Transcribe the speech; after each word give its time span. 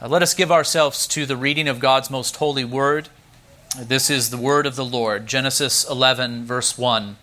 Uh, 0.00 0.06
let 0.06 0.22
us 0.22 0.34
give 0.34 0.52
ourselves 0.52 1.06
to 1.06 1.24
the 1.24 1.38
reading 1.38 1.68
of 1.68 1.80
God's 1.80 2.10
most 2.10 2.36
holy 2.36 2.66
word. 2.66 3.08
This 3.80 4.10
is 4.10 4.28
the 4.28 4.36
word 4.36 4.66
of 4.66 4.76
the 4.76 4.84
Lord, 4.84 5.26
Genesis 5.26 5.88
11, 5.88 6.44
verse 6.44 6.76
1. 6.76 7.16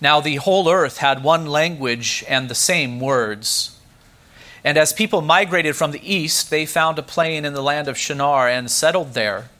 Now 0.00 0.20
the 0.20 0.36
whole 0.36 0.68
earth 0.68 0.98
had 0.98 1.22
one 1.22 1.46
language 1.46 2.24
and 2.28 2.48
the 2.48 2.54
same 2.56 2.98
words. 2.98 3.78
And 4.64 4.76
as 4.76 4.92
people 4.92 5.20
migrated 5.20 5.76
from 5.76 5.92
the 5.92 6.12
east, 6.12 6.50
they 6.50 6.66
found 6.66 6.98
a 6.98 7.02
plain 7.02 7.44
in 7.44 7.52
the 7.52 7.62
land 7.62 7.86
of 7.86 7.96
Shinar 7.96 8.48
and 8.48 8.68
settled 8.68 9.14
there. 9.14 9.50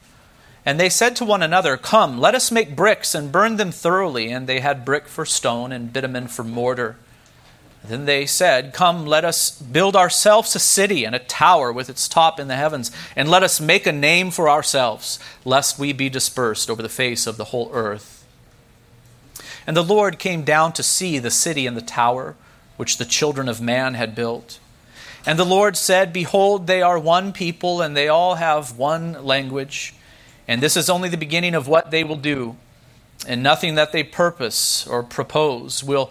And 0.66 0.80
they 0.80 0.88
said 0.88 1.14
to 1.16 1.24
one 1.24 1.42
another, 1.42 1.76
Come, 1.76 2.18
let 2.18 2.34
us 2.34 2.50
make 2.50 2.74
bricks 2.74 3.14
and 3.14 3.30
burn 3.30 3.58
them 3.58 3.70
thoroughly. 3.70 4.32
And 4.32 4.48
they 4.48 4.58
had 4.58 4.84
brick 4.84 5.06
for 5.06 5.24
stone 5.24 5.70
and 5.70 5.92
bitumen 5.92 6.26
for 6.26 6.42
mortar. 6.42 6.96
Then 7.86 8.06
they 8.06 8.24
said, 8.24 8.72
Come, 8.72 9.06
let 9.06 9.24
us 9.24 9.60
build 9.60 9.94
ourselves 9.94 10.56
a 10.56 10.58
city 10.58 11.04
and 11.04 11.14
a 11.14 11.18
tower 11.18 11.70
with 11.70 11.90
its 11.90 12.08
top 12.08 12.40
in 12.40 12.48
the 12.48 12.56
heavens, 12.56 12.90
and 13.14 13.28
let 13.28 13.42
us 13.42 13.60
make 13.60 13.86
a 13.86 13.92
name 13.92 14.30
for 14.30 14.48
ourselves, 14.48 15.18
lest 15.44 15.78
we 15.78 15.92
be 15.92 16.08
dispersed 16.08 16.70
over 16.70 16.82
the 16.82 16.88
face 16.88 17.26
of 17.26 17.36
the 17.36 17.44
whole 17.46 17.70
earth. 17.74 18.24
And 19.66 19.76
the 19.76 19.84
Lord 19.84 20.18
came 20.18 20.44
down 20.44 20.72
to 20.74 20.82
see 20.82 21.18
the 21.18 21.30
city 21.30 21.66
and 21.66 21.76
the 21.76 21.82
tower 21.82 22.36
which 22.76 22.96
the 22.96 23.04
children 23.04 23.48
of 23.48 23.60
man 23.60 23.94
had 23.94 24.14
built. 24.14 24.58
And 25.26 25.38
the 25.38 25.44
Lord 25.44 25.76
said, 25.76 26.12
Behold, 26.12 26.66
they 26.66 26.82
are 26.82 26.98
one 26.98 27.32
people, 27.32 27.82
and 27.82 27.96
they 27.96 28.08
all 28.08 28.36
have 28.36 28.78
one 28.78 29.24
language. 29.24 29.94
And 30.48 30.62
this 30.62 30.76
is 30.76 30.90
only 30.90 31.08
the 31.08 31.16
beginning 31.16 31.54
of 31.54 31.68
what 31.68 31.90
they 31.90 32.04
will 32.04 32.16
do. 32.16 32.56
And 33.26 33.42
nothing 33.42 33.74
that 33.76 33.92
they 33.92 34.02
purpose 34.02 34.86
or 34.86 35.02
propose 35.02 35.82
will 35.82 36.10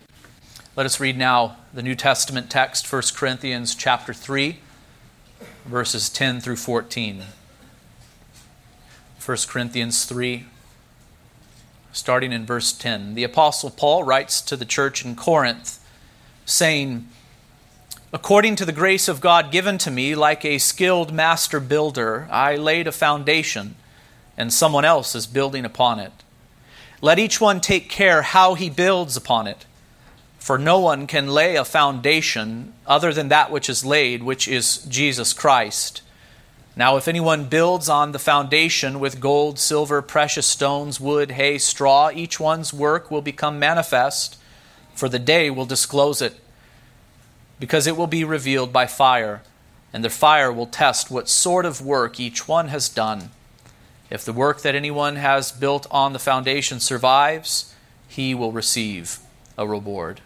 Let 0.73 0.85
us 0.85 1.01
read 1.01 1.17
now 1.17 1.57
the 1.73 1.83
New 1.83 1.95
Testament 1.95 2.49
text, 2.49 2.89
1 2.89 3.01
Corinthians 3.13 3.75
chapter 3.75 4.13
3, 4.13 4.57
verses 5.65 6.07
10 6.07 6.39
through 6.39 6.55
14. 6.55 7.23
1 9.25 9.37
Corinthians 9.49 10.05
3, 10.05 10.45
starting 11.91 12.31
in 12.31 12.45
verse 12.45 12.71
10. 12.71 13.15
The 13.15 13.25
Apostle 13.25 13.69
Paul 13.69 14.05
writes 14.05 14.39
to 14.39 14.55
the 14.55 14.63
church 14.63 15.03
in 15.03 15.17
Corinth, 15.17 15.85
saying, 16.45 17.05
According 18.13 18.55
to 18.55 18.65
the 18.65 18.71
grace 18.71 19.09
of 19.09 19.19
God 19.19 19.51
given 19.51 19.77
to 19.79 19.91
me, 19.91 20.15
like 20.15 20.45
a 20.45 20.57
skilled 20.57 21.11
master 21.11 21.59
builder, 21.59 22.29
I 22.31 22.55
laid 22.55 22.87
a 22.87 22.93
foundation, 22.93 23.75
and 24.37 24.53
someone 24.53 24.85
else 24.85 25.15
is 25.15 25.27
building 25.27 25.65
upon 25.65 25.99
it. 25.99 26.13
Let 27.01 27.19
each 27.19 27.41
one 27.41 27.59
take 27.59 27.89
care 27.89 28.21
how 28.21 28.53
he 28.53 28.69
builds 28.69 29.17
upon 29.17 29.47
it. 29.47 29.65
For 30.41 30.57
no 30.57 30.79
one 30.79 31.05
can 31.05 31.27
lay 31.27 31.55
a 31.55 31.63
foundation 31.63 32.73
other 32.87 33.13
than 33.13 33.27
that 33.27 33.51
which 33.51 33.69
is 33.69 33.85
laid, 33.85 34.23
which 34.23 34.47
is 34.47 34.77
Jesus 34.85 35.33
Christ. 35.33 36.01
Now, 36.75 36.97
if 36.97 37.07
anyone 37.07 37.45
builds 37.45 37.87
on 37.87 38.11
the 38.11 38.17
foundation 38.17 38.99
with 38.99 39.19
gold, 39.19 39.59
silver, 39.59 40.01
precious 40.01 40.47
stones, 40.47 40.99
wood, 40.99 41.31
hay, 41.31 41.59
straw, 41.59 42.09
each 42.11 42.39
one's 42.39 42.73
work 42.73 43.11
will 43.11 43.21
become 43.21 43.59
manifest, 43.59 44.35
for 44.95 45.07
the 45.07 45.19
day 45.19 45.51
will 45.51 45.67
disclose 45.67 46.23
it, 46.23 46.39
because 47.59 47.85
it 47.85 47.95
will 47.95 48.07
be 48.07 48.23
revealed 48.23 48.73
by 48.73 48.87
fire, 48.87 49.43
and 49.93 50.03
the 50.03 50.09
fire 50.09 50.51
will 50.51 50.65
test 50.65 51.11
what 51.11 51.29
sort 51.29 51.67
of 51.67 51.85
work 51.85 52.19
each 52.19 52.47
one 52.47 52.69
has 52.69 52.89
done. 52.89 53.29
If 54.09 54.25
the 54.25 54.33
work 54.33 54.63
that 54.63 54.73
anyone 54.73 55.17
has 55.17 55.51
built 55.51 55.85
on 55.91 56.13
the 56.13 56.19
foundation 56.19 56.79
survives, 56.79 57.75
he 58.07 58.33
will 58.33 58.51
receive 58.51 59.19
a 59.55 59.67
reward. 59.67 60.19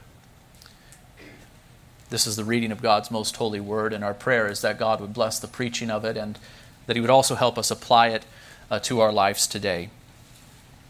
This 2.12 2.28
is 2.28 2.36
the 2.36 2.44
reading 2.44 2.72
of 2.72 2.84
God's 2.84 3.10
most 3.10 3.36
holy 3.38 3.60
word, 3.60 3.92
and 3.92 4.04
our 4.04 4.14
prayer 4.14 4.48
is 4.48 4.62
that 4.62 4.78
God 4.78 5.02
would 5.02 5.14
bless 5.14 5.40
the 5.40 5.48
preaching 5.48 5.90
of 5.90 6.06
it 6.06 6.16
and 6.16 6.38
that 6.86 6.96
He 6.96 7.02
would 7.02 7.10
also 7.10 7.34
help 7.34 7.58
us 7.58 7.72
apply 7.72 8.10
it 8.10 8.26
uh, 8.70 8.78
to 8.82 9.00
our 9.00 9.12
lives 9.12 9.48
today. 9.48 9.90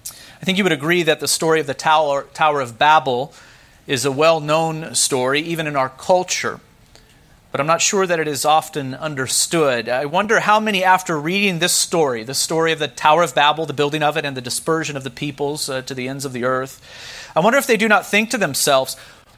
I 0.09 0.45
think 0.45 0.57
you 0.57 0.65
would 0.65 0.73
agree 0.73 1.03
that 1.03 1.21
the 1.21 1.27
story 1.27 1.61
of 1.61 1.67
the 1.67 1.73
Tower, 1.73 2.23
Tower 2.33 2.59
of 2.59 2.77
Babel 2.77 3.33
is 3.87 4.03
a 4.03 4.11
well 4.11 4.41
known 4.41 4.93
story, 4.93 5.39
even 5.39 5.67
in 5.67 5.77
our 5.77 5.87
culture, 5.87 6.59
but 7.53 7.61
I'm 7.61 7.67
not 7.67 7.81
sure 7.81 8.05
that 8.05 8.19
it 8.19 8.27
is 8.27 8.43
often 8.43 8.93
understood. 8.93 9.87
I 9.87 10.03
wonder 10.05 10.41
how 10.41 10.59
many, 10.59 10.83
after 10.83 11.17
reading 11.17 11.59
this 11.59 11.71
story, 11.71 12.23
the 12.23 12.33
story 12.33 12.73
of 12.73 12.79
the 12.79 12.89
Tower 12.89 13.23
of 13.23 13.33
Babel, 13.33 13.65
the 13.65 13.71
building 13.71 14.03
of 14.03 14.17
it, 14.17 14.25
and 14.25 14.35
the 14.35 14.41
dispersion 14.41 14.97
of 14.97 15.05
the 15.05 15.09
peoples 15.09 15.69
uh, 15.69 15.81
to 15.83 15.93
the 15.93 16.09
ends 16.09 16.25
of 16.25 16.33
the 16.33 16.43
earth, 16.43 16.81
I 17.35 17.39
wonder 17.39 17.57
if 17.57 17.67
they 17.67 17.77
do 17.77 17.87
not 17.87 18.05
think 18.05 18.29
to 18.31 18.37
themselves, 18.37 18.97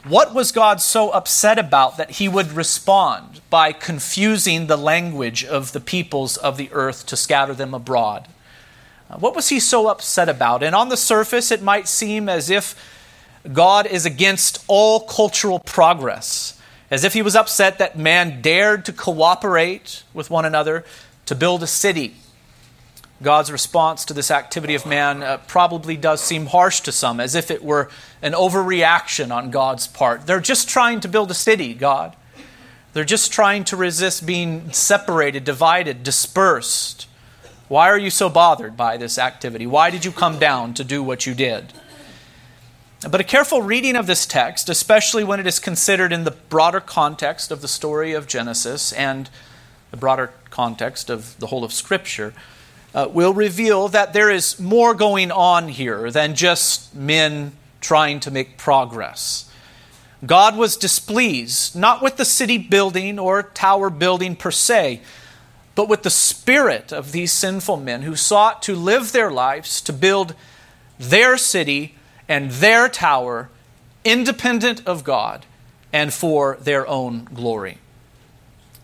what 0.10 0.34
was 0.34 0.52
God 0.52 0.82
so 0.82 1.12
upset 1.12 1.58
about 1.58 1.98
that 1.98 2.12
he 2.12 2.28
would 2.28 2.52
respond 2.52 3.42
by 3.50 3.72
confusing 3.72 4.68
the 4.68 4.78
language 4.78 5.44
of 5.44 5.72
the 5.72 5.80
peoples 5.80 6.38
of 6.38 6.58
the 6.58 6.70
earth 6.72 7.06
to 7.08 7.18
scatter 7.18 7.54
them 7.54 7.74
abroad? 7.74 8.28
Uh, 9.10 9.18
what 9.18 9.36
was 9.36 9.50
he 9.50 9.60
so 9.60 9.88
upset 9.88 10.30
about? 10.30 10.64
And 10.64 10.76
on 10.76 10.90
the 10.90 10.98
surface, 10.98 11.52
it 11.52 11.62
might 11.62 11.88
seem 11.88 12.28
as 12.30 12.50
if 12.50 12.76
God 13.54 13.86
is 13.86 14.06
against 14.06 14.64
all 14.68 15.02
cultural 15.02 15.60
progress, 15.60 16.62
as 16.92 17.04
if 17.04 17.14
he 17.14 17.22
was 17.22 17.36
upset 17.36 17.78
that 17.80 17.98
man 17.98 18.42
dared 18.42 18.86
to 18.86 18.94
cooperate 18.94 20.04
with 20.14 20.30
one 20.30 20.46
another 20.46 20.84
to 21.26 21.36
build 21.36 21.64
a 21.64 21.68
city 21.68 22.16
God's 23.22 23.52
response 23.52 24.06
to 24.06 24.14
this 24.14 24.30
activity 24.30 24.76
of 24.76 24.86
man 24.86 25.24
uh, 25.24 25.38
probably 25.48 25.98
does 25.98 26.22
seem 26.22 26.48
harsh 26.48 26.82
to 26.82 26.92
some, 26.92 27.20
as 27.20 27.34
if 27.34 27.50
it 27.50 27.64
were 27.64 27.90
an 28.22 28.34
overreaction 28.34 29.36
on 29.36 29.50
God's 29.50 29.88
part. 29.88 30.28
They're 30.28 30.40
just 30.40 30.70
trying 30.70 31.00
to 31.00 31.08
build 31.08 31.32
a 31.32 31.36
city, 31.36 31.74
God. 31.74 32.16
They're 32.94 33.04
just 33.04 33.32
trying 33.32 33.64
to 33.66 33.76
resist 33.76 34.26
being 34.26 34.72
separated, 34.72 35.44
divided, 35.44 36.04
dispersed. 36.04 37.08
Why 37.68 37.90
are 37.90 37.98
you 37.98 38.10
so 38.10 38.30
bothered 38.30 38.78
by 38.78 38.98
this 38.98 39.18
activity? 39.18 39.68
Why 39.68 39.90
did 39.90 40.06
you 40.06 40.12
come 40.12 40.40
down 40.40 40.74
to 40.76 40.84
do 40.84 41.04
what 41.04 41.26
you 41.26 41.34
did? 41.34 41.74
But 43.08 43.22
a 43.22 43.24
careful 43.24 43.62
reading 43.62 43.96
of 43.96 44.08
this 44.08 44.26
text, 44.26 44.70
especially 44.70 45.24
when 45.24 45.40
it 45.40 45.46
is 45.46 45.60
considered 45.60 46.12
in 46.12 46.24
the 46.24 46.32
broader 46.32 46.80
context 46.80 47.52
of 47.52 47.62
the 47.62 47.68
story 47.68 48.14
of 48.14 48.28
Genesis 48.28 48.92
and 48.94 49.30
the 49.92 49.98
broader 49.98 50.32
context 50.50 51.10
of 51.10 51.38
the 51.40 51.48
whole 51.48 51.64
of 51.64 51.74
Scripture, 51.74 52.34
uh, 52.98 53.08
will 53.08 53.34
reveal 53.34 53.88
that 53.90 54.12
there 54.12 54.32
is 54.32 54.60
more 54.60 54.96
going 54.96 55.32
on 55.32 55.68
here 55.68 56.10
than 56.10 56.34
just 56.34 56.96
men 56.96 57.52
trying 57.80 58.20
to 58.20 58.32
make 58.32 58.58
progress. 58.58 59.52
God 60.26 60.58
was 60.58 60.76
displeased 60.76 61.76
not 61.76 62.02
with 62.02 62.18
the 62.18 62.26
city 62.26 62.58
building 62.58 63.20
or 63.20 63.44
tower 63.44 63.92
building 63.92 64.36
per 64.36 64.50
se, 64.50 65.02
but 65.76 65.88
with 65.88 66.02
the 66.02 66.10
spirit 66.10 66.92
of 66.92 67.12
these 67.12 67.32
sinful 67.32 67.78
men 67.78 68.02
who 68.02 68.16
sought 68.16 68.64
to 68.64 68.76
live 68.76 69.12
their 69.12 69.30
lives 69.30 69.80
to 69.82 69.94
build 69.94 70.34
their 70.98 71.38
city 71.38 71.94
and 72.28 72.50
their 72.50 72.90
tower 72.90 73.52
independent 74.04 74.82
of 74.88 75.04
God 75.04 75.46
and 75.94 76.12
for 76.12 76.58
their 76.62 76.88
own 76.88 77.26
glory. 77.26 77.78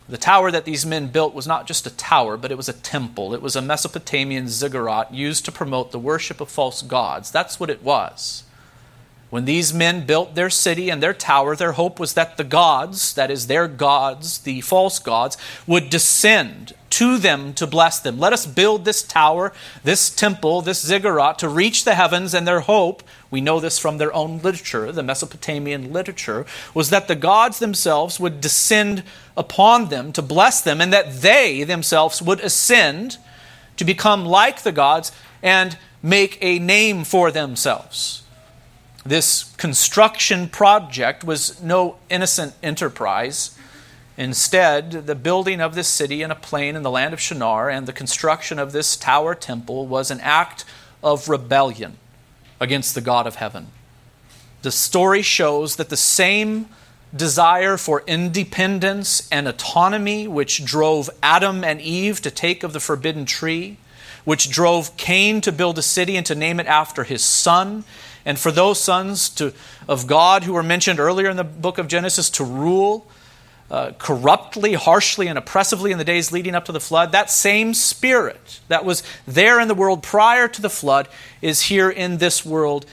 The 0.10 0.18
tower 0.18 0.52
that 0.52 0.66
these 0.66 0.86
men 0.86 1.08
built 1.08 1.34
was 1.34 1.48
not 1.48 1.66
just 1.66 1.88
a 1.88 1.96
tower, 1.96 2.36
but 2.36 2.52
it 2.52 2.58
was 2.58 2.68
a 2.68 2.74
temple. 2.74 3.34
It 3.34 3.42
was 3.42 3.56
a 3.56 3.62
Mesopotamian 3.62 4.50
ziggurat 4.50 5.14
used 5.14 5.46
to 5.46 5.52
promote 5.52 5.92
the 5.92 6.00
worship 6.00 6.42
of 6.42 6.50
false 6.50 6.82
gods. 6.82 7.32
That's 7.32 7.60
what 7.60 7.70
it 7.70 7.82
was. 7.82 8.44
When 9.30 9.46
these 9.46 9.74
men 9.74 10.06
built 10.06 10.36
their 10.36 10.52
city 10.52 10.92
and 10.92 11.02
their 11.02 11.14
tower, 11.14 11.56
their 11.56 11.72
hope 11.72 12.00
was 12.00 12.14
that 12.14 12.38
the 12.38 12.44
gods, 12.44 13.16
that 13.16 13.32
is, 13.32 13.48
their 13.48 13.68
gods, 13.68 14.38
the 14.38 14.62
false 14.62 15.00
gods, 15.00 15.38
would 15.66 15.90
descend 15.90 16.74
to 16.92 17.18
them 17.18 17.56
to 17.56 17.66
bless 17.66 18.00
them. 18.00 18.20
Let 18.20 18.34
us 18.34 18.46
build 18.46 18.86
this 18.86 19.02
tower, 19.02 19.52
this 19.84 20.12
temple, 20.12 20.62
this 20.62 20.86
ziggurat 20.86 21.40
to 21.40 21.50
reach 21.50 21.84
the 21.84 21.96
heavens, 21.96 22.36
and 22.36 22.48
their 22.48 22.60
hope, 22.60 23.02
we 23.34 23.42
know 23.42 23.60
this 23.60 23.80
from 23.80 23.98
their 23.98 24.14
own 24.14 24.38
literature, 24.44 24.92
the 24.92 25.02
Mesopotamian 25.02 25.92
literature, 25.92 26.46
was 26.76 26.92
that 26.92 27.08
the 27.08 27.16
gods 27.16 27.58
themselves 27.58 28.20
would 28.20 28.40
descend 28.40 29.02
upon 29.36 29.90
them 29.90 30.14
to 30.14 30.22
bless 30.22 30.62
them, 30.62 30.80
and 30.80 30.94
that 30.94 31.22
they 31.22 31.64
themselves 31.64 32.22
would 32.22 32.40
ascend 32.42 33.18
to 33.76 33.84
become 33.84 34.24
like 34.24 34.62
the 34.62 34.72
gods 34.72 35.12
and 35.42 35.80
make 36.04 36.38
a 36.42 36.60
name 36.60 37.04
for 37.04 37.32
themselves. 37.32 38.22
This 39.04 39.52
construction 39.56 40.48
project 40.48 41.24
was 41.24 41.60
no 41.60 41.98
innocent 42.12 42.54
enterprise. 42.62 43.58
Instead, 44.16 45.08
the 45.08 45.16
building 45.16 45.60
of 45.60 45.74
this 45.74 45.88
city 45.88 46.22
in 46.22 46.30
a 46.30 46.36
plain 46.36 46.76
in 46.76 46.84
the 46.84 46.92
land 46.92 47.16
of 47.16 47.20
Shinar 47.20 47.68
and 47.68 47.88
the 47.88 47.94
construction 47.94 48.60
of 48.60 48.74
this 48.74 48.96
tower 48.96 49.34
temple 49.34 49.88
was 49.88 50.12
an 50.12 50.20
act 50.22 50.66
of 51.02 51.28
rebellion 51.28 51.98
against 52.64 52.96
the 52.96 53.02
God 53.02 53.28
of 53.28 53.36
heaven. 53.36 53.68
The 54.64 54.72
story 54.72 55.22
shows 55.22 55.76
that 55.76 55.90
the 55.90 55.98
same 55.98 56.70
desire 57.16 57.78
for 57.78 58.04
independence 58.08 59.28
and 59.32 59.48
autonomy 59.48 60.28
which 60.28 60.66
drove 60.66 61.10
Adam 61.22 61.64
and 61.64 61.80
Eve 61.82 62.22
to 62.22 62.32
take 62.32 62.64
of 62.64 62.74
the 62.74 62.80
forbidden 62.80 63.26
tree, 63.26 63.78
which 64.24 64.50
drove 64.50 64.96
Cain 64.98 65.42
to 65.42 65.52
build 65.52 65.78
a 65.78 65.82
city 65.82 66.16
and 66.16 66.26
to 66.26 66.34
name 66.34 66.60
it 66.60 66.66
after 66.66 67.04
his 67.04 67.24
son, 67.24 67.84
and 68.26 68.40
for 68.40 68.52
those 68.52 68.80
sons 68.80 69.30
to, 69.30 69.54
of 69.88 70.08
God 70.08 70.46
who 70.46 70.54
were 70.54 70.64
mentioned 70.64 71.00
earlier 71.00 71.30
in 71.30 71.38
the 71.38 71.44
book 71.44 71.78
of 71.78 71.90
Genesis 71.90 72.30
to 72.32 72.44
rule 72.44 73.06
uh, 73.72 73.92
corruptly, 73.98 74.74
harshly, 74.74 75.28
and 75.28 75.38
oppressively 75.38 75.92
in 75.92 75.98
the 75.98 76.04
days 76.04 76.32
leading 76.32 76.56
up 76.56 76.66
to 76.66 76.72
the 76.72 76.80
flood, 76.80 77.12
that 77.12 77.32
same 77.32 77.74
spirit 77.74 78.60
that 78.68 78.86
was 78.86 79.04
there 79.26 79.60
in 79.60 79.68
the 79.68 79.74
world 79.74 80.04
prior 80.04 80.48
to 80.48 80.62
the 80.62 80.70
flood 80.70 81.08
is 81.42 81.64
here 81.64 81.90
in 81.90 82.18
this 82.18 82.46
world 82.46 82.86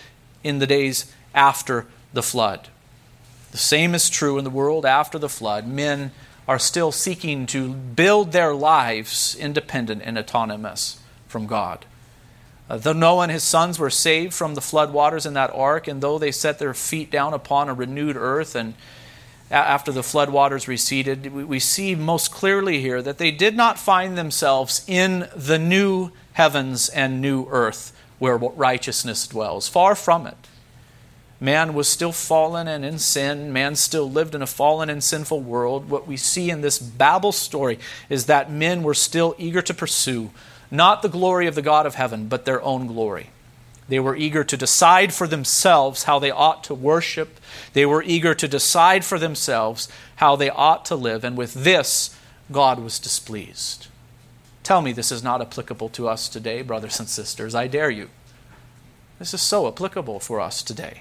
in 0.42 0.58
the 0.58 0.66
days 0.66 1.12
after 1.34 1.86
the 2.12 2.22
flood. 2.22 2.68
The 3.52 3.58
same 3.58 3.94
is 3.94 4.08
true 4.08 4.38
in 4.38 4.44
the 4.44 4.50
world 4.50 4.86
after 4.86 5.18
the 5.18 5.28
flood. 5.28 5.66
Men 5.66 6.12
are 6.46 6.58
still 6.58 6.92
seeking 6.92 7.46
to 7.46 7.72
build 7.72 8.32
their 8.32 8.54
lives 8.54 9.36
independent 9.36 10.02
and 10.04 10.16
autonomous 10.16 11.00
from 11.28 11.46
God. 11.46 11.84
Uh, 12.68 12.76
though 12.76 12.92
Noah 12.92 13.24
and 13.24 13.32
his 13.32 13.42
sons 13.42 13.78
were 13.78 13.90
saved 13.90 14.32
from 14.32 14.54
the 14.54 14.60
flood 14.60 14.92
waters 14.92 15.26
in 15.26 15.34
that 15.34 15.52
ark, 15.52 15.88
and 15.88 16.00
though 16.00 16.18
they 16.18 16.30
set 16.30 16.58
their 16.60 16.74
feet 16.74 17.10
down 17.10 17.34
upon 17.34 17.68
a 17.68 17.74
renewed 17.74 18.16
earth 18.16 18.54
and 18.54 18.74
after 19.50 19.90
the 19.90 20.02
floodwaters 20.02 20.68
receded, 20.68 21.34
we 21.34 21.58
see 21.58 21.94
most 21.94 22.30
clearly 22.30 22.80
here 22.80 23.02
that 23.02 23.18
they 23.18 23.30
did 23.30 23.56
not 23.56 23.78
find 23.78 24.16
themselves 24.16 24.84
in 24.86 25.28
the 25.34 25.58
new 25.58 26.12
heavens 26.34 26.88
and 26.88 27.20
new 27.20 27.46
earth 27.50 27.92
where 28.18 28.36
righteousness 28.36 29.26
dwells. 29.26 29.68
Far 29.68 29.94
from 29.94 30.26
it. 30.26 30.36
Man 31.40 31.72
was 31.72 31.88
still 31.88 32.12
fallen 32.12 32.68
and 32.68 32.84
in 32.84 32.98
sin. 32.98 33.52
Man 33.52 33.74
still 33.74 34.08
lived 34.08 34.34
in 34.34 34.42
a 34.42 34.46
fallen 34.46 34.90
and 34.90 35.02
sinful 35.02 35.40
world. 35.40 35.88
What 35.88 36.06
we 36.06 36.18
see 36.18 36.50
in 36.50 36.60
this 36.60 36.78
Babel 36.78 37.32
story 37.32 37.78
is 38.10 38.26
that 38.26 38.52
men 38.52 38.82
were 38.82 38.94
still 38.94 39.34
eager 39.38 39.62
to 39.62 39.74
pursue 39.74 40.30
not 40.70 41.02
the 41.02 41.08
glory 41.08 41.46
of 41.46 41.54
the 41.54 41.62
God 41.62 41.86
of 41.86 41.96
heaven, 41.96 42.28
but 42.28 42.44
their 42.44 42.62
own 42.62 42.86
glory. 42.86 43.30
They 43.90 43.98
were 43.98 44.14
eager 44.14 44.44
to 44.44 44.56
decide 44.56 45.12
for 45.12 45.26
themselves 45.26 46.04
how 46.04 46.20
they 46.20 46.30
ought 46.30 46.62
to 46.64 46.74
worship. 46.76 47.40
They 47.72 47.84
were 47.84 48.04
eager 48.04 48.36
to 48.36 48.46
decide 48.46 49.04
for 49.04 49.18
themselves 49.18 49.88
how 50.16 50.36
they 50.36 50.48
ought 50.48 50.84
to 50.86 50.94
live. 50.94 51.24
And 51.24 51.36
with 51.36 51.54
this, 51.54 52.16
God 52.52 52.78
was 52.78 53.00
displeased. 53.00 53.88
Tell 54.62 54.80
me 54.80 54.92
this 54.92 55.10
is 55.10 55.24
not 55.24 55.40
applicable 55.40 55.88
to 55.88 56.08
us 56.08 56.28
today, 56.28 56.62
brothers 56.62 57.00
and 57.00 57.08
sisters. 57.08 57.52
I 57.52 57.66
dare 57.66 57.90
you. 57.90 58.10
This 59.18 59.34
is 59.34 59.42
so 59.42 59.66
applicable 59.66 60.20
for 60.20 60.40
us 60.40 60.62
today. 60.62 61.00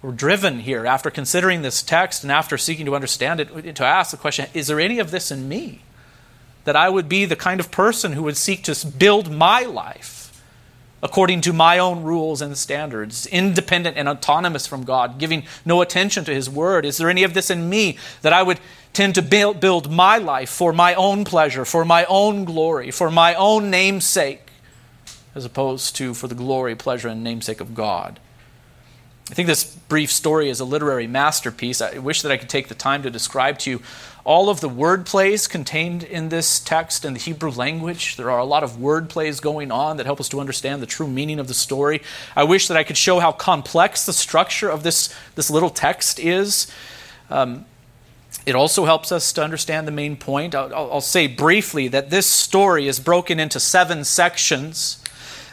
We're 0.00 0.12
driven 0.12 0.60
here, 0.60 0.86
after 0.86 1.10
considering 1.10 1.60
this 1.60 1.82
text 1.82 2.22
and 2.22 2.32
after 2.32 2.56
seeking 2.56 2.86
to 2.86 2.96
understand 2.96 3.38
it, 3.38 3.76
to 3.76 3.84
ask 3.84 4.12
the 4.12 4.16
question 4.16 4.46
is 4.54 4.68
there 4.68 4.80
any 4.80 4.98
of 4.98 5.10
this 5.10 5.30
in 5.30 5.46
me? 5.46 5.82
That 6.64 6.74
I 6.74 6.88
would 6.88 7.06
be 7.06 7.26
the 7.26 7.36
kind 7.36 7.60
of 7.60 7.70
person 7.70 8.14
who 8.14 8.22
would 8.22 8.38
seek 8.38 8.62
to 8.64 8.86
build 8.86 9.30
my 9.30 9.60
life 9.60 10.15
according 11.02 11.40
to 11.42 11.52
my 11.52 11.78
own 11.78 12.02
rules 12.02 12.40
and 12.40 12.56
standards, 12.56 13.26
independent 13.26 13.96
and 13.96 14.08
autonomous 14.08 14.66
from 14.66 14.84
God, 14.84 15.18
giving 15.18 15.44
no 15.64 15.82
attention 15.82 16.24
to 16.24 16.34
His 16.34 16.48
Word? 16.48 16.84
Is 16.84 16.96
there 16.96 17.10
any 17.10 17.22
of 17.22 17.34
this 17.34 17.50
in 17.50 17.68
me 17.68 17.98
that 18.22 18.32
I 18.32 18.42
would 18.42 18.60
tend 18.92 19.14
to 19.16 19.22
build, 19.22 19.60
build 19.60 19.90
my 19.90 20.18
life 20.18 20.48
for 20.48 20.72
my 20.72 20.94
own 20.94 21.24
pleasure, 21.24 21.64
for 21.64 21.84
my 21.84 22.04
own 22.06 22.44
glory, 22.44 22.90
for 22.90 23.10
my 23.10 23.34
own 23.34 23.70
namesake, 23.70 24.48
as 25.34 25.44
opposed 25.44 25.94
to 25.96 26.14
for 26.14 26.28
the 26.28 26.34
glory, 26.34 26.74
pleasure, 26.74 27.08
and 27.08 27.22
namesake 27.22 27.60
of 27.60 27.74
God? 27.74 28.18
I 29.28 29.34
think 29.34 29.48
this 29.48 29.64
brief 29.64 30.12
story 30.12 30.48
is 30.48 30.60
a 30.60 30.64
literary 30.64 31.08
masterpiece. 31.08 31.80
I 31.80 31.98
wish 31.98 32.22
that 32.22 32.30
I 32.30 32.36
could 32.36 32.48
take 32.48 32.68
the 32.68 32.76
time 32.76 33.02
to 33.02 33.10
describe 33.10 33.58
to 33.60 33.70
you 33.70 33.82
all 34.22 34.48
of 34.50 34.60
the 34.60 34.68
word 34.68 35.06
plays 35.06 35.46
contained 35.46 36.02
in 36.02 36.30
this 36.30 36.58
text 36.58 37.04
in 37.04 37.12
the 37.12 37.18
Hebrew 37.18 37.50
language. 37.50 38.16
There 38.16 38.28
are 38.30 38.40
a 38.40 38.44
lot 38.44 38.64
of 38.64 38.80
word 38.80 39.08
plays 39.08 39.38
going 39.38 39.70
on 39.70 39.96
that 39.96 40.06
help 40.06 40.18
us 40.18 40.28
to 40.30 40.40
understand 40.40 40.82
the 40.82 40.86
true 40.86 41.06
meaning 41.06 41.38
of 41.38 41.46
the 41.46 41.54
story. 41.54 42.02
I 42.34 42.42
wish 42.42 42.66
that 42.66 42.76
I 42.76 42.82
could 42.82 42.96
show 42.96 43.20
how 43.20 43.30
complex 43.30 44.04
the 44.04 44.12
structure 44.12 44.68
of 44.68 44.82
this, 44.82 45.14
this 45.36 45.48
little 45.48 45.70
text 45.70 46.18
is. 46.18 46.66
Um, 47.30 47.66
it 48.46 48.56
also 48.56 48.84
helps 48.84 49.12
us 49.12 49.32
to 49.34 49.44
understand 49.44 49.86
the 49.86 49.92
main 49.92 50.16
point. 50.16 50.56
I'll, 50.56 50.74
I'll 50.74 51.00
say 51.00 51.28
briefly 51.28 51.86
that 51.88 52.10
this 52.10 52.26
story 52.26 52.88
is 52.88 52.98
broken 52.98 53.38
into 53.38 53.60
seven 53.60 54.02
sections 54.02 55.02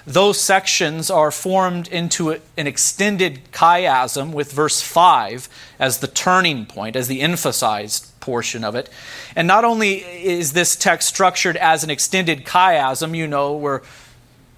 those 0.05 0.39
sections 0.39 1.09
are 1.09 1.31
formed 1.31 1.87
into 1.87 2.31
an 2.31 2.67
extended 2.67 3.39
chiasm 3.51 4.33
with 4.33 4.51
verse 4.51 4.81
5 4.81 5.47
as 5.79 5.99
the 5.99 6.07
turning 6.07 6.65
point, 6.65 6.95
as 6.95 7.07
the 7.07 7.21
emphasized 7.21 8.09
portion 8.19 8.63
of 8.63 8.75
it. 8.75 8.89
And 9.35 9.47
not 9.47 9.65
only 9.65 9.95
is 9.97 10.53
this 10.53 10.75
text 10.75 11.07
structured 11.09 11.57
as 11.57 11.83
an 11.83 11.89
extended 11.89 12.45
chiasm, 12.45 13.15
you 13.15 13.27
know, 13.27 13.53
where 13.53 13.81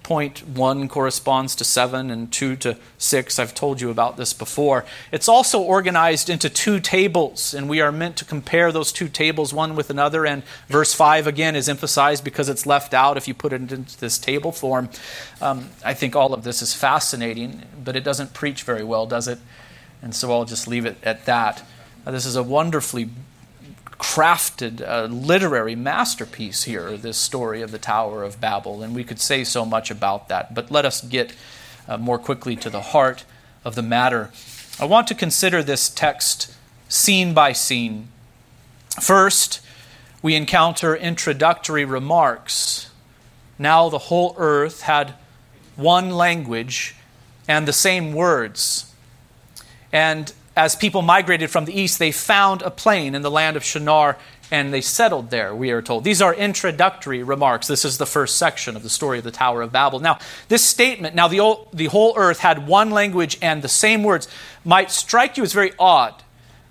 point 0.06 0.46
1 0.46 0.86
corresponds 0.86 1.56
to 1.56 1.64
7 1.64 2.12
and 2.12 2.30
2 2.30 2.54
to 2.54 2.76
6. 2.96 3.38
I've 3.40 3.56
told 3.56 3.80
you 3.80 3.90
about 3.90 4.16
this 4.16 4.32
before. 4.32 4.84
It's 5.10 5.28
also 5.28 5.60
organized 5.60 6.30
into 6.30 6.48
two 6.48 6.78
tables, 6.78 7.52
and 7.52 7.68
we 7.68 7.80
are 7.80 7.90
meant 7.90 8.16
to 8.18 8.24
compare 8.24 8.70
those 8.70 8.92
two 8.92 9.08
tables 9.08 9.52
one 9.52 9.74
with 9.74 9.90
another. 9.90 10.24
And 10.24 10.44
verse 10.68 10.94
5 10.94 11.26
again 11.26 11.56
is 11.56 11.68
emphasized 11.68 12.22
because 12.22 12.48
it's 12.48 12.66
left 12.66 12.94
out 12.94 13.16
if 13.16 13.26
you 13.26 13.34
put 13.34 13.52
it 13.52 13.60
into 13.60 13.98
this 13.98 14.16
table 14.16 14.52
form. 14.52 14.90
Um, 15.40 15.70
I 15.84 15.92
think 15.92 16.14
all 16.14 16.32
of 16.32 16.44
this 16.44 16.62
is 16.62 16.72
fascinating, 16.72 17.62
but 17.82 17.96
it 17.96 18.04
doesn't 18.04 18.32
preach 18.32 18.62
very 18.62 18.84
well, 18.84 19.06
does 19.06 19.26
it? 19.26 19.40
And 20.02 20.14
so 20.14 20.30
I'll 20.30 20.44
just 20.44 20.68
leave 20.68 20.86
it 20.86 20.98
at 21.02 21.24
that. 21.24 21.64
This 22.04 22.26
is 22.26 22.36
a 22.36 22.44
wonderfully 22.44 23.10
crafted 23.98 24.82
a 24.86 25.06
literary 25.06 25.74
masterpiece 25.74 26.64
here, 26.64 26.96
this 26.96 27.16
story 27.16 27.62
of 27.62 27.70
the 27.70 27.78
Tower 27.78 28.22
of 28.22 28.40
Babel, 28.40 28.82
and 28.82 28.94
we 28.94 29.04
could 29.04 29.20
say 29.20 29.44
so 29.44 29.64
much 29.64 29.90
about 29.90 30.28
that. 30.28 30.54
But 30.54 30.70
let 30.70 30.84
us 30.84 31.00
get 31.00 31.34
uh, 31.88 31.96
more 31.96 32.18
quickly 32.18 32.56
to 32.56 32.70
the 32.70 32.80
heart 32.80 33.24
of 33.64 33.74
the 33.74 33.82
matter. 33.82 34.30
I 34.78 34.84
want 34.84 35.06
to 35.08 35.14
consider 35.14 35.62
this 35.62 35.88
text 35.88 36.54
scene 36.88 37.32
by 37.34 37.52
scene. 37.52 38.08
First, 39.00 39.60
we 40.22 40.34
encounter 40.34 40.94
introductory 40.94 41.84
remarks. 41.84 42.90
Now 43.58 43.88
the 43.88 43.98
whole 43.98 44.34
earth 44.38 44.82
had 44.82 45.14
one 45.76 46.10
language 46.10 46.94
and 47.48 47.66
the 47.66 47.72
same 47.72 48.12
words. 48.12 48.92
And 49.92 50.32
as 50.56 50.74
people 50.74 51.02
migrated 51.02 51.50
from 51.50 51.66
the 51.66 51.78
east, 51.78 51.98
they 51.98 52.10
found 52.10 52.62
a 52.62 52.70
plain 52.70 53.14
in 53.14 53.22
the 53.22 53.30
land 53.30 53.56
of 53.56 53.62
Shinar 53.64 54.16
and 54.50 54.72
they 54.72 54.80
settled 54.80 55.30
there, 55.30 55.54
we 55.54 55.70
are 55.72 55.82
told. 55.82 56.04
These 56.04 56.22
are 56.22 56.32
introductory 56.32 57.22
remarks. 57.22 57.66
This 57.66 57.84
is 57.84 57.98
the 57.98 58.06
first 58.06 58.36
section 58.36 58.76
of 58.76 58.82
the 58.82 58.88
story 58.88 59.18
of 59.18 59.24
the 59.24 59.32
Tower 59.32 59.62
of 59.62 59.72
Babel. 59.72 59.98
Now, 59.98 60.18
this 60.48 60.64
statement, 60.64 61.14
now 61.14 61.26
the, 61.28 61.40
old, 61.40 61.68
the 61.72 61.86
whole 61.86 62.14
earth 62.16 62.38
had 62.38 62.66
one 62.66 62.90
language 62.90 63.38
and 63.42 63.60
the 63.60 63.68
same 63.68 64.04
words, 64.04 64.28
might 64.64 64.90
strike 64.90 65.36
you 65.36 65.42
as 65.42 65.52
very 65.52 65.72
odd 65.78 66.22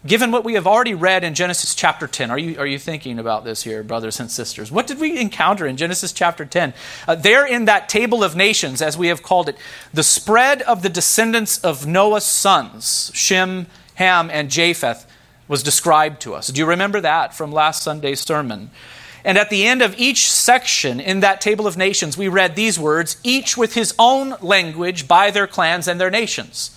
given 0.06 0.32
what 0.32 0.44
we 0.44 0.54
have 0.54 0.68
already 0.68 0.94
read 0.94 1.24
in 1.24 1.34
Genesis 1.34 1.74
chapter 1.74 2.08
10. 2.08 2.30
Are 2.30 2.38
you, 2.38 2.60
are 2.60 2.68
you 2.68 2.78
thinking 2.78 3.18
about 3.18 3.44
this 3.44 3.64
here, 3.64 3.84
brothers 3.84 4.20
and 4.20 4.30
sisters? 4.30 4.72
What 4.72 4.88
did 4.88 5.00
we 5.00 5.20
encounter 5.20 5.66
in 5.66 5.78
Genesis 5.78 6.12
chapter 6.12 6.46
10? 6.46 6.74
Uh, 7.08 7.16
there 7.16 7.46
in 7.46 7.66
that 7.66 7.90
table 7.90 8.24
of 8.24 8.36
nations, 8.36 8.82
as 8.82 8.98
we 8.98 9.08
have 9.08 9.24
called 9.24 9.50
it, 9.50 9.58
the 9.94 10.04
spread 10.04 10.62
of 10.64 10.82
the 10.84 10.90
descendants 10.90 11.58
of 11.60 11.88
Noah's 11.88 12.26
sons, 12.26 13.12
Shem, 13.14 13.68
Ham, 13.96 14.30
and 14.32 14.50
Japheth, 14.50 15.08
was 15.48 15.64
described 15.64 16.22
to 16.22 16.34
us. 16.34 16.48
Do 16.48 16.60
you 16.60 16.66
remember 16.66 17.02
that 17.02 17.34
from 17.34 17.52
last 17.52 17.84
Sunday's 17.84 18.20
sermon? 18.20 18.72
And 19.24 19.40
at 19.40 19.50
the 19.50 19.66
end 19.66 19.82
of 19.82 19.98
each 19.98 20.32
section 20.32 21.00
in 21.00 21.22
that 21.22 21.42
table 21.42 21.66
of 21.66 21.78
nations, 21.78 22.16
we 22.16 22.28
read 22.28 22.56
these 22.56 22.80
words, 22.80 23.18
each 23.24 23.58
with 23.58 23.74
his 23.74 23.96
own 23.98 24.36
language 24.40 25.08
by 25.08 25.32
their 25.32 25.48
clans 25.48 25.88
and 25.88 26.00
their 26.00 26.12
nations. 26.12 26.75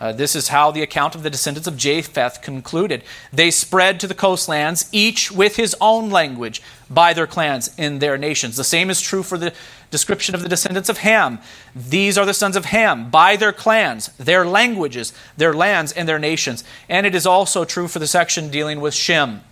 Uh, 0.00 0.12
this 0.12 0.36
is 0.36 0.48
how 0.48 0.70
the 0.70 0.82
account 0.82 1.14
of 1.14 1.22
the 1.22 1.30
descendants 1.30 1.66
of 1.66 1.76
Japheth 1.76 2.40
concluded. 2.40 3.02
They 3.32 3.50
spread 3.50 3.98
to 4.00 4.06
the 4.06 4.14
coastlands, 4.14 4.88
each 4.92 5.32
with 5.32 5.56
his 5.56 5.74
own 5.80 6.08
language, 6.08 6.62
by 6.88 7.12
their 7.12 7.26
clans 7.26 7.70
in 7.76 7.98
their 7.98 8.16
nations. 8.16 8.56
The 8.56 8.64
same 8.64 8.90
is 8.90 9.00
true 9.00 9.24
for 9.24 9.36
the 9.36 9.52
description 9.90 10.34
of 10.34 10.42
the 10.42 10.48
descendants 10.48 10.88
of 10.88 10.98
Ham. 10.98 11.40
These 11.74 12.16
are 12.16 12.26
the 12.26 12.34
sons 12.34 12.56
of 12.56 12.66
Ham, 12.66 13.10
by 13.10 13.34
their 13.36 13.52
clans, 13.52 14.08
their 14.18 14.46
languages, 14.46 15.12
their 15.36 15.52
lands, 15.52 15.92
and 15.92 16.08
their 16.08 16.18
nations. 16.18 16.62
And 16.88 17.04
it 17.04 17.14
is 17.14 17.26
also 17.26 17.64
true 17.64 17.88
for 17.88 17.98
the 17.98 18.06
section 18.06 18.50
dealing 18.50 18.80
with 18.80 18.94
Shem. 18.94 19.42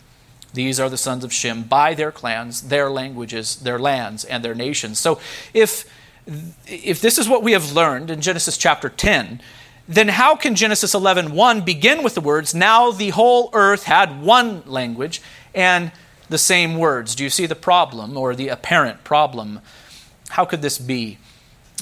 These 0.55 0.79
are 0.79 0.89
the 0.89 0.97
sons 0.97 1.25
of 1.25 1.33
Shem, 1.33 1.65
by 1.65 1.95
their 1.95 2.13
clans, 2.13 2.63
their 2.63 2.89
languages, 2.89 3.57
their 3.57 3.79
lands, 3.79 4.25
and 4.25 4.45
their 4.45 4.55
nations. 4.55 4.99
So 4.99 5.19
if, 5.53 5.91
if 6.67 7.01
this 7.01 7.19
is 7.19 7.29
what 7.29 7.43
we 7.43 7.53
have 7.53 7.73
learned 7.73 8.11
in 8.11 8.21
Genesis 8.21 8.57
chapter 8.57 8.89
10, 8.89 9.41
then 9.89 10.09
how 10.09 10.35
can 10.37 10.55
Genesis 10.55 10.95
11:1 10.95 11.61
begin 11.61 12.03
with 12.03 12.15
the 12.15 12.21
words, 12.21 12.55
"Now 12.55 12.91
the 12.91 13.11
whole 13.11 13.51
earth 13.53 13.85
had 13.85 14.23
one 14.23 14.63
language 14.67 15.23
and 15.55 15.93
the 16.29 16.39
same 16.39 16.77
words"? 16.79 17.15
Do 17.15 17.25
you 17.25 17.31
see 17.31 17.47
the 17.47 17.55
problem 17.55 18.17
or 18.17 18.35
the 18.35 18.49
apparent 18.49 19.05
problem? 19.05 19.61
How 20.31 20.45
could 20.45 20.63
this 20.63 20.79
be? 20.79 21.19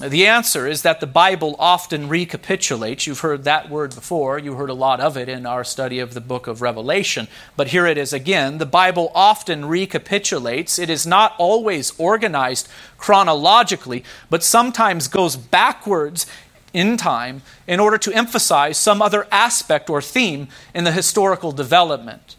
The 0.01 0.27
answer 0.27 0.67
is 0.67 0.83
that 0.83 0.99
the 0.99 1.07
Bible 1.07 1.55
often 1.57 2.09
recapitulates. 2.09 3.07
You've 3.07 3.21
heard 3.21 3.45
that 3.45 3.71
word 3.71 3.95
before. 3.95 4.41
You 4.41 4.55
heard 4.55 4.69
a 4.69 4.75
lot 4.75 4.99
of 4.99 5.17
it 5.17 5.29
in 5.29 5.47
our 5.47 5.63
study 5.63 6.01
of 6.01 6.15
the 6.15 6.21
book 6.21 6.49
of 6.49 6.61
Revelation. 6.61 7.29
But 7.57 7.69
here 7.69 7.87
it 7.87 7.97
is 7.97 8.13
again. 8.13 8.59
The 8.59 8.67
Bible 8.67 9.13
often 9.15 9.67
recapitulates. 9.67 10.81
It 10.81 10.91
is 10.91 11.07
not 11.07 11.35
always 11.39 11.93
organized 11.97 12.67
chronologically, 12.99 14.03
but 14.31 14.43
sometimes 14.43 15.07
goes 15.07 15.37
backwards 15.37 16.27
in 16.75 16.99
time 16.99 17.41
in 17.67 17.81
order 17.81 17.97
to 17.97 18.13
emphasize 18.13 18.77
some 18.77 19.01
other 19.01 19.27
aspect 19.33 19.89
or 19.89 20.03
theme 20.03 20.49
in 20.75 20.85
the 20.85 20.93
historical 20.93 21.53
development. 21.53 22.37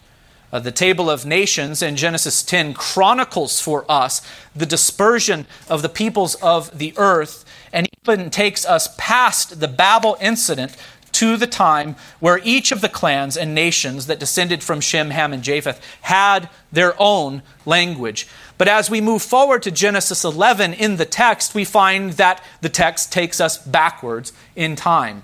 Uh, 0.53 0.59
the 0.59 0.71
table 0.71 1.09
of 1.09 1.25
nations 1.25 1.81
in 1.81 1.95
Genesis 1.95 2.43
10 2.43 2.75
chronicles 2.75 3.59
for 3.59 3.83
us 3.89 4.21
the 4.55 4.65
dispersion 4.65 5.47
of 5.67 5.81
the 5.81 5.89
peoples 5.89 6.35
of 6.35 6.77
the 6.77 6.93
earth 6.97 7.43
and 7.73 7.89
even 8.03 8.29
takes 8.29 8.65
us 8.65 8.93
past 8.97 9.59
the 9.59 9.67
Babel 9.67 10.15
incident 10.21 10.77
to 11.15 11.37
the 11.37 11.47
time 11.47 11.95
where 12.19 12.41
each 12.43 12.73
of 12.73 12.81
the 12.81 12.89
clans 12.89 13.37
and 13.37 13.55
nations 13.55 14.07
that 14.07 14.19
descended 14.19 14.61
from 14.61 14.81
Shem, 14.81 15.11
Ham, 15.11 15.31
and 15.31 15.43
Japheth 15.43 15.81
had 16.01 16.49
their 16.73 16.93
own 16.99 17.41
language. 17.65 18.27
But 18.57 18.67
as 18.67 18.89
we 18.89 19.01
move 19.01 19.21
forward 19.21 19.63
to 19.63 19.71
Genesis 19.71 20.23
11 20.23 20.73
in 20.73 20.97
the 20.97 21.05
text, 21.05 21.53
we 21.53 21.65
find 21.65 22.13
that 22.13 22.43
the 22.61 22.69
text 22.69 23.11
takes 23.11 23.41
us 23.41 23.57
backwards 23.57 24.31
in 24.55 24.75
time. 24.75 25.23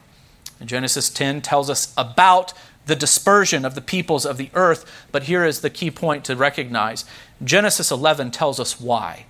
Genesis 0.63 1.09
10 1.09 1.41
tells 1.41 1.69
us 1.69 1.93
about 1.97 2.53
the 2.85 2.95
dispersion 2.95 3.63
of 3.63 3.75
the 3.75 3.81
peoples 3.81 4.25
of 4.25 4.37
the 4.37 4.49
earth, 4.53 4.85
but 5.11 5.23
here 5.23 5.45
is 5.45 5.61
the 5.61 5.69
key 5.69 5.91
point 5.91 6.25
to 6.25 6.35
recognize 6.35 7.05
Genesis 7.43 7.89
11 7.89 8.31
tells 8.31 8.59
us 8.59 8.79
why 8.79 9.25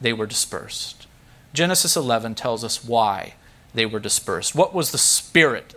they 0.00 0.12
were 0.12 0.26
dispersed. 0.26 1.06
Genesis 1.52 1.96
11 1.96 2.34
tells 2.34 2.64
us 2.64 2.84
why 2.84 3.34
they 3.72 3.86
were 3.86 4.00
dispersed. 4.00 4.54
What 4.54 4.74
was 4.74 4.90
the 4.90 4.98
spirit 4.98 5.74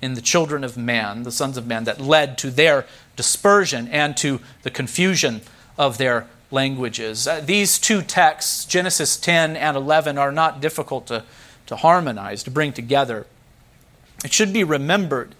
in 0.00 0.14
the 0.14 0.20
children 0.20 0.62
of 0.62 0.76
man, 0.76 1.22
the 1.22 1.32
sons 1.32 1.56
of 1.56 1.66
man, 1.66 1.84
that 1.84 2.00
led 2.00 2.36
to 2.38 2.50
their 2.50 2.86
dispersion 3.16 3.88
and 3.88 4.16
to 4.18 4.40
the 4.62 4.70
confusion 4.70 5.40
of 5.78 5.98
their 5.98 6.26
languages? 6.54 7.28
Uh, 7.28 7.40
these 7.40 7.78
two 7.78 8.00
texts, 8.00 8.64
Genesis 8.64 9.18
10 9.18 9.56
and 9.56 9.76
11, 9.76 10.16
are 10.16 10.32
not 10.32 10.60
difficult 10.60 11.06
to, 11.08 11.24
to 11.66 11.76
harmonize, 11.76 12.42
to 12.44 12.50
bring 12.50 12.72
together. 12.72 13.26
It 14.24 14.32
should 14.32 14.52
be 14.52 14.64
remembered 14.64 15.34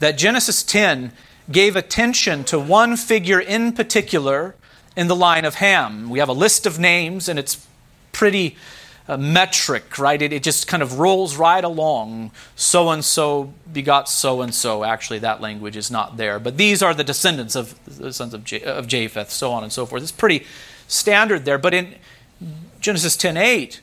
that 0.00 0.18
Genesis 0.18 0.64
10 0.64 1.12
gave 1.50 1.76
attention 1.76 2.42
to 2.44 2.58
one 2.58 2.96
figure 2.96 3.38
in 3.38 3.72
particular 3.72 4.56
in 4.96 5.06
the 5.06 5.14
line 5.14 5.44
of 5.44 5.56
Ham. 5.56 6.10
We 6.10 6.18
have 6.18 6.28
a 6.28 6.32
list 6.32 6.66
of 6.66 6.78
names, 6.78 7.28
and 7.28 7.38
it's 7.38 7.64
pretty 8.12 8.56
metric, 9.08 9.98
right? 9.98 10.20
It, 10.20 10.32
it 10.32 10.42
just 10.42 10.66
kind 10.66 10.82
of 10.82 10.98
rolls 10.98 11.36
right 11.36 11.62
along. 11.62 12.32
So 12.56 12.90
and 12.90 13.04
so 13.04 13.52
begot 13.72 14.08
so 14.08 14.42
and 14.42 14.54
so. 14.54 14.84
Actually, 14.84 15.20
that 15.20 15.40
language 15.40 15.76
is 15.76 15.90
not 15.90 16.16
there. 16.16 16.38
But 16.38 16.56
these 16.56 16.82
are 16.82 16.94
the 16.94 17.04
descendants 17.04 17.54
of 17.54 17.78
the 17.84 18.12
sons 18.12 18.34
of, 18.34 18.44
J- 18.44 18.62
of 18.62 18.86
Japheth, 18.88 19.30
so 19.30 19.52
on 19.52 19.62
and 19.62 19.72
so 19.72 19.86
forth. 19.86 20.02
It's 20.02 20.12
pretty 20.12 20.44
standard 20.88 21.44
there. 21.44 21.58
But 21.58 21.74
in 21.74 21.94
Genesis 22.80 23.16
10 23.16 23.36
8, 23.36 23.80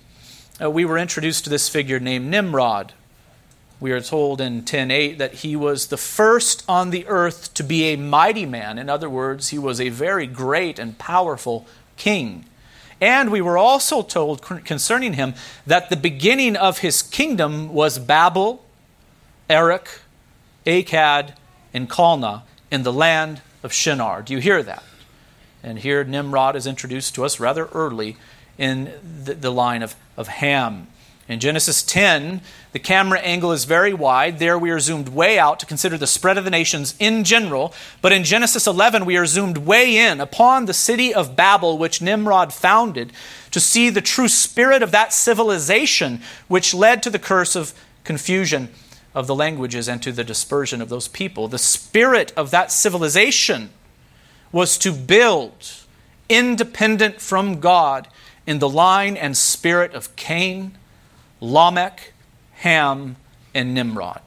uh, 0.61 0.69
we 0.69 0.85
were 0.85 0.97
introduced 0.97 1.43
to 1.45 1.49
this 1.49 1.69
figure 1.69 1.99
named 1.99 2.29
Nimrod. 2.29 2.93
We 3.79 3.91
are 3.91 4.01
told 4.01 4.39
in 4.39 4.63
10:8 4.63 5.17
that 5.17 5.33
he 5.35 5.57
was 5.57 5.87
the 5.87 5.97
first 5.97 6.63
on 6.69 6.91
the 6.91 7.05
earth 7.07 7.53
to 7.55 7.63
be 7.63 7.85
a 7.85 7.97
mighty 7.97 8.45
man. 8.45 8.77
In 8.77 8.89
other 8.89 9.09
words, 9.09 9.49
he 9.49 9.59
was 9.59 9.81
a 9.81 9.89
very 9.89 10.25
great 10.25 10.79
and 10.79 10.97
powerful 10.97 11.65
king. 11.97 12.45
And 13.01 13.31
we 13.31 13.41
were 13.41 13.57
also 13.57 14.01
told 14.01 14.41
concerning 14.41 15.13
him 15.13 15.33
that 15.65 15.89
the 15.89 15.97
beginning 15.97 16.55
of 16.55 16.79
his 16.79 17.01
kingdom 17.01 17.73
was 17.73 17.99
Babel, 17.99 18.63
Erech, 19.49 19.99
Akkad, 20.65 21.35
and 21.73 21.89
Calneh 21.89 22.43
in 22.71 22.83
the 22.83 22.93
land 22.93 23.41
of 23.61 23.73
Shinar. 23.73 24.21
Do 24.21 24.33
you 24.33 24.39
hear 24.39 24.63
that? 24.63 24.83
And 25.61 25.79
here 25.79 26.03
Nimrod 26.03 26.55
is 26.55 26.67
introduced 26.67 27.15
to 27.15 27.25
us 27.25 27.39
rather 27.39 27.65
early 27.67 28.17
in 28.57 28.93
the, 29.23 29.33
the 29.33 29.51
line 29.51 29.81
of, 29.81 29.95
of 30.17 30.27
Ham. 30.27 30.87
In 31.33 31.39
Genesis 31.39 31.81
10, 31.81 32.41
the 32.73 32.79
camera 32.79 33.19
angle 33.19 33.51
is 33.51 33.65
very 33.65 33.91
wide. 33.91 34.37
There 34.37 34.57
we 34.57 34.69
are 34.69 34.79
zoomed 34.79 35.09
way 35.09 35.39
out 35.39 35.59
to 35.59 35.65
consider 35.65 35.97
the 35.97 36.05
spread 36.05 36.37
of 36.37 36.43
the 36.43 36.51
nations 36.51 36.93
in 36.99 37.23
general. 37.23 37.73
But 38.03 38.11
in 38.11 38.23
Genesis 38.23 38.67
11, 38.67 39.03
we 39.03 39.17
are 39.17 39.25
zoomed 39.25 39.57
way 39.57 39.97
in 39.97 40.21
upon 40.21 40.65
the 40.65 40.75
city 40.75 41.11
of 41.11 41.35
Babel, 41.35 41.79
which 41.79 42.03
Nimrod 42.03 42.53
founded, 42.53 43.11
to 43.49 43.59
see 43.59 43.89
the 43.89 43.99
true 43.99 44.27
spirit 44.27 44.83
of 44.83 44.91
that 44.91 45.11
civilization, 45.11 46.21
which 46.47 46.71
led 46.71 47.01
to 47.01 47.09
the 47.09 47.17
curse 47.17 47.55
of 47.55 47.73
confusion 48.03 48.69
of 49.15 49.25
the 49.25 49.33
languages 49.33 49.89
and 49.89 50.03
to 50.03 50.11
the 50.11 50.23
dispersion 50.23 50.83
of 50.83 50.89
those 50.89 51.07
people. 51.07 51.47
The 51.47 51.57
spirit 51.57 52.31
of 52.37 52.51
that 52.51 52.71
civilization 52.71 53.71
was 54.51 54.77
to 54.77 54.91
build 54.91 55.73
independent 56.29 57.21
from 57.21 57.59
God 57.59 58.07
in 58.45 58.59
the 58.59 58.69
line 58.69 59.17
and 59.17 59.35
spirit 59.35 59.95
of 59.95 60.15
Cain 60.15 60.77
Lamech, 61.43 62.13
Ham, 62.53 63.17
and 63.53 63.73
Nimrod. 63.73 64.21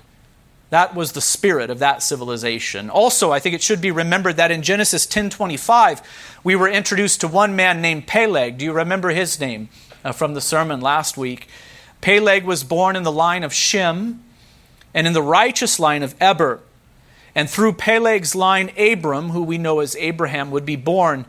That 0.69 0.95
was 0.95 1.13
the 1.13 1.23
spirit 1.23 1.71
of 1.71 1.79
that 1.79 2.03
civilization. 2.03 2.91
Also, 2.91 3.33
I 3.33 3.39
think 3.39 3.55
it 3.55 3.63
should 3.63 3.81
be 3.81 3.91
remembered 3.91 4.37
that 4.37 4.51
in 4.51 4.63
Genesis 4.63 5.07
10:25, 5.07 6.03
we 6.45 6.55
were 6.55 6.69
introduced 6.69 7.23
to 7.23 7.29
one 7.29 7.57
man 7.57 7.81
named 7.81 8.07
Peleg. 8.07 8.59
Do 8.59 8.67
you 8.67 8.73
remember 8.73 9.11
his 9.11 9.41
name 9.41 9.71
uh, 10.05 10.13
from 10.13 10.35
the 10.35 10.41
sermon 10.43 10.81
last 10.83 11.17
week? 11.17 11.49
Peleg 12.03 12.45
was 12.45 12.65
born 12.65 12.97
in 12.97 13.03
the 13.03 13.13
line 13.13 13.45
of 13.45 13.55
Shem 13.55 14.23
and 14.93 15.07
in 15.07 15.15
the 15.15 15.23
righteous 15.23 15.81
line 15.81 16.03
of 16.03 16.15
Eber. 16.21 16.61
And 17.35 17.49
through 17.49 17.75
Peleg's 17.75 18.35
line, 18.35 18.71
Abram, 18.79 19.31
who 19.31 19.43
we 19.43 19.57
know 19.57 19.81
as 19.81 19.97
Abraham, 19.97 20.51
would 20.51 20.67
be 20.67 20.77
born. 20.77 21.25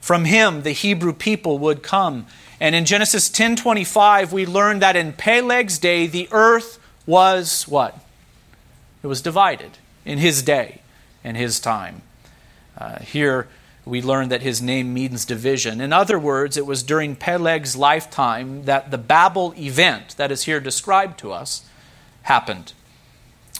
From 0.00 0.24
him, 0.26 0.62
the 0.62 0.72
Hebrew 0.72 1.12
people 1.12 1.58
would 1.58 1.82
come. 1.82 2.26
And 2.60 2.74
in 2.74 2.84
Genesis 2.84 3.28
10:25 3.30 4.32
we 4.32 4.44
learn 4.44 4.80
that 4.80 4.96
in 4.96 5.14
Peleg's 5.14 5.78
day 5.78 6.06
the 6.06 6.28
earth 6.30 6.78
was 7.06 7.66
what? 7.66 7.98
It 9.02 9.06
was 9.06 9.22
divided 9.22 9.78
in 10.04 10.18
his 10.18 10.42
day 10.42 10.82
and 11.24 11.36
his 11.36 11.58
time. 11.58 12.02
Uh, 12.76 12.98
here 13.00 13.48
we 13.84 14.02
learn 14.02 14.28
that 14.28 14.42
his 14.42 14.60
name 14.60 14.92
means 14.92 15.24
division. 15.24 15.80
In 15.80 15.92
other 15.92 16.18
words, 16.18 16.56
it 16.56 16.66
was 16.66 16.82
during 16.82 17.16
Peleg's 17.16 17.76
lifetime 17.76 18.64
that 18.64 18.90
the 18.90 18.98
Babel 18.98 19.54
event 19.58 20.16
that 20.16 20.30
is 20.30 20.44
here 20.44 20.60
described 20.60 21.18
to 21.20 21.32
us 21.32 21.64
happened. 22.22 22.72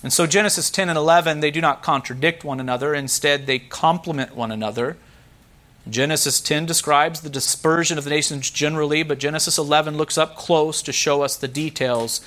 And 0.03 0.13
so 0.13 0.27
Genesis 0.27 0.71
10 0.71 0.89
and 0.89 0.97
11, 0.97 1.41
they 1.41 1.51
do 1.51 1.61
not 1.61 1.83
contradict 1.83 2.45
one 2.45 2.61
another. 2.61 2.95
Instead, 2.95 3.47
they 3.47 3.59
complement 3.59 4.37
one 4.37 4.51
another. 4.53 4.97
Genesis 5.89 6.41
10 6.41 6.67
describes 6.67 7.21
the 7.21 7.31
dispersion 7.31 7.97
of 7.97 8.05
the 8.05 8.11
nations 8.11 8.51
generally, 8.51 9.03
but 9.03 9.19
Genesis 9.19 9.57
11 9.57 9.97
looks 9.97 10.19
up 10.19 10.37
close 10.37 10.83
to 10.83 10.93
show 10.93 11.23
us 11.23 11.37
the 11.37 11.49
details. 11.49 12.21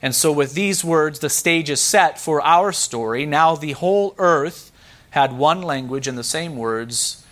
And 0.00 0.14
so, 0.14 0.32
with 0.32 0.54
these 0.54 0.84
words, 0.84 1.18
the 1.18 1.28
stage 1.28 1.68
is 1.68 1.80
set 1.80 2.18
for 2.18 2.40
our 2.42 2.72
story. 2.72 3.26
Now, 3.26 3.56
the 3.56 3.72
whole 3.72 4.14
earth 4.16 4.70
had 5.10 5.32
one 5.32 5.60
language 5.60 6.06
and 6.06 6.16
the 6.16 6.24
same 6.24 6.56
words. 6.56 7.24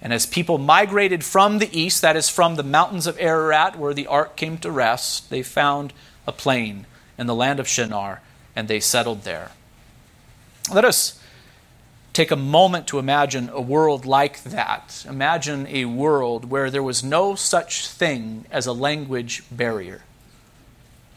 And 0.00 0.12
as 0.12 0.26
people 0.26 0.58
migrated 0.58 1.22
from 1.22 1.58
the 1.58 1.78
east, 1.78 2.02
that 2.02 2.16
is, 2.16 2.28
from 2.28 2.56
the 2.56 2.64
mountains 2.64 3.06
of 3.06 3.20
Ararat, 3.20 3.78
where 3.78 3.94
the 3.94 4.08
ark 4.08 4.34
came 4.34 4.58
to 4.58 4.70
rest, 4.70 5.30
they 5.30 5.42
found 5.42 5.92
a 6.26 6.32
plain 6.32 6.86
in 7.18 7.26
the 7.26 7.34
land 7.34 7.60
of 7.60 7.68
Shinar, 7.68 8.20
and 8.56 8.66
they 8.66 8.80
settled 8.80 9.22
there. 9.22 9.52
Let 10.72 10.84
us 10.84 11.21
take 12.12 12.30
a 12.30 12.36
moment 12.36 12.86
to 12.88 12.98
imagine 12.98 13.48
a 13.52 13.60
world 13.60 14.04
like 14.04 14.42
that. 14.44 15.04
Imagine 15.08 15.66
a 15.68 15.86
world 15.86 16.50
where 16.50 16.70
there 16.70 16.82
was 16.82 17.02
no 17.02 17.34
such 17.34 17.86
thing 17.88 18.44
as 18.50 18.66
a 18.66 18.72
language 18.72 19.42
barrier. 19.50 20.02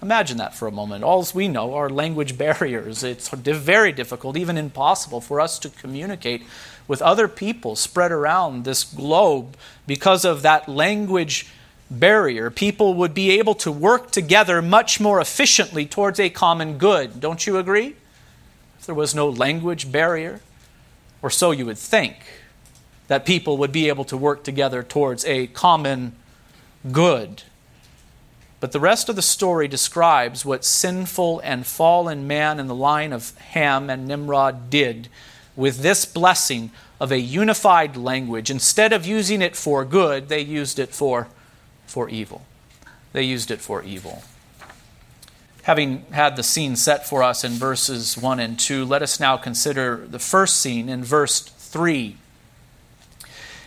Imagine 0.01 0.37
that 0.37 0.53
for 0.53 0.67
a 0.67 0.71
moment. 0.71 1.03
All 1.03 1.25
we 1.33 1.47
know 1.47 1.73
are 1.73 1.89
language 1.89 2.37
barriers. 2.45 3.03
It's 3.03 3.29
very 3.29 3.91
difficult, 3.91 4.37
even 4.37 4.57
impossible, 4.57 5.19
for 5.19 5.41
us 5.41 5.59
to 5.59 5.69
communicate 5.69 6.43
with 6.87 7.01
other 7.01 7.27
people 7.27 7.75
spread 7.75 8.11
around 8.11 8.63
this 8.63 8.83
globe 8.83 9.57
because 9.87 10.23
of 10.23 10.43
that 10.43 10.69
language 10.69 11.47
barrier. 11.89 12.49
People 12.49 12.93
would 12.93 13.13
be 13.13 13.31
able 13.31 13.55
to 13.55 13.71
work 13.71 14.11
together 14.11 14.61
much 14.61 14.99
more 14.99 15.19
efficiently 15.19 15.85
towards 15.85 16.19
a 16.19 16.29
common 16.29 16.77
good. 16.77 17.19
Don't 17.19 17.45
you 17.45 17.57
agree? 17.57 17.95
If 18.79 18.85
there 18.85 18.95
was 18.95 19.15
no 19.15 19.27
language 19.27 19.91
barrier, 19.91 20.41
or 21.25 21.31
so 21.31 21.49
you 21.49 21.65
would 21.65 21.79
think, 21.79 22.17
that 23.07 23.25
people 23.25 23.57
would 23.57 23.71
be 23.71 23.89
able 23.89 24.03
to 24.05 24.15
work 24.15 24.43
together 24.43 24.83
towards 24.83 25.25
a 25.25 25.47
common 25.47 26.15
good. 26.91 27.41
But 28.59 28.73
the 28.73 28.79
rest 28.79 29.09
of 29.09 29.15
the 29.15 29.23
story 29.23 29.67
describes 29.67 30.45
what 30.45 30.63
sinful 30.63 31.39
and 31.39 31.65
fallen 31.65 32.27
man 32.27 32.59
in 32.59 32.67
the 32.67 32.75
line 32.75 33.11
of 33.11 33.35
Ham 33.37 33.89
and 33.89 34.07
Nimrod 34.07 34.69
did 34.69 35.09
with 35.55 35.79
this 35.79 36.05
blessing 36.05 36.69
of 36.99 37.11
a 37.11 37.19
unified 37.19 37.97
language. 37.97 38.51
Instead 38.51 38.93
of 38.93 39.07
using 39.07 39.41
it 39.41 39.55
for 39.55 39.83
good, 39.83 40.29
they 40.29 40.41
used 40.41 40.77
it 40.77 40.93
for, 40.93 41.27
for 41.87 42.07
evil. 42.07 42.45
They 43.13 43.23
used 43.23 43.49
it 43.49 43.61
for 43.61 43.81
evil. 43.81 44.21
Having 45.65 46.05
had 46.11 46.35
the 46.35 46.43
scene 46.43 46.75
set 46.75 47.07
for 47.07 47.23
us 47.23 47.43
in 47.43 47.53
verses 47.53 48.15
1 48.15 48.39
and 48.39 48.59
2, 48.59 48.85
let 48.85 49.01
us 49.01 49.19
now 49.19 49.35
consider 49.35 50.05
the 50.07 50.19
first 50.19 50.57
scene 50.57 50.87
in 50.87 51.03
verse 51.03 51.39
3. 51.39 52.17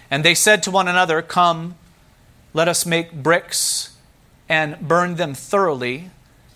And 0.08 0.24
they 0.24 0.36
said 0.36 0.62
to 0.62 0.70
one 0.70 0.86
another, 0.86 1.22
Come, 1.22 1.74
let 2.54 2.68
us 2.68 2.86
make 2.86 3.12
bricks 3.12 3.96
and 4.48 4.78
burn 4.78 5.16
them 5.16 5.34
thoroughly. 5.34 6.10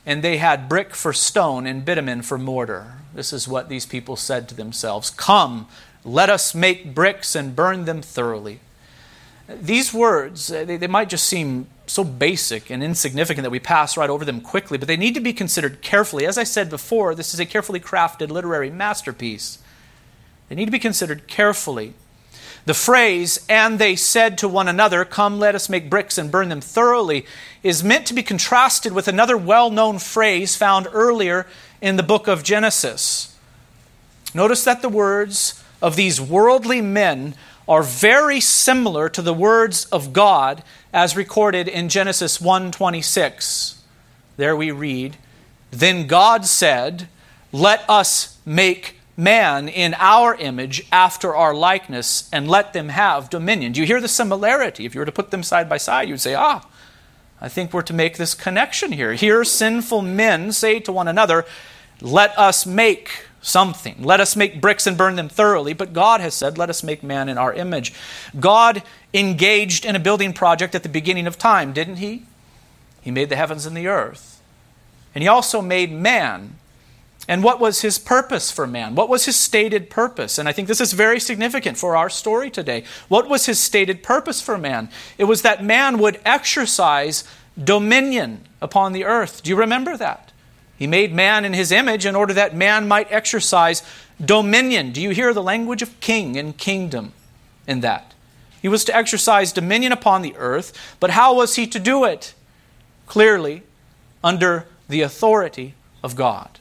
And 0.07 0.23
they 0.23 0.37
had 0.37 0.69
brick 0.69 0.95
for 0.95 1.13
stone 1.13 1.67
and 1.67 1.85
bitumen 1.85 2.23
for 2.23 2.39
mortar. 2.39 2.99
This 3.13 3.33
is 3.33 3.49
what 3.49 3.69
these 3.69 3.85
people 3.85 4.15
said 4.15 4.49
to 4.49 4.55
themselves 4.55 5.11
Come, 5.11 5.67
let 6.05 6.31
us 6.31 6.55
make 6.55 6.95
bricks 6.95 7.35
and 7.35 7.57
burn 7.57 7.85
them 7.85 8.01
thoroughly. 8.01 8.61
These 9.49 9.93
words, 9.93 10.51
uh, 10.53 10.65
they, 10.65 10.77
they 10.77 10.87
might 10.87 11.09
just 11.09 11.25
seem 11.25 11.67
so 11.87 12.05
basic 12.05 12.71
and 12.71 12.83
insignificant 12.83 13.43
that 13.43 13.51
we 13.51 13.59
pass 13.59 13.97
right 13.97 14.11
over 14.11 14.25
them 14.25 14.41
quickly, 14.41 14.79
but 14.79 14.89
they 14.89 14.97
need 14.97 15.15
to 15.15 15.21
be 15.21 15.33
considered 15.33 15.83
carefully. 15.83 16.27
As 16.27 16.39
I 16.39 16.45
said 16.45 16.71
before, 16.71 17.15
this 17.15 17.35
is 17.35 17.41
a 17.41 17.47
carefully 17.47 17.81
crafted 17.81 18.31
literary 18.31 18.71
masterpiece. 18.71 19.59
They 20.49 20.55
need 20.55 20.67
to 20.67 20.71
be 20.71 20.79
considered 20.79 21.27
carefully. 21.27 21.95
The 22.65 22.75
phrase, 22.75 23.45
and 23.49 23.79
they 23.79 23.97
said 23.97 24.39
to 24.39 24.49
one 24.49 24.69
another, 24.69 25.05
Come, 25.05 25.41
let 25.41 25.57
us 25.57 25.69
make 25.69 25.91
bricks 25.91 26.17
and 26.17 26.31
burn 26.31 26.49
them 26.49 26.61
thoroughly, 26.61 27.27
is 27.65 27.83
meant 27.83 28.07
to 28.07 28.15
be 28.15 28.23
contrasted 28.23 28.93
with 28.93 29.09
another 29.09 29.37
well 29.37 29.71
known 29.71 29.99
phrase 29.99 30.55
found 30.55 30.87
earlier 30.93 31.49
in 31.81 31.97
the 31.97 32.05
book 32.05 32.29
of 32.29 32.45
Genesis. 32.45 33.37
Notice 34.33 34.63
that 34.65 34.81
the 34.81 34.89
words 34.89 35.63
of 35.83 35.97
these 35.97 36.21
worldly 36.21 36.81
men 36.81 37.35
are 37.69 37.83
very 37.83 38.41
similar 38.41 39.09
to 39.09 39.23
the 39.23 39.35
words 39.35 39.87
of 39.87 40.13
God 40.13 40.63
as 40.93 41.17
recorded 41.17 41.69
in 41.69 41.89
Genesis 41.89 42.39
1:26. 42.39 43.75
There 44.37 44.57
we 44.57 44.71
read, 44.71 45.17
"Then 45.71 46.07
God 46.07 46.47
said, 46.47 47.09
let 47.53 47.89
us 47.89 48.37
make 48.45 48.99
man 49.17 49.69
in 49.69 49.95
our 49.99 50.35
image 50.35 50.87
after 50.91 51.37
our 51.37 51.55
likeness 51.55 52.29
and 52.33 52.49
let 52.49 52.73
them 52.73 52.89
have 52.89 53.31
dominion." 53.31 53.73
Do 53.73 53.81
you 53.81 53.87
hear 53.87 54.01
the 54.01 54.09
similarity? 54.09 54.85
If 54.85 54.95
you 54.95 55.01
were 55.01 55.07
to 55.07 55.13
put 55.13 55.31
them 55.31 55.43
side 55.43 55.69
by 55.69 55.79
side, 55.79 56.09
you'd 56.09 56.21
say, 56.21 56.35
"Ah, 56.35 56.63
I 57.43 57.49
think 57.49 57.73
we're 57.73 57.83
to 57.83 57.93
make 57.93 58.19
this 58.19 58.35
connection 58.35 58.93
here. 58.93 59.15
Here 59.15 59.43
sinful 59.45 60.03
men 60.03 60.53
say 60.53 60.79
to 60.79 60.93
one 60.93 61.09
another, 61.09 61.45
let 62.01 62.39
us 62.39 62.65
make 62.65 63.27
something. 63.43 64.03
Let 64.03 64.21
us 64.21 64.37
make 64.37 64.61
bricks 64.61 64.87
and 64.87 64.97
burn 64.97 65.17
them 65.17 65.29
thoroughly. 65.29 65.75
But 65.75 65.93
God 65.93 66.21
has 66.21 66.33
said, 66.33 66.57
Let 66.57 66.71
us 66.71 66.83
make 66.83 67.03
man 67.03 67.29
in 67.29 67.37
our 67.37 67.53
image. 67.53 67.93
God 68.41 68.83
engaged 69.13 69.85
in 69.85 69.97
a 69.97 70.01
building 70.01 70.33
project 70.33 70.75
at 70.75 70.83
the 70.83 70.89
beginning 70.89 71.27
of 71.27 71.37
time, 71.37 71.73
didn't 71.73 71.97
He? 71.97 72.23
He 73.03 73.11
made 73.11 73.29
the 73.29 73.37
heavens 73.37 73.67
and 73.67 73.77
the 73.77 73.89
earth. 73.89 74.41
And 75.15 75.23
He 75.23 75.29
also 75.29 75.61
made 75.61 75.93
man. 75.93 76.57
And 77.29 77.45
what 77.45 77.61
was 77.61 77.83
His 77.83 77.99
purpose 77.99 78.51
for 78.51 78.67
man? 78.67 78.95
What 78.95 79.09
was 79.09 79.27
His 79.27 79.37
stated 79.37 79.91
purpose? 79.91 80.39
And 80.39 80.49
I 80.49 80.53
think 80.53 80.69
this 80.69 80.81
is 80.81 80.93
very 80.93 81.21
significant 81.21 81.77
for 81.77 81.97
our 81.97 82.09
story 82.09 82.51
today. 82.51 82.85
What 83.09 83.29
was 83.29 83.47
His 83.47 83.59
stated 83.59 84.03
purpose 84.03 84.41
for 84.41 84.57
man? 84.57 84.89
It 85.19 85.25
was 85.25 85.43
that 85.43 85.65
man 85.65 85.99
would 85.99 86.21
exercise 86.25 87.25
dominion 87.63 88.45
upon 88.61 88.93
the 88.93 89.05
earth. 89.05 89.43
Do 89.43 89.51
you 89.51 89.57
remember 89.57 89.97
that? 89.97 90.32
He 90.77 90.87
made 90.87 91.15
man 91.15 91.45
in 91.45 91.53
his 91.53 91.71
image 91.71 92.07
in 92.07 92.17
order 92.17 92.35
that 92.35 92.57
man 92.57 92.89
might 92.89 93.11
exercise 93.13 93.83
dominion. 94.25 94.93
Do 94.93 95.01
you 95.01 95.11
hear 95.11 95.33
the 95.33 95.43
language 95.43 95.83
of 95.83 95.99
king 96.01 96.37
and 96.37 96.57
kingdom 96.57 97.13
in 97.67 97.81
that? 97.81 98.15
He 98.61 98.69
was 98.69 98.85
to 98.85 98.97
exercise 98.97 99.53
dominion 99.53 99.93
upon 99.93 100.23
the 100.23 100.37
earth, 100.37 100.73
but 101.01 101.11
how 101.11 101.35
was 101.35 101.57
he 101.57 101.67
to 101.67 101.79
do 101.79 102.05
it? 102.05 102.35
Clearly, 103.07 103.63
under 104.23 104.67
the 104.89 105.03
authority 105.03 105.75
of 106.03 106.17
God. 106.17 106.59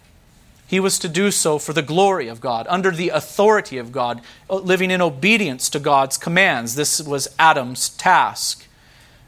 He 0.67 0.80
was 0.80 0.97
to 1.00 1.10
do 1.10 1.32
so 1.32 1.60
for 1.60 1.74
the 1.74 1.82
glory 1.82 2.28
of 2.28 2.39
God, 2.39 2.65
under 2.69 2.91
the 2.91 3.10
authority 3.10 3.78
of 3.78 3.91
God, 3.91 4.21
living 4.50 4.89
in 4.89 5.02
obedience 5.02 5.69
to 5.69 5.80
God's 5.80 6.17
commands. 6.17 6.76
This 6.76 7.02
was 7.02 7.28
Adam's 7.38 7.89
task. 7.89 8.61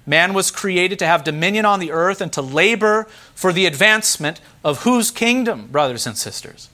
Man 0.05 0.33
was 0.33 0.51
created 0.51 0.99
to 0.99 1.05
have 1.05 1.23
dominion 1.23 1.65
on 1.65 1.79
the 1.79 1.91
earth 1.91 2.19
and 2.19 2.31
to 2.33 2.41
labor 2.41 3.07
for 3.33 3.53
the 3.53 3.65
advancement 3.65 4.41
of 4.63 4.83
whose 4.83 5.11
kingdom, 5.11 5.67
brothers 5.67 6.05
and 6.05 6.17
sisters? 6.17 6.69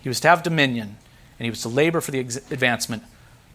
He 0.00 0.08
was 0.08 0.20
to 0.20 0.28
have 0.28 0.42
dominion, 0.42 0.96
and 1.38 1.44
he 1.44 1.50
was 1.50 1.62
to 1.62 1.68
labor 1.68 2.00
for 2.00 2.10
the 2.10 2.20
advancement 2.20 3.02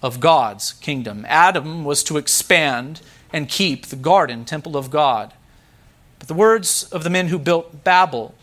of 0.02 0.20
God's 0.20 0.74
kingdom. 0.74 1.26
Adam 1.28 1.84
was 1.84 2.04
to 2.04 2.18
expand 2.18 3.02
and 3.34 3.50
keep 3.50 3.88
the 3.88 3.96
garden 3.96 4.46
temple 4.46 4.78
of 4.78 4.90
God. 4.90 5.34
But 6.20 6.28
the 6.28 6.34
words 6.34 6.84
of 6.92 7.04
the 7.04 7.10
men 7.10 7.28
who 7.28 7.40
built 7.40 7.84
Babel 7.84 8.36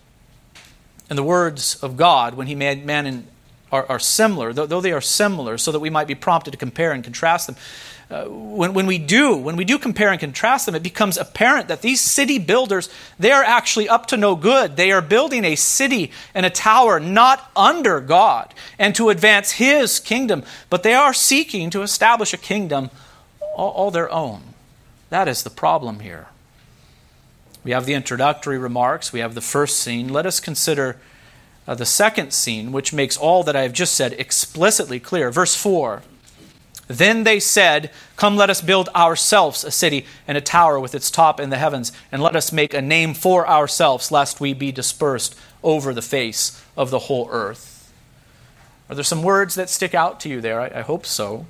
and 1.08 1.18
the 1.18 1.22
words 1.22 1.76
of 1.76 1.96
God 1.96 2.34
when 2.34 2.46
he 2.46 2.54
made 2.54 2.84
man 2.84 3.06
in, 3.06 3.26
are, 3.76 3.86
are 3.88 3.98
similar, 3.98 4.52
though, 4.52 4.66
though 4.66 4.80
they 4.80 4.92
are 4.92 5.00
similar, 5.00 5.58
so 5.58 5.72
that 5.72 5.80
we 5.80 5.90
might 5.90 6.06
be 6.06 6.14
prompted 6.14 6.50
to 6.52 6.56
compare 6.56 6.92
and 6.92 7.04
contrast 7.04 7.46
them 7.46 7.56
uh, 8.08 8.24
when, 8.26 8.72
when 8.72 8.86
we 8.86 8.98
do, 8.98 9.36
when 9.36 9.56
we 9.56 9.64
do 9.64 9.78
compare 9.78 10.10
and 10.10 10.20
contrast 10.20 10.66
them, 10.66 10.76
it 10.76 10.82
becomes 10.82 11.16
apparent 11.16 11.66
that 11.66 11.82
these 11.82 12.00
city 12.00 12.38
builders, 12.38 12.88
they 13.18 13.32
are 13.32 13.42
actually 13.42 13.88
up 13.88 14.06
to 14.06 14.16
no 14.16 14.36
good. 14.36 14.76
They 14.76 14.92
are 14.92 15.02
building 15.02 15.44
a 15.44 15.56
city 15.56 16.12
and 16.32 16.46
a 16.46 16.50
tower 16.50 17.00
not 17.00 17.50
under 17.56 18.00
God 18.00 18.54
and 18.78 18.94
to 18.94 19.08
advance 19.08 19.52
His 19.52 19.98
kingdom, 19.98 20.44
but 20.70 20.84
they 20.84 20.94
are 20.94 21.12
seeking 21.12 21.68
to 21.70 21.82
establish 21.82 22.32
a 22.32 22.38
kingdom 22.38 22.90
all, 23.56 23.70
all 23.70 23.90
their 23.90 24.10
own. 24.12 24.54
That 25.10 25.26
is 25.26 25.42
the 25.42 25.50
problem 25.50 26.00
here. 26.00 26.28
We 27.64 27.72
have 27.72 27.86
the 27.86 27.94
introductory 27.94 28.58
remarks, 28.58 29.12
we 29.12 29.18
have 29.18 29.34
the 29.34 29.40
first 29.40 29.80
scene. 29.80 30.12
Let 30.12 30.26
us 30.26 30.38
consider 30.38 30.96
uh, 31.66 31.74
the 31.74 31.86
second 31.86 32.32
scene, 32.32 32.72
which 32.72 32.92
makes 32.92 33.16
all 33.16 33.42
that 33.42 33.56
I 33.56 33.62
have 33.62 33.72
just 33.72 33.94
said 33.94 34.12
explicitly 34.14 35.00
clear. 35.00 35.30
Verse 35.30 35.54
4. 35.54 36.02
Then 36.88 37.24
they 37.24 37.40
said, 37.40 37.90
Come, 38.16 38.36
let 38.36 38.50
us 38.50 38.60
build 38.60 38.88
ourselves 38.90 39.64
a 39.64 39.70
city 39.70 40.06
and 40.28 40.38
a 40.38 40.40
tower 40.40 40.78
with 40.78 40.94
its 40.94 41.10
top 41.10 41.40
in 41.40 41.50
the 41.50 41.58
heavens, 41.58 41.90
and 42.12 42.22
let 42.22 42.36
us 42.36 42.52
make 42.52 42.72
a 42.72 42.82
name 42.82 43.12
for 43.12 43.48
ourselves, 43.48 44.12
lest 44.12 44.40
we 44.40 44.52
be 44.52 44.70
dispersed 44.70 45.36
over 45.64 45.92
the 45.92 46.02
face 46.02 46.62
of 46.76 46.90
the 46.90 47.00
whole 47.00 47.28
earth. 47.30 47.92
Are 48.88 48.94
there 48.94 49.02
some 49.02 49.24
words 49.24 49.56
that 49.56 49.68
stick 49.68 49.94
out 49.94 50.20
to 50.20 50.28
you 50.28 50.40
there? 50.40 50.60
I, 50.60 50.70
I 50.76 50.80
hope 50.82 51.06
so. 51.06 51.46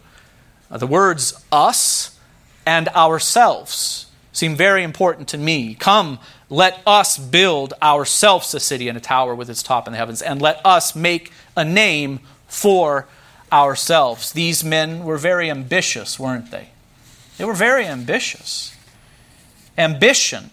Uh, 0.71 0.79
the 0.79 0.87
words 0.87 1.45
us 1.53 2.19
and 2.65 2.89
ourselves 2.89 4.07
seem 4.33 4.57
very 4.57 4.83
important 4.83 5.29
to 5.29 5.39
me. 5.39 5.75
Come, 5.75 6.19
let 6.49 6.81
us 6.87 7.19
build 7.19 7.75
ourselves 7.83 8.55
a 8.55 8.61
city 8.61 8.89
and 8.89 8.97
a 8.97 9.01
tower 9.01 9.35
with 9.35 9.51
its 9.51 9.63
top 9.63 9.87
in 9.87 9.93
the 9.93 9.99
heavens, 9.99 10.23
and 10.23 10.41
let 10.41 10.65
us 10.65 10.95
make 10.95 11.33
a 11.57 11.65
name 11.65 12.21
for 12.47 13.07
ourselves. 13.53 14.33
These 14.33 14.63
men 14.65 15.05
were 15.05 15.19
very 15.19 15.51
ambitious, 15.51 16.19
weren't 16.19 16.51
they? 16.51 16.69
They 17.39 17.45
were 17.45 17.55
very 17.55 17.85
ambitious. 17.85 18.75
Ambition, 19.77 20.51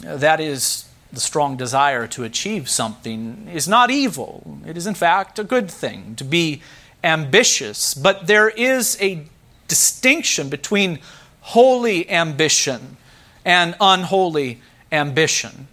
that 0.00 0.40
is 0.40 0.88
the 1.12 1.20
strong 1.20 1.56
desire 1.56 2.06
to 2.08 2.24
achieve 2.24 2.68
something, 2.68 3.48
is 3.52 3.66
not 3.66 3.90
evil. 3.90 4.58
It 4.66 4.76
is, 4.76 4.86
in 4.86 4.94
fact, 4.94 5.38
a 5.38 5.44
good 5.44 5.70
thing 5.70 6.14
to 6.16 6.24
be 6.24 6.62
ambitious. 7.02 7.94
But 7.94 8.26
there 8.26 8.48
is 8.48 8.96
a 9.00 9.24
distinction 9.68 10.48
between 10.48 10.98
holy 11.40 12.08
ambition 12.10 12.96
and 13.44 13.74
unholy 13.80 14.60
ambition. 14.90 15.68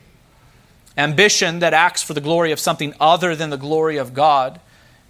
Ambition 0.98 1.60
that 1.60 1.74
acts 1.74 2.02
for 2.02 2.14
the 2.14 2.22
glory 2.22 2.52
of 2.52 2.60
something 2.60 2.94
other 3.00 3.36
than 3.36 3.50
the 3.50 3.58
glory 3.58 3.98
of 3.98 4.14
God 4.14 4.60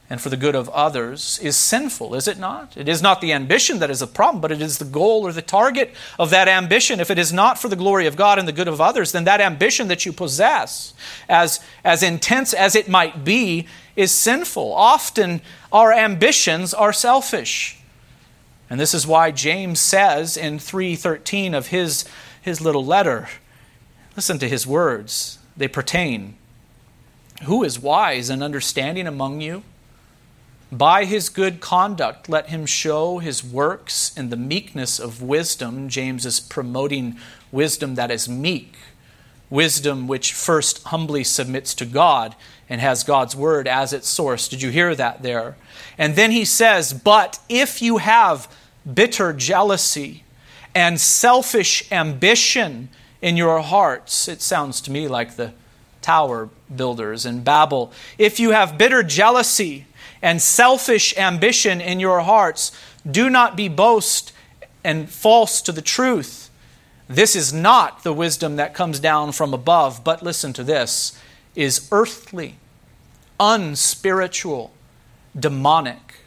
and 0.10 0.22
for 0.22 0.30
the 0.30 0.38
good 0.38 0.54
of 0.54 0.70
others 0.70 1.40
is 1.40 1.58
sinful, 1.58 2.14
is 2.14 2.28
it 2.28 2.38
not? 2.38 2.78
It 2.78 2.88
is 2.88 3.02
not 3.02 3.22
the 3.22 3.34
ambition 3.34 3.80
that 3.80 3.90
is 3.90 4.02
the 4.02 4.08
problem, 4.08 4.40
but 4.40 4.52
it 4.52 4.62
is 4.62 4.78
the 4.78 4.86
goal 4.86 5.26
or 5.26 5.32
the 5.32 5.42
target 5.42 5.96
of 6.20 6.30
that 6.30 6.48
ambition. 6.48 7.00
If 7.00 7.10
it 7.10 7.18
is 7.18 7.34
not 7.34 7.58
for 7.58 7.70
the 7.70 7.76
glory 7.76 8.06
of 8.06 8.16
God 8.16 8.38
and 8.38 8.48
the 8.48 8.52
good 8.52 8.68
of 8.68 8.80
others, 8.80 9.12
then 9.12 9.24
that 9.24 9.42
ambition 9.42 9.88
that 9.88 10.06
you 10.06 10.14
possess, 10.14 10.94
as, 11.28 11.60
as 11.84 12.04
intense 12.04 12.54
as 12.54 12.76
it 12.76 12.88
might 12.88 13.24
be, 13.24 13.68
is 13.96 14.12
sinful. 14.12 14.74
Often 14.74 15.42
our 15.72 15.92
ambitions 15.92 16.72
are 16.74 16.94
selfish. 16.94 17.80
And 18.70 18.80
this 18.80 18.94
is 18.94 19.08
why 19.08 19.32
James 19.32 19.80
says 19.80 20.38
in 20.38 20.60
3:13 20.60 21.56
of 21.56 21.68
his, 21.68 22.06
his 22.42 22.62
little 22.62 22.86
letter, 22.86 23.28
listen 24.16 24.40
to 24.40 24.50
his 24.50 24.66
words. 24.66 25.40
They 25.58 25.68
pertain. 25.68 26.36
Who 27.44 27.64
is 27.64 27.80
wise 27.80 28.30
and 28.30 28.42
understanding 28.42 29.08
among 29.08 29.42
you? 29.42 29.64
By 30.72 31.06
his 31.06 31.30
good 31.30 31.62
conduct, 31.62 32.28
let 32.28 32.50
him 32.50 32.66
show 32.66 33.20
his 33.20 33.44
works 33.44 34.16
in 34.18 34.30
the 34.30 34.38
meekness 34.38 35.00
of 35.00 35.22
wisdom. 35.22 35.90
James 35.90 36.26
is 36.26 36.40
promoting 36.40 37.18
wisdom 37.52 37.96
that 37.96 38.12
is 38.12 38.28
meek, 38.28 38.76
wisdom 39.50 40.08
which 40.08 40.34
first 40.34 40.84
humbly 40.86 41.24
submits 41.24 41.74
to 41.76 41.86
God 41.86 42.36
and 42.68 42.82
has 42.82 43.04
God's 43.04 43.36
word 43.36 43.68
as 43.68 43.94
its 43.94 44.10
source. 44.10 44.48
Did 44.48 44.62
you 44.62 44.70
hear 44.70 44.96
that 44.96 45.22
there? 45.22 45.56
And 45.98 46.16
then 46.16 46.32
he 46.32 46.46
says, 46.46 46.94
But 46.94 47.40
if 47.48 47.82
you 47.82 47.98
have 47.98 48.52
bitter 48.92 49.34
jealousy 49.34 50.24
and 50.74 51.00
selfish 51.00 51.90
ambition 51.92 52.90
in 53.26 53.36
your 53.36 53.60
hearts, 53.62 54.28
it 54.28 54.40
sounds 54.40 54.80
to 54.80 54.92
me 54.92 55.08
like 55.08 55.36
the 55.36 55.52
tower 56.04 56.48
builders 56.76 57.26
in 57.26 57.44
Babel. 57.44 57.92
If 58.20 58.40
you 58.40 58.52
have 58.52 58.78
bitter 58.78 59.02
jealousy 59.02 59.88
and 60.22 60.40
selfish 60.40 61.18
ambition 61.18 61.82
in 61.82 62.00
your 62.00 62.20
hearts, 62.20 62.72
do 63.10 63.28
not 63.28 63.58
be 63.58 63.68
boast 63.68 64.32
and 64.84 65.10
false 65.10 65.64
to 65.64 65.72
the 65.72 65.82
truth. 65.82 66.52
This 67.10 67.36
is 67.36 67.52
not 67.52 68.04
the 68.04 68.14
wisdom 68.14 68.58
that 68.58 68.76
comes 68.76 69.00
down 69.00 69.32
from 69.32 69.56
above, 69.56 70.04
but 70.04 70.22
listen 70.22 70.54
to 70.54 70.64
this 70.64 71.20
is 71.56 71.90
earthly, 71.92 72.58
unspiritual, 73.40 74.72
demonic. 75.38 76.18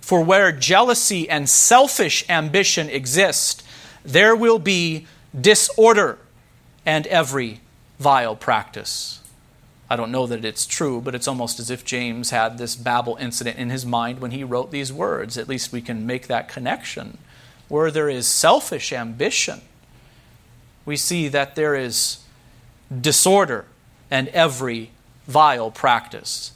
For 0.00 0.24
where 0.24 0.50
jealousy 0.50 1.28
and 1.28 1.46
selfish 1.46 2.24
ambition 2.30 2.88
exist, 2.88 3.62
there 4.02 4.34
will 4.34 4.58
be 4.58 5.06
disorder 5.38 6.18
and 6.84 7.06
every 7.06 7.60
vile 7.98 8.36
practice. 8.36 9.20
I 9.88 9.96
don't 9.96 10.10
know 10.10 10.26
that 10.26 10.44
it's 10.44 10.64
true, 10.64 11.00
but 11.00 11.14
it's 11.14 11.28
almost 11.28 11.60
as 11.60 11.70
if 11.70 11.84
James 11.84 12.30
had 12.30 12.56
this 12.56 12.76
Babel 12.76 13.16
incident 13.20 13.58
in 13.58 13.68
his 13.68 13.84
mind 13.84 14.20
when 14.20 14.30
he 14.30 14.42
wrote 14.42 14.70
these 14.70 14.92
words. 14.92 15.36
At 15.36 15.48
least 15.48 15.72
we 15.72 15.82
can 15.82 16.06
make 16.06 16.28
that 16.28 16.48
connection. 16.48 17.18
Where 17.68 17.90
there 17.90 18.08
is 18.08 18.26
selfish 18.26 18.92
ambition, 18.92 19.60
we 20.86 20.96
see 20.96 21.28
that 21.28 21.56
there 21.56 21.74
is 21.74 22.24
disorder 23.00 23.66
and 24.10 24.28
every 24.28 24.90
vile 25.26 25.70
practice. 25.70 26.52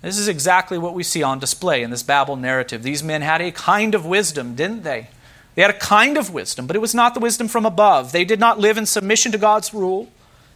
This 0.00 0.18
is 0.18 0.28
exactly 0.28 0.78
what 0.78 0.94
we 0.94 1.02
see 1.02 1.22
on 1.22 1.40
display 1.40 1.82
in 1.82 1.90
this 1.90 2.04
Babel 2.04 2.36
narrative. 2.36 2.82
These 2.82 3.02
men 3.02 3.22
had 3.22 3.40
a 3.40 3.50
kind 3.50 3.94
of 3.94 4.06
wisdom, 4.06 4.54
didn't 4.54 4.84
they? 4.84 5.08
They 5.58 5.62
had 5.62 5.74
a 5.74 5.78
kind 5.80 6.16
of 6.16 6.32
wisdom, 6.32 6.68
but 6.68 6.76
it 6.76 6.78
was 6.78 6.94
not 6.94 7.14
the 7.14 7.20
wisdom 7.20 7.48
from 7.48 7.66
above. 7.66 8.12
They 8.12 8.24
did 8.24 8.38
not 8.38 8.60
live 8.60 8.78
in 8.78 8.86
submission 8.86 9.32
to 9.32 9.38
God's 9.38 9.74
rule 9.74 10.08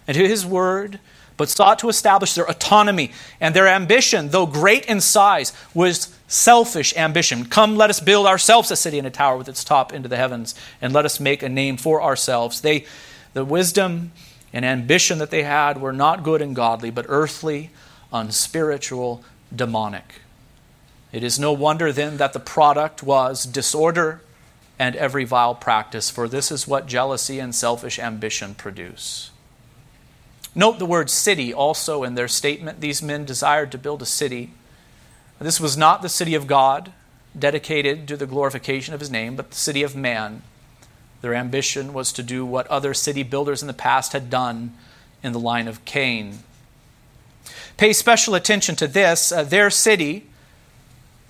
and 0.06 0.16
to 0.16 0.28
His 0.28 0.46
word, 0.46 1.00
but 1.36 1.48
sought 1.48 1.80
to 1.80 1.88
establish 1.88 2.34
their 2.34 2.48
autonomy. 2.48 3.10
And 3.40 3.52
their 3.52 3.66
ambition, 3.66 4.28
though 4.28 4.46
great 4.46 4.86
in 4.86 5.00
size, 5.00 5.52
was 5.74 6.16
selfish 6.28 6.96
ambition. 6.96 7.46
Come, 7.46 7.74
let 7.74 7.90
us 7.90 7.98
build 7.98 8.28
ourselves 8.28 8.70
a 8.70 8.76
city 8.76 8.96
and 8.96 9.04
a 9.04 9.10
tower 9.10 9.36
with 9.36 9.48
its 9.48 9.64
top 9.64 9.92
into 9.92 10.08
the 10.08 10.16
heavens, 10.16 10.54
and 10.80 10.92
let 10.92 11.04
us 11.04 11.18
make 11.18 11.42
a 11.42 11.48
name 11.48 11.78
for 11.78 12.00
ourselves. 12.00 12.60
They, 12.60 12.86
the 13.32 13.44
wisdom 13.44 14.12
and 14.52 14.64
ambition 14.64 15.18
that 15.18 15.32
they 15.32 15.42
had 15.42 15.80
were 15.80 15.92
not 15.92 16.22
good 16.22 16.40
and 16.40 16.54
godly, 16.54 16.92
but 16.92 17.06
earthly, 17.08 17.70
unspiritual, 18.12 19.24
demonic. 19.52 20.20
It 21.10 21.24
is 21.24 21.40
no 21.40 21.52
wonder 21.52 21.90
then 21.90 22.18
that 22.18 22.34
the 22.34 22.38
product 22.38 23.02
was 23.02 23.42
disorder 23.42 24.20
and 24.82 24.96
every 24.96 25.22
vile 25.22 25.54
practice, 25.54 26.10
for 26.10 26.26
this 26.26 26.50
is 26.50 26.66
what 26.66 26.88
jealousy 26.88 27.38
and 27.38 27.54
selfish 27.54 28.00
ambition 28.00 28.52
produce. 28.52 29.30
Note 30.56 30.80
the 30.80 30.86
word 30.86 31.08
city 31.08 31.54
also 31.54 32.02
in 32.02 32.16
their 32.16 32.26
statement. 32.26 32.80
These 32.80 33.00
men 33.00 33.24
desired 33.24 33.70
to 33.70 33.78
build 33.78 34.02
a 34.02 34.06
city. 34.06 34.50
This 35.38 35.60
was 35.60 35.76
not 35.76 36.02
the 36.02 36.08
city 36.08 36.34
of 36.34 36.48
God, 36.48 36.92
dedicated 37.38 38.08
to 38.08 38.16
the 38.16 38.26
glorification 38.26 38.92
of 38.92 38.98
his 38.98 39.08
name, 39.08 39.36
but 39.36 39.50
the 39.52 39.56
city 39.56 39.84
of 39.84 39.94
man. 39.94 40.42
Their 41.20 41.36
ambition 41.36 41.92
was 41.92 42.12
to 42.14 42.24
do 42.24 42.44
what 42.44 42.66
other 42.66 42.92
city 42.92 43.22
builders 43.22 43.62
in 43.62 43.68
the 43.68 43.72
past 43.74 44.12
had 44.12 44.30
done 44.30 44.74
in 45.22 45.30
the 45.30 45.38
line 45.38 45.68
of 45.68 45.84
Cain. 45.84 46.40
Pay 47.76 47.92
special 47.92 48.34
attention 48.34 48.74
to 48.74 48.88
this. 48.88 49.30
Uh, 49.30 49.44
their 49.44 49.70
city, 49.70 50.26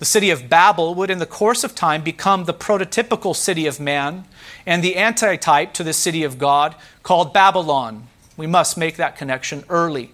the 0.03 0.07
city 0.07 0.31
of 0.31 0.49
Babel, 0.49 0.93
would 0.95 1.09
in 1.09 1.19
the 1.19 1.25
course 1.25 1.63
of 1.63 1.73
time 1.73 2.03
become 2.03 2.43
the 2.43 2.53
prototypical 2.53 3.33
city 3.33 3.67
of 3.67 3.79
man 3.79 4.25
and 4.65 4.83
the 4.83 4.97
antitype 4.97 5.73
to 5.75 5.81
the 5.81 5.93
city 5.93 6.25
of 6.25 6.37
God 6.37 6.75
called 7.03 7.33
Babylon. 7.33 8.09
We 8.35 8.45
must 8.45 8.77
make 8.77 8.97
that 8.97 9.15
connection 9.15 9.63
early. 9.69 10.11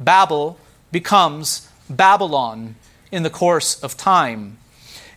Babel 0.00 0.58
becomes 0.90 1.70
Babylon 1.88 2.74
in 3.12 3.22
the 3.22 3.30
course 3.30 3.80
of 3.80 3.96
time. 3.96 4.58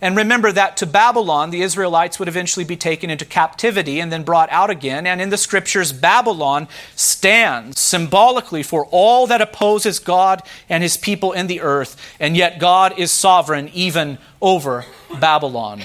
And 0.01 0.17
remember 0.17 0.51
that 0.51 0.77
to 0.77 0.87
Babylon, 0.87 1.51
the 1.51 1.61
Israelites 1.61 2.17
would 2.17 2.27
eventually 2.27 2.65
be 2.65 2.75
taken 2.75 3.11
into 3.11 3.23
captivity 3.23 3.99
and 3.99 4.11
then 4.11 4.23
brought 4.23 4.51
out 4.51 4.71
again. 4.71 5.05
And 5.05 5.21
in 5.21 5.29
the 5.29 5.37
scriptures, 5.37 5.93
Babylon 5.93 6.67
stands 6.95 7.79
symbolically 7.79 8.63
for 8.63 8.87
all 8.87 9.27
that 9.27 9.41
opposes 9.41 9.99
God 9.99 10.41
and 10.67 10.81
his 10.81 10.97
people 10.97 11.33
in 11.33 11.45
the 11.45 11.61
earth. 11.61 11.95
And 12.19 12.35
yet 12.35 12.59
God 12.59 12.97
is 12.97 13.11
sovereign 13.11 13.69
even 13.73 14.17
over 14.41 14.85
Babylon. 15.19 15.83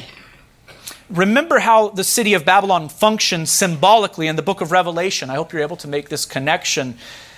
Remember 1.11 1.59
how 1.59 1.91
the 1.91 2.03
city 2.03 2.33
of 2.33 2.45
Babylon 2.45 2.89
functions 2.89 3.51
symbolically 3.51 4.27
in 4.27 4.37
the 4.37 4.43
book 4.43 4.63
of 4.63 4.73
Revelation. 4.73 5.29
I 5.29 5.35
hope 5.35 5.53
you're 5.53 5.63
able 5.63 5.77
to 5.77 5.89
make 5.89 6.09
this 6.09 6.25
connection. 6.25 6.97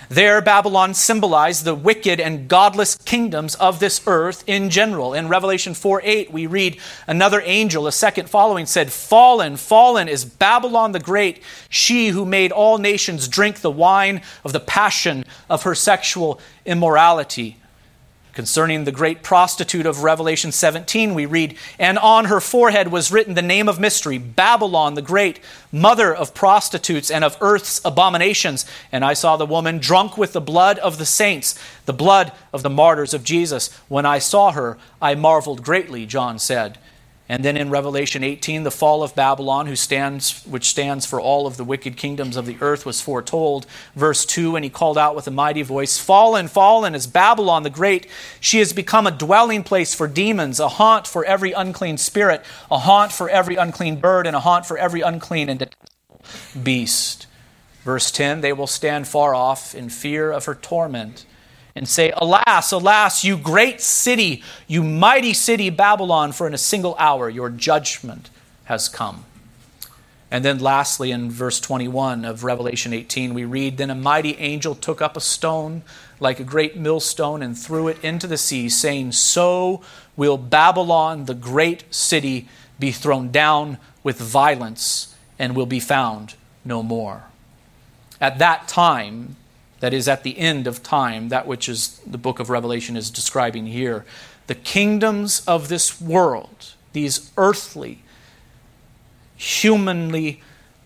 There, 0.09 0.41
Babylon 0.41 0.95
symbolized 0.95 1.65
the 1.65 1.75
wicked 1.75 2.19
and 2.19 2.47
godless 2.47 2.97
kingdoms 2.97 3.53
of 3.55 3.79
this 3.79 4.01
earth 4.07 4.43
in 4.47 4.71
general. 4.71 5.13
In 5.13 5.27
Revelation 5.27 5.75
4 5.75 6.01
8, 6.03 6.31
we 6.31 6.47
read 6.47 6.79
another 7.05 7.43
angel, 7.45 7.85
a 7.85 7.91
second 7.91 8.27
following, 8.27 8.65
said, 8.65 8.91
Fallen, 8.91 9.55
fallen 9.55 10.07
is 10.07 10.25
Babylon 10.25 10.93
the 10.93 10.99
Great, 10.99 11.43
she 11.69 12.07
who 12.07 12.25
made 12.25 12.51
all 12.51 12.79
nations 12.79 13.27
drink 13.27 13.61
the 13.61 13.69
wine 13.69 14.23
of 14.43 14.51
the 14.51 14.59
passion 14.59 15.25
of 15.47 15.61
her 15.61 15.75
sexual 15.75 16.41
immorality. 16.65 17.57
Concerning 18.39 18.85
the 18.85 18.91
great 18.93 19.21
prostitute 19.21 19.85
of 19.85 20.01
Revelation 20.01 20.53
17, 20.53 21.13
we 21.13 21.25
read, 21.25 21.57
And 21.77 21.99
on 21.99 22.23
her 22.23 22.39
forehead 22.39 22.87
was 22.87 23.11
written 23.11 23.33
the 23.33 23.41
name 23.41 23.67
of 23.67 23.81
mystery, 23.81 24.17
Babylon 24.17 24.93
the 24.93 25.01
Great, 25.01 25.41
mother 25.73 26.15
of 26.15 26.33
prostitutes 26.33 27.11
and 27.11 27.25
of 27.25 27.35
earth's 27.41 27.81
abominations. 27.83 28.65
And 28.93 29.03
I 29.03 29.13
saw 29.13 29.35
the 29.35 29.45
woman 29.45 29.79
drunk 29.79 30.17
with 30.17 30.31
the 30.31 30.39
blood 30.39 30.79
of 30.79 30.97
the 30.97 31.05
saints, 31.05 31.53
the 31.83 31.91
blood 31.91 32.31
of 32.53 32.63
the 32.63 32.69
martyrs 32.69 33.13
of 33.13 33.25
Jesus. 33.25 33.73
When 33.89 34.05
I 34.05 34.19
saw 34.19 34.53
her, 34.53 34.77
I 35.01 35.15
marveled 35.15 35.61
greatly, 35.61 36.05
John 36.05 36.39
said. 36.39 36.77
And 37.31 37.45
then 37.45 37.55
in 37.55 37.69
Revelation 37.69 38.23
18, 38.23 38.63
the 38.63 38.71
fall 38.71 39.03
of 39.03 39.13
Babylon, 39.13 39.67
who 39.67 39.75
stands, 39.75 40.43
which 40.45 40.65
stands 40.65 41.05
for 41.05 41.21
all 41.21 41.45
of 41.45 41.57
the 41.57 41.63
wicked 41.63 41.95
kingdoms 41.95 42.35
of 42.35 42.47
the 42.47 42.57
earth, 42.59 42.87
was 42.87 43.01
foretold. 43.01 43.67
Verse 43.95 44.25
2 44.25 44.55
And 44.55 44.65
he 44.65 44.71
called 44.71 44.97
out 44.97 45.15
with 45.15 45.27
a 45.27 45.31
mighty 45.31 45.61
voice, 45.61 45.99
Fallen, 45.99 46.47
fallen 46.47 46.95
is 46.95 47.05
Babylon 47.05 47.61
the 47.61 47.69
Great. 47.69 48.07
She 48.39 48.57
has 48.57 48.73
become 48.73 49.05
a 49.05 49.11
dwelling 49.11 49.63
place 49.63 49.93
for 49.93 50.07
demons, 50.07 50.59
a 50.59 50.69
haunt 50.69 51.05
for 51.05 51.23
every 51.23 51.51
unclean 51.51 51.99
spirit, 51.99 52.43
a 52.71 52.79
haunt 52.79 53.11
for 53.11 53.29
every 53.29 53.57
unclean 53.57 53.99
bird, 53.99 54.25
and 54.25 54.35
a 54.35 54.39
haunt 54.39 54.65
for 54.65 54.79
every 54.79 55.01
unclean 55.01 55.49
and 55.49 55.69
beast. 56.63 57.27
Verse 57.83 58.09
10 58.09 58.41
They 58.41 58.53
will 58.53 58.65
stand 58.65 59.07
far 59.07 59.35
off 59.35 59.75
in 59.75 59.89
fear 59.89 60.31
of 60.31 60.45
her 60.45 60.55
torment 60.55 61.25
and 61.79 61.87
say, 61.87 62.11
Alas, 62.17 62.73
alas, 62.73 63.23
you 63.23 63.37
great 63.37 63.79
city, 63.79 64.43
you 64.67 64.83
mighty 64.83 65.33
city, 65.33 65.69
Babylon, 65.69 66.33
for 66.33 66.45
in 66.45 66.53
a 66.53 66.57
single 66.57 66.93
hour 66.99 67.29
your 67.29 67.49
judgment 67.49 68.29
has 68.65 68.89
come. 68.89 69.23
And 70.29 70.43
then, 70.43 70.59
lastly, 70.59 71.09
in 71.11 71.31
verse 71.31 71.61
21 71.61 72.25
of 72.25 72.43
Revelation 72.43 72.91
18, 72.91 73.33
we 73.33 73.45
read 73.45 73.77
Then 73.77 73.89
a 73.89 73.95
mighty 73.95 74.35
angel 74.35 74.75
took 74.75 75.01
up 75.01 75.15
a 75.15 75.21
stone 75.21 75.83
like 76.19 76.41
a 76.41 76.43
great 76.43 76.75
millstone 76.75 77.41
and 77.41 77.57
threw 77.57 77.87
it 77.87 78.03
into 78.03 78.27
the 78.27 78.37
sea, 78.37 78.67
saying, 78.67 79.13
So 79.13 79.81
will 80.17 80.37
Babylon, 80.37 81.25
the 81.25 81.33
great 81.33 81.85
city, 81.95 82.49
be 82.77 82.91
thrown 82.91 83.31
down 83.31 83.77
with 84.03 84.19
violence 84.19 85.15
and 85.39 85.55
will 85.55 85.65
be 85.65 85.79
found 85.79 86.35
no 86.65 86.83
more. 86.83 87.23
At 88.19 88.37
that 88.39 88.67
time, 88.67 89.37
that 89.79 89.93
is 89.93 90.07
at 90.07 90.23
the 90.23 90.37
end 90.37 90.67
of 90.67 90.83
time, 90.83 91.29
that 91.29 91.47
which 91.47 91.69
is 91.69 91.99
the 92.05 92.17
book 92.17 92.39
of 92.39 92.49
Revelation 92.49 92.97
is 92.97 93.09
describing 93.09 93.67
here. 93.67 94.05
The 94.47 94.55
kingdoms 94.55 95.41
of 95.47 95.69
this 95.69 96.01
world, 96.01 96.73
these 96.93 97.31
earthly, 97.37 98.03
humanly 99.35 100.41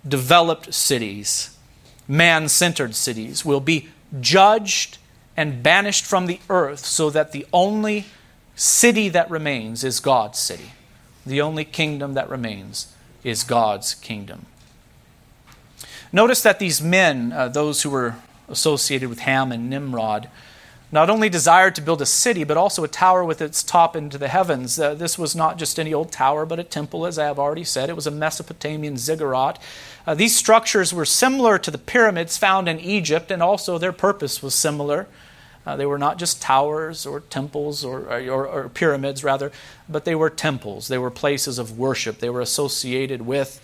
developed 0.08 0.74
cities, 0.74 1.58
man 2.08 2.50
centered 2.50 2.94
cities, 2.94 3.44
will 3.44 3.62
be 3.62 3.90
judged 4.20 4.98
and 5.36 5.64
banished 5.64 6.06
from 6.06 6.28
the 6.28 6.40
earth 6.50 6.86
so 6.86 7.10
that 7.10 7.32
the 7.32 7.46
only 7.52 8.06
city 8.56 9.10
that 9.10 9.30
remains 9.32 9.84
is 9.84 10.00
God's 10.00 10.38
city. 10.38 10.72
The 11.26 11.42
only 11.42 11.66
kingdom 11.66 12.14
that 12.14 12.30
remains 12.30 12.94
is 13.24 13.44
God's 13.44 13.96
kingdom. 13.96 14.46
Notice 16.12 16.44
that 16.44 16.60
these 16.60 16.82
men, 16.82 17.32
uh, 17.32 17.48
those 17.48 17.82
who 17.82 17.90
were 17.90 18.16
associated 18.54 19.10
with 19.10 19.20
Ham 19.20 19.52
and 19.52 19.70
Nimrod, 19.70 20.30
not 20.94 21.10
only 21.10 21.28
desired 21.28 21.76
to 21.76 21.82
build 21.82 22.02
a 22.02 22.06
city, 22.06 22.44
but 22.44 22.56
also 22.56 22.84
a 22.84 22.88
tower 22.88 23.26
with 23.26 23.42
its 23.42 23.64
top 23.64 23.96
into 23.96 24.18
the 24.18 24.28
heavens. 24.28 24.80
Uh, 24.80 24.94
this 24.94 25.18
was 25.18 25.36
not 25.36 25.58
just 25.58 25.80
any 25.80 25.94
old 25.94 26.12
tower, 26.12 26.46
but 26.46 26.60
a 26.60 26.64
temple, 26.64 27.06
as 27.06 27.20
I 27.20 27.26
have 27.26 27.40
already 27.40 27.64
said. 27.64 27.90
It 27.90 27.96
was 27.96 28.08
a 28.08 28.12
Mesopotamian 28.12 28.98
ziggurat. 28.98 29.60
Uh, 30.06 30.14
these 30.14 30.36
structures 30.36 30.94
were 30.94 31.04
similar 31.06 31.58
to 31.58 31.72
the 31.72 31.78
pyramids 31.78 32.38
found 32.38 32.70
in 32.70 32.80
Egypt, 32.80 33.32
and 33.32 33.42
also 33.42 33.78
their 33.78 33.92
purpose 33.92 34.44
was 34.44 34.54
similar. 34.54 35.08
Uh, 35.66 35.76
they 35.78 35.86
were 35.86 35.98
not 35.98 36.20
just 36.20 36.42
towers 36.42 37.06
or 37.06 37.22
temples 37.22 37.84
or, 37.86 38.02
or, 38.12 38.48
or, 38.48 38.70
pyramids, 38.70 39.24
rather, 39.24 39.52
but 39.88 40.06
they 40.06 40.14
were 40.14 40.30
temples. 40.30 40.90
They 40.90 40.98
were 40.98 41.10
places 41.10 41.58
of 41.58 41.78
worship. 41.78 42.20
They 42.20 42.30
were 42.30 42.42
associated 42.42 43.22
with 43.22 43.62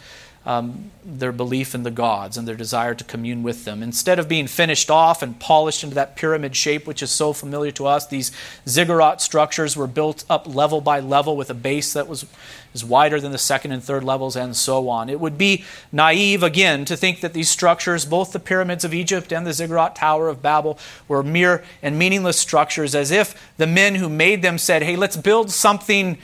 um, 0.50 0.90
their 1.06 1.32
belief 1.32 1.76
in 1.76 1.84
the 1.84 1.92
gods 1.92 2.36
and 2.36 2.48
their 2.48 2.56
desire 2.56 2.96
to 2.96 3.04
commune 3.04 3.44
with 3.44 3.66
them. 3.66 3.84
Instead 3.84 4.18
of 4.18 4.28
being 4.28 4.48
finished 4.48 4.90
off 4.90 5.22
and 5.22 5.40
polished 5.40 5.84
into 5.84 5.94
that 5.94 6.16
pyramid 6.16 6.56
shape, 6.56 6.88
which 6.88 7.04
is 7.04 7.12
so 7.12 7.34
familiar 7.34 7.70
to 7.70 7.86
us, 7.86 8.08
these 8.08 8.32
ziggurat 8.68 9.22
structures 9.22 9.78
were 9.78 9.86
built 9.86 10.26
up 10.28 10.48
level 10.48 10.82
by 10.82 11.00
level 11.00 11.38
with 11.38 11.52
a 11.52 11.54
base 11.54 11.94
that 11.94 12.08
was 12.08 12.26
is 12.74 12.84
wider 12.84 13.20
than 13.20 13.32
the 13.32 13.38
second 13.38 13.72
and 13.74 13.84
third 13.84 14.04
levels, 14.04 14.36
and 14.36 14.56
so 14.56 14.90
on. 14.90 15.08
It 15.08 15.20
would 15.20 15.38
be 15.38 15.66
naive, 15.92 16.42
again, 16.42 16.84
to 16.86 16.98
think 16.98 17.22
that 17.22 17.34
these 17.34 17.50
structures, 17.50 18.06
both 18.06 18.32
the 18.32 18.40
pyramids 18.40 18.84
of 18.84 18.94
Egypt 18.94 19.32
and 19.32 19.46
the 19.46 19.54
ziggurat 19.54 19.96
tower 19.96 20.30
of 20.30 20.42
Babel, 20.42 20.80
were 21.08 21.24
mere 21.24 21.64
and 21.84 21.98
meaningless 21.98 22.38
structures, 22.38 22.96
as 22.96 23.12
if 23.12 23.52
the 23.58 23.68
men 23.68 23.96
who 23.96 24.10
made 24.10 24.42
them 24.42 24.58
said, 24.58 24.84
hey, 24.84 24.96
let's 24.96 25.18
build 25.18 25.52
something 25.52 26.18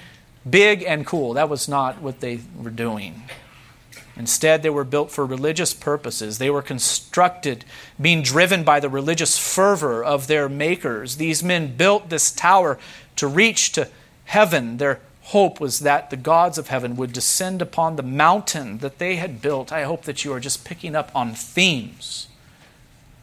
big 0.48 0.84
and 0.84 1.06
cool. 1.06 1.34
That 1.34 1.50
was 1.50 1.68
not 1.68 2.02
what 2.02 2.20
they 2.20 2.40
were 2.62 2.70
doing. 2.70 3.24
Instead, 4.18 4.64
they 4.64 4.70
were 4.70 4.86
built 4.86 5.12
for 5.12 5.26
religious 5.26 5.74
purposes. 5.74 6.38
They 6.38 6.50
were 6.50 6.62
constructed 6.62 7.66
being 8.00 8.22
driven 8.22 8.64
by 8.64 8.80
the 8.80 8.90
religious 8.90 9.38
fervor 9.38 10.04
of 10.04 10.28
their 10.28 10.48
makers. 10.48 11.18
These 11.18 11.44
men 11.44 11.76
built 11.76 12.10
this 12.10 12.32
tower 12.32 12.80
to 13.18 13.28
reach 13.28 13.74
to 13.74 13.90
heaven. 14.26 14.78
Their 14.78 15.02
hope 15.24 15.60
was 15.60 15.80
that 15.80 16.12
the 16.12 16.18
gods 16.18 16.58
of 16.58 16.70
heaven 16.70 16.96
would 16.96 17.12
descend 17.12 17.62
upon 17.62 17.96
the 17.96 18.04
mountain 18.04 18.78
that 18.78 19.00
they 19.00 19.18
had 19.18 19.42
built. 19.42 19.72
I 19.72 19.84
hope 19.84 20.04
that 20.04 20.24
you 20.24 20.32
are 20.32 20.40
just 20.40 20.64
picking 20.64 20.96
up 20.96 21.12
on 21.14 21.34
themes. 21.34 22.28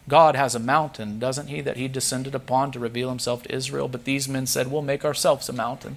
God 0.09 0.35
has 0.35 0.55
a 0.55 0.59
mountain, 0.59 1.19
doesn't 1.19 1.47
he, 1.47 1.63
that 1.63 1.77
he 1.77 1.89
descended 1.89 2.35
upon 2.35 2.73
to 2.73 2.81
reveal 2.81 3.09
himself 3.09 3.45
to 3.45 3.55
Israel? 3.55 3.89
But 3.89 4.05
these 4.05 4.29
men 4.29 4.47
said, 4.47 4.71
We'll 4.71 4.83
make 4.83 5.05
ourselves 5.05 5.49
a 5.49 5.55
mountain 5.55 5.97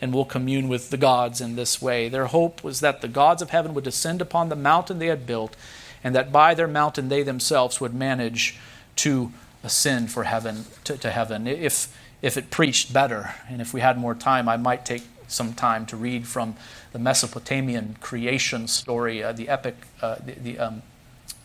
and 0.00 0.12
will 0.12 0.24
commune 0.24 0.68
with 0.68 0.90
the 0.90 0.96
gods 0.96 1.40
in 1.40 1.56
this 1.56 1.82
way. 1.82 2.08
Their 2.08 2.26
hope 2.26 2.62
was 2.62 2.80
that 2.80 3.00
the 3.00 3.08
gods 3.08 3.42
of 3.42 3.50
heaven 3.50 3.74
would 3.74 3.84
descend 3.84 4.22
upon 4.22 4.48
the 4.48 4.56
mountain 4.56 4.98
they 4.98 5.06
had 5.06 5.26
built, 5.26 5.56
and 6.04 6.14
that 6.14 6.32
by 6.32 6.54
their 6.54 6.68
mountain 6.68 7.08
they 7.08 7.22
themselves 7.22 7.80
would 7.80 7.94
manage 7.94 8.58
to 8.96 9.32
ascend 9.64 10.10
for 10.10 10.24
heaven 10.24 10.64
to, 10.84 10.96
to 10.96 11.10
heaven. 11.10 11.46
If 11.46 11.94
if 12.20 12.36
it 12.36 12.50
preached 12.50 12.92
better, 12.92 13.34
and 13.48 13.60
if 13.60 13.72
we 13.72 13.80
had 13.80 13.96
more 13.96 14.14
time, 14.14 14.48
I 14.48 14.56
might 14.56 14.84
take 14.84 15.02
some 15.28 15.52
time 15.52 15.86
to 15.86 15.96
read 15.96 16.26
from 16.26 16.56
the 16.92 16.98
Mesopotamian 16.98 17.96
creation 18.00 18.66
story, 18.66 19.22
uh, 19.22 19.32
the 19.32 19.48
epic, 19.48 19.76
uh, 20.02 20.16
the, 20.24 20.32
the 20.32 20.58
um, 20.58 20.82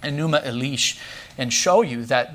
Enuma 0.01 0.43
Elish, 0.43 0.99
and 1.37 1.53
show 1.53 1.81
you 1.81 2.05
that 2.05 2.33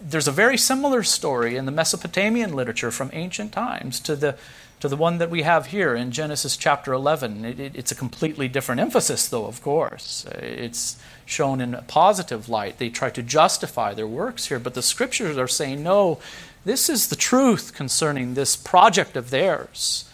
there's 0.00 0.28
a 0.28 0.32
very 0.32 0.58
similar 0.58 1.02
story 1.02 1.56
in 1.56 1.64
the 1.64 1.72
Mesopotamian 1.72 2.54
literature 2.54 2.90
from 2.90 3.10
ancient 3.12 3.52
times 3.52 4.00
to 4.00 4.14
the 4.14 4.36
to 4.82 4.88
the 4.88 4.96
one 4.96 5.18
that 5.18 5.30
we 5.30 5.42
have 5.42 5.66
here 5.66 5.94
in 5.94 6.10
Genesis 6.10 6.56
chapter 6.56 6.92
11. 6.92 7.44
It, 7.44 7.60
it, 7.60 7.76
it's 7.76 7.92
a 7.92 7.94
completely 7.94 8.48
different 8.48 8.80
emphasis, 8.80 9.28
though, 9.28 9.46
of 9.46 9.62
course. 9.62 10.26
Uh, 10.26 10.40
it's 10.42 11.00
shown 11.24 11.60
in 11.60 11.72
a 11.72 11.82
positive 11.82 12.48
light. 12.48 12.78
They 12.78 12.88
try 12.88 13.08
to 13.10 13.22
justify 13.22 13.94
their 13.94 14.08
works 14.08 14.46
here, 14.46 14.58
but 14.58 14.74
the 14.74 14.82
scriptures 14.82 15.38
are 15.38 15.46
saying, 15.46 15.84
no, 15.84 16.18
this 16.64 16.90
is 16.90 17.06
the 17.06 17.14
truth 17.14 17.74
concerning 17.74 18.34
this 18.34 18.56
project 18.56 19.16
of 19.16 19.30
theirs. 19.30 20.10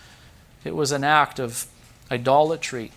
It 0.65 0.77
was 0.77 0.93
an 0.93 1.03
act 1.03 1.41
of 1.41 1.67
idolatry, 2.11 2.93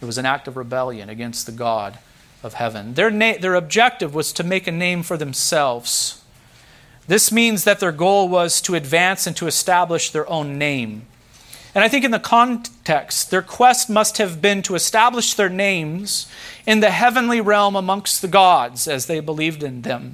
it 0.00 0.04
was 0.04 0.18
an 0.18 0.26
act 0.26 0.46
of 0.46 0.56
rebellion 0.56 1.08
against 1.08 1.44
the 1.46 1.50
God 1.50 1.98
of 2.44 2.54
heaven. 2.54 2.94
Their, 2.94 3.10
na- 3.10 3.38
their 3.40 3.56
objective 3.56 4.14
was 4.14 4.32
to 4.34 4.44
make 4.44 4.68
a 4.68 4.72
name 4.72 5.02
for 5.02 5.16
themselves. 5.16 6.22
This 7.08 7.32
means 7.32 7.64
that 7.64 7.80
their 7.80 7.90
goal 7.90 8.28
was 8.28 8.60
to 8.60 8.76
advance 8.76 9.26
and 9.26 9.36
to 9.38 9.48
establish 9.48 10.10
their 10.10 10.30
own 10.30 10.56
name. 10.56 11.08
And 11.76 11.84
I 11.84 11.88
think 11.88 12.06
in 12.06 12.10
the 12.10 12.18
context, 12.18 13.30
their 13.30 13.42
quest 13.42 13.90
must 13.90 14.16
have 14.16 14.40
been 14.40 14.62
to 14.62 14.76
establish 14.76 15.34
their 15.34 15.50
names 15.50 16.26
in 16.64 16.80
the 16.80 16.90
heavenly 16.90 17.42
realm 17.42 17.76
amongst 17.76 18.22
the 18.22 18.28
gods 18.28 18.88
as 18.88 19.04
they 19.04 19.20
believed 19.20 19.62
in 19.62 19.82
them. 19.82 20.12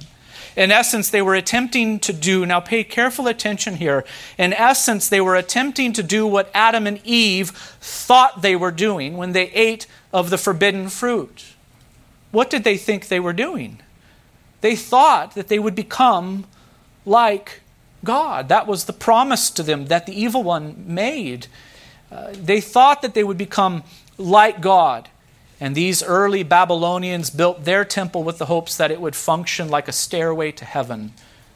In 0.57 0.71
essence, 0.71 1.09
they 1.09 1.21
were 1.21 1.35
attempting 1.35 1.99
to 1.99 2.11
do, 2.11 2.45
now 2.45 2.59
pay 2.59 2.83
careful 2.83 3.29
attention 3.29 3.77
here. 3.77 4.03
In 4.37 4.51
essence, 4.51 5.07
they 5.07 5.21
were 5.21 5.37
attempting 5.37 5.93
to 5.93 6.03
do 6.03 6.27
what 6.27 6.51
Adam 6.53 6.85
and 6.85 6.99
Eve 7.05 7.51
thought 7.51 8.41
they 8.41 8.57
were 8.57 8.69
doing 8.69 9.15
when 9.15 9.31
they 9.31 9.49
ate 9.51 9.87
of 10.11 10.31
the 10.31 10.37
forbidden 10.37 10.89
fruit. 10.89 11.45
What 12.31 12.49
did 12.49 12.65
they 12.65 12.75
think 12.75 13.07
they 13.07 13.21
were 13.21 13.31
doing? 13.31 13.79
They 14.59 14.75
thought 14.75 15.33
that 15.35 15.47
they 15.47 15.59
would 15.59 15.75
become 15.75 16.43
like 17.05 17.61
God. 18.03 18.49
That 18.49 18.67
was 18.67 18.85
the 18.85 18.93
promise 18.93 19.49
to 19.51 19.63
them 19.63 19.85
that 19.87 20.05
the 20.05 20.19
evil 20.19 20.43
one 20.43 20.83
made. 20.87 21.47
Uh, 22.11 22.33
they 22.33 22.61
thought 22.61 23.01
that 23.01 23.13
they 23.13 23.23
would 23.23 23.37
become 23.37 23.83
like 24.17 24.61
God. 24.61 25.09
And 25.59 25.75
these 25.75 26.03
early 26.03 26.43
Babylonians 26.43 27.29
built 27.29 27.63
their 27.63 27.85
temple 27.85 28.23
with 28.23 28.37
the 28.37 28.47
hopes 28.47 28.75
that 28.77 28.91
it 28.91 28.99
would 28.99 29.15
function 29.15 29.69
like 29.69 29.87
a 29.87 29.93
stairway 29.93 30.51
to 30.53 30.65
heaven. 30.65 31.13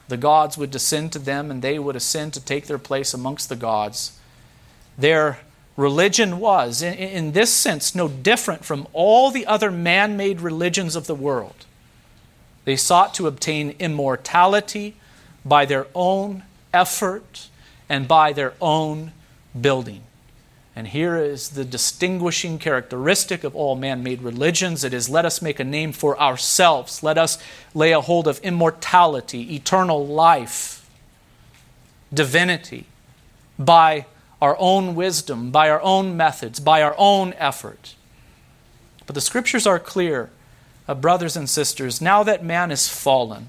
The 0.08 0.18
gods 0.18 0.58
would 0.58 0.72
descend 0.72 1.12
to 1.12 1.20
them 1.20 1.52
and 1.52 1.62
they 1.62 1.78
would 1.78 1.96
ascend 1.96 2.34
to 2.34 2.40
take 2.40 2.68
their 2.68 2.78
place 2.78 3.14
amongst 3.14 3.50
the 3.50 3.56
gods. 3.56 4.18
Their 4.98 5.40
religion 5.76 6.40
was, 6.40 6.82
in, 6.82 6.94
in 6.94 7.32
this 7.34 7.54
sense, 7.54 7.94
no 7.94 8.08
different 8.08 8.64
from 8.64 8.88
all 8.94 9.30
the 9.30 9.46
other 9.46 9.72
man 9.72 10.16
made 10.16 10.42
religions 10.42 10.96
of 10.96 11.08
the 11.08 11.16
world. 11.16 11.66
They 12.66 12.76
sought 12.76 13.14
to 13.16 13.28
obtain 13.28 13.76
immortality 13.80 14.96
by 15.46 15.66
their 15.66 15.88
own 15.96 16.44
effort 16.74 17.50
and 17.90 18.08
by 18.08 18.34
their 18.34 18.54
own 18.62 19.12
building. 19.60 20.04
And 20.76 20.90
here 20.90 21.18
is 21.18 21.50
the 21.50 21.66
distinguishing 21.66 22.60
characteristic 22.60 23.44
of 23.44 23.56
all 23.56 23.76
man 23.76 24.04
made 24.04 24.22
religions 24.22 24.84
it 24.84 24.94
is 24.94 25.10
let 25.10 25.26
us 25.26 25.42
make 25.42 25.60
a 25.60 25.64
name 25.64 25.92
for 25.92 26.20
ourselves, 26.20 27.02
let 27.02 27.18
us 27.18 27.40
lay 27.74 27.94
a 27.94 28.02
hold 28.02 28.28
of 28.28 28.38
immortality, 28.42 29.56
eternal 29.56 30.06
life, 30.06 30.88
divinity, 32.14 32.86
by 33.58 34.06
our 34.40 34.56
own 34.60 34.94
wisdom, 34.94 35.50
by 35.50 35.68
our 35.68 35.82
own 35.82 36.16
methods, 36.16 36.60
by 36.60 36.84
our 36.84 36.94
own 36.98 37.34
effort. 37.40 37.96
But 39.08 39.16
the 39.16 39.22
scriptures 39.22 39.66
are 39.66 39.80
clear, 39.80 40.30
uh, 40.88 40.94
brothers 40.94 41.36
and 41.36 41.50
sisters, 41.50 42.02
now 42.02 42.22
that 42.22 42.44
man 42.44 42.70
is 42.70 42.88
fallen, 42.88 43.48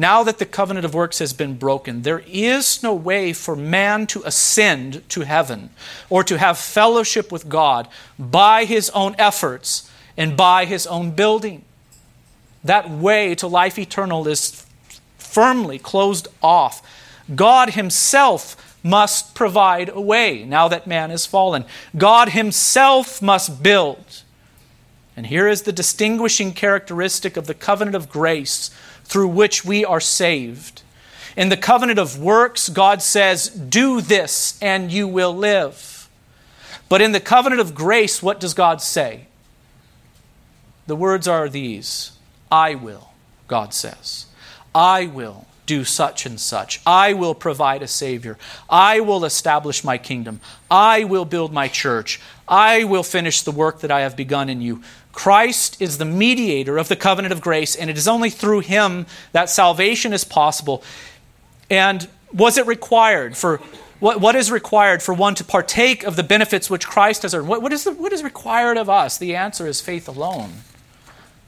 now 0.00 0.22
that 0.22 0.38
the 0.38 0.46
covenant 0.46 0.86
of 0.86 0.94
works 0.94 1.18
has 1.18 1.32
been 1.32 1.56
broken, 1.56 2.02
there 2.02 2.22
is 2.28 2.84
no 2.84 2.94
way 2.94 3.32
for 3.32 3.56
man 3.56 4.06
to 4.06 4.22
ascend 4.24 5.06
to 5.10 5.22
heaven 5.22 5.70
or 6.08 6.22
to 6.22 6.38
have 6.38 6.56
fellowship 6.56 7.32
with 7.32 7.48
God 7.48 7.88
by 8.16 8.64
his 8.64 8.90
own 8.90 9.16
efforts 9.18 9.90
and 10.16 10.36
by 10.36 10.64
his 10.64 10.86
own 10.86 11.10
building. 11.10 11.64
That 12.62 12.88
way 12.88 13.34
to 13.36 13.48
life 13.48 13.76
eternal 13.76 14.28
is 14.28 14.64
firmly 15.18 15.78
closed 15.78 16.28
off. 16.42 16.80
God 17.34 17.70
Himself 17.70 18.78
must 18.82 19.34
provide 19.34 19.88
a 19.88 20.00
way 20.00 20.44
now 20.44 20.68
that 20.68 20.86
man 20.86 21.10
is 21.10 21.26
fallen. 21.26 21.64
God 21.96 22.30
Himself 22.30 23.20
must 23.20 23.62
build. 23.62 24.22
And 25.16 25.26
here 25.26 25.48
is 25.48 25.62
the 25.62 25.72
distinguishing 25.72 26.52
characteristic 26.52 27.36
of 27.36 27.46
the 27.46 27.54
covenant 27.54 27.96
of 27.96 28.08
grace 28.08 28.70
through 29.08 29.28
which 29.28 29.64
we 29.64 29.84
are 29.84 30.00
saved. 30.00 30.82
In 31.36 31.48
the 31.48 31.56
covenant 31.56 31.98
of 31.98 32.20
works, 32.20 32.68
God 32.68 33.02
says, 33.02 33.48
Do 33.48 34.00
this 34.00 34.58
and 34.60 34.92
you 34.92 35.08
will 35.08 35.34
live. 35.34 36.08
But 36.88 37.00
in 37.00 37.12
the 37.12 37.20
covenant 37.20 37.60
of 37.60 37.74
grace, 37.74 38.22
what 38.22 38.40
does 38.40 38.54
God 38.54 38.80
say? 38.80 39.26
The 40.86 40.96
words 40.96 41.26
are 41.28 41.48
these 41.48 42.12
I 42.50 42.74
will, 42.74 43.10
God 43.46 43.74
says. 43.74 44.26
I 44.74 45.06
will 45.06 45.46
do 45.66 45.84
such 45.84 46.24
and 46.24 46.40
such. 46.40 46.80
I 46.86 47.12
will 47.12 47.34
provide 47.34 47.82
a 47.82 47.88
Savior. 47.88 48.38
I 48.70 49.00
will 49.00 49.24
establish 49.24 49.84
my 49.84 49.98
kingdom. 49.98 50.40
I 50.70 51.04
will 51.04 51.26
build 51.26 51.52
my 51.52 51.68
church. 51.68 52.20
I 52.48 52.84
will 52.84 53.02
finish 53.02 53.42
the 53.42 53.52
work 53.52 53.80
that 53.80 53.90
I 53.90 54.00
have 54.00 54.16
begun 54.16 54.48
in 54.48 54.62
you. 54.62 54.82
Christ 55.18 55.82
is 55.82 55.98
the 55.98 56.04
mediator 56.04 56.78
of 56.78 56.86
the 56.86 56.94
covenant 56.94 57.32
of 57.32 57.40
grace, 57.40 57.74
and 57.74 57.90
it 57.90 57.98
is 57.98 58.06
only 58.06 58.30
through 58.30 58.60
him 58.60 59.04
that 59.32 59.50
salvation 59.50 60.12
is 60.12 60.22
possible. 60.22 60.80
And 61.68 62.08
was 62.32 62.56
it 62.56 62.68
required 62.68 63.36
for 63.36 63.56
what, 63.98 64.20
what 64.20 64.36
is 64.36 64.52
required 64.52 65.02
for 65.02 65.12
one 65.12 65.34
to 65.34 65.42
partake 65.42 66.04
of 66.04 66.14
the 66.14 66.22
benefits 66.22 66.70
which 66.70 66.86
Christ 66.86 67.22
has 67.22 67.34
earned? 67.34 67.48
What, 67.48 67.62
what, 67.62 67.72
is 67.72 67.82
the, 67.82 67.94
what 67.94 68.12
is 68.12 68.22
required 68.22 68.76
of 68.76 68.88
us? 68.88 69.18
The 69.18 69.34
answer 69.34 69.66
is 69.66 69.80
faith 69.80 70.06
alone. 70.06 70.52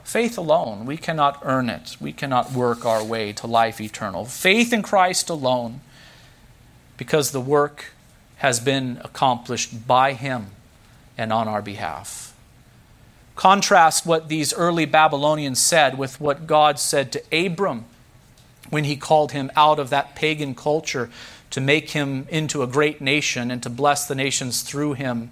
Faith 0.03 0.37
alone. 0.37 0.85
We 0.85 0.97
cannot 0.97 1.41
earn 1.45 1.71
it. 1.71 1.97
We 2.01 2.13
cannot 2.13 2.51
work 2.51 2.85
our 2.85 3.05
way 3.05 3.33
to 3.35 3.47
life 3.47 3.81
eternal. 3.81 4.25
Faith 4.25 4.73
in 4.73 4.83
Christ 4.83 5.31
alone, 5.31 5.81
because 6.97 7.31
the 7.31 7.41
work 7.41 7.93
has 8.39 8.59
been 8.59 9.01
accomplished 9.05 9.87
by 9.87 10.15
Him 10.15 10.47
and 11.17 11.33
on 11.33 11.47
our 11.47 11.63
behalf. 11.63 12.30
Contrast 13.41 14.05
what 14.05 14.29
these 14.29 14.53
early 14.53 14.85
Babylonians 14.85 15.59
said 15.59 15.97
with 15.97 16.21
what 16.21 16.47
God 16.47 16.79
said 16.79 17.11
to 17.13 17.47
Abram 17.47 17.87
when 18.69 18.85
he 18.85 18.99
called 18.99 19.33
him 19.33 19.51
out 19.57 19.79
of 19.79 19.89
that 19.89 20.15
pagan 20.15 20.55
culture 20.55 21.09
to 21.49 21.59
make 21.59 21.93
him 21.93 22.27
into 22.29 22.63
a 22.63 22.67
great 22.67 23.01
nation 23.01 23.51
and 23.51 23.63
to 23.63 23.71
bless 23.71 24.07
the 24.07 24.15
nations 24.15 24.61
through 24.61 24.93
him 24.93 25.31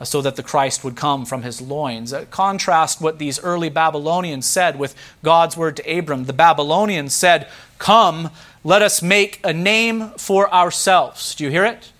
uh, 0.00 0.04
so 0.04 0.20
that 0.22 0.34
the 0.34 0.42
Christ 0.42 0.82
would 0.82 0.96
come 0.96 1.24
from 1.24 1.44
his 1.44 1.60
loins. 1.60 2.12
Uh, 2.12 2.24
contrast 2.32 3.00
what 3.00 3.20
these 3.20 3.38
early 3.38 3.68
Babylonians 3.68 4.44
said 4.44 4.76
with 4.76 4.96
God's 5.22 5.56
word 5.56 5.76
to 5.76 5.98
Abram. 5.98 6.24
The 6.24 6.32
Babylonians 6.32 7.14
said, 7.14 7.46
Come, 7.78 8.30
let 8.64 8.82
us 8.82 9.02
make 9.02 9.38
a 9.44 9.52
name 9.52 10.10
for 10.18 10.52
ourselves. 10.52 11.32
Do 11.36 11.44
you 11.44 11.50
hear 11.50 11.64
it? 11.64 11.92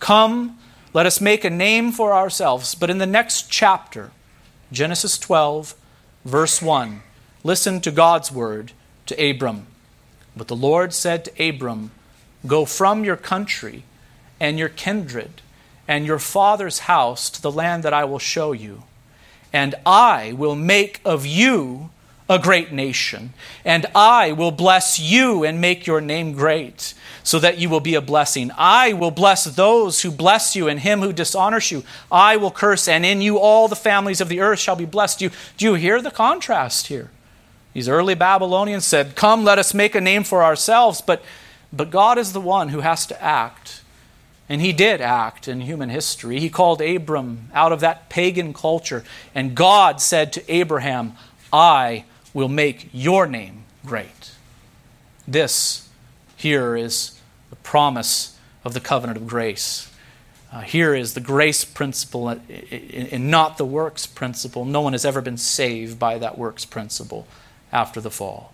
Come, 0.00 0.58
let 0.94 1.04
us 1.04 1.20
make 1.20 1.44
a 1.44 1.50
name 1.50 1.92
for 1.92 2.14
ourselves. 2.14 2.74
But 2.74 2.88
in 2.88 2.96
the 2.96 3.04
next 3.04 3.50
chapter, 3.50 4.12
Genesis 4.70 5.18
12, 5.18 5.74
verse 6.24 6.60
1, 6.60 7.02
listen 7.42 7.80
to 7.80 7.90
God's 7.90 8.30
word 8.30 8.72
to 9.06 9.30
Abram. 9.30 9.66
But 10.36 10.48
the 10.48 10.56
Lord 10.56 10.92
said 10.92 11.24
to 11.24 11.48
Abram, 11.48 11.90
Go 12.46 12.64
from 12.64 13.04
your 13.04 13.16
country 13.16 13.84
and 14.38 14.58
your 14.58 14.68
kindred 14.68 15.42
and 15.88 16.06
your 16.06 16.18
father's 16.18 16.80
house 16.80 17.30
to 17.30 17.40
the 17.40 17.50
land 17.50 17.82
that 17.82 17.94
I 17.94 18.04
will 18.04 18.18
show 18.18 18.52
you. 18.52 18.84
And 19.52 19.74
I 19.86 20.32
will 20.32 20.54
make 20.54 21.00
of 21.04 21.24
you 21.24 21.90
a 22.28 22.38
great 22.38 22.72
nation, 22.72 23.32
and 23.64 23.86
I 23.94 24.32
will 24.32 24.50
bless 24.50 24.98
you 24.98 25.44
and 25.44 25.60
make 25.60 25.86
your 25.86 26.00
name 26.00 26.32
great, 26.32 26.92
so 27.22 27.38
that 27.38 27.58
you 27.58 27.70
will 27.70 27.80
be 27.80 27.94
a 27.94 28.02
blessing. 28.02 28.50
I 28.56 28.92
will 28.92 29.10
bless 29.10 29.44
those 29.44 30.02
who 30.02 30.10
bless 30.10 30.54
you, 30.54 30.68
and 30.68 30.80
him 30.80 31.00
who 31.00 31.12
dishonors 31.12 31.70
you 31.70 31.84
I 32.12 32.36
will 32.36 32.50
curse, 32.50 32.86
and 32.86 33.06
in 33.06 33.22
you 33.22 33.38
all 33.38 33.66
the 33.66 33.76
families 33.76 34.20
of 34.20 34.28
the 34.28 34.40
earth 34.40 34.58
shall 34.58 34.76
be 34.76 34.84
blessed. 34.84 35.20
Do 35.20 35.26
you, 35.26 35.30
do 35.56 35.64
you 35.64 35.74
hear 35.74 36.02
the 36.02 36.10
contrast 36.10 36.88
here? 36.88 37.10
These 37.72 37.88
early 37.88 38.14
Babylonians 38.14 38.84
said, 38.84 39.14
Come, 39.14 39.44
let 39.44 39.58
us 39.58 39.72
make 39.72 39.94
a 39.94 40.00
name 40.00 40.24
for 40.24 40.42
ourselves, 40.44 41.00
but, 41.00 41.22
but 41.72 41.90
God 41.90 42.18
is 42.18 42.32
the 42.32 42.40
one 42.40 42.68
who 42.68 42.80
has 42.80 43.06
to 43.06 43.22
act. 43.22 43.82
And 44.48 44.60
he 44.60 44.72
did 44.72 45.00
act 45.00 45.46
in 45.46 45.60
human 45.60 45.90
history. 45.90 46.40
He 46.40 46.48
called 46.48 46.80
Abram 46.80 47.50
out 47.52 47.70
of 47.70 47.80
that 47.80 48.08
pagan 48.08 48.54
culture. 48.54 49.04
And 49.34 49.54
God 49.54 50.00
said 50.00 50.32
to 50.32 50.52
Abraham, 50.52 51.12
I 51.52 52.04
will 52.38 52.48
make 52.48 52.88
your 52.92 53.26
name 53.26 53.64
great. 53.84 54.30
This 55.26 55.88
here 56.36 56.76
is 56.76 57.20
the 57.50 57.56
promise 57.56 58.38
of 58.64 58.74
the 58.74 58.80
covenant 58.80 59.16
of 59.16 59.26
grace. 59.26 59.92
Uh, 60.52 60.60
here 60.60 60.94
is 60.94 61.14
the 61.14 61.20
grace 61.20 61.64
principle 61.64 62.28
and 62.28 63.28
not 63.28 63.58
the 63.58 63.64
works 63.64 64.06
principle. 64.06 64.64
No 64.64 64.80
one 64.80 64.92
has 64.92 65.04
ever 65.04 65.20
been 65.20 65.36
saved 65.36 65.98
by 65.98 66.16
that 66.18 66.38
works 66.38 66.64
principle 66.64 67.26
after 67.72 68.00
the 68.00 68.10
fall. 68.10 68.52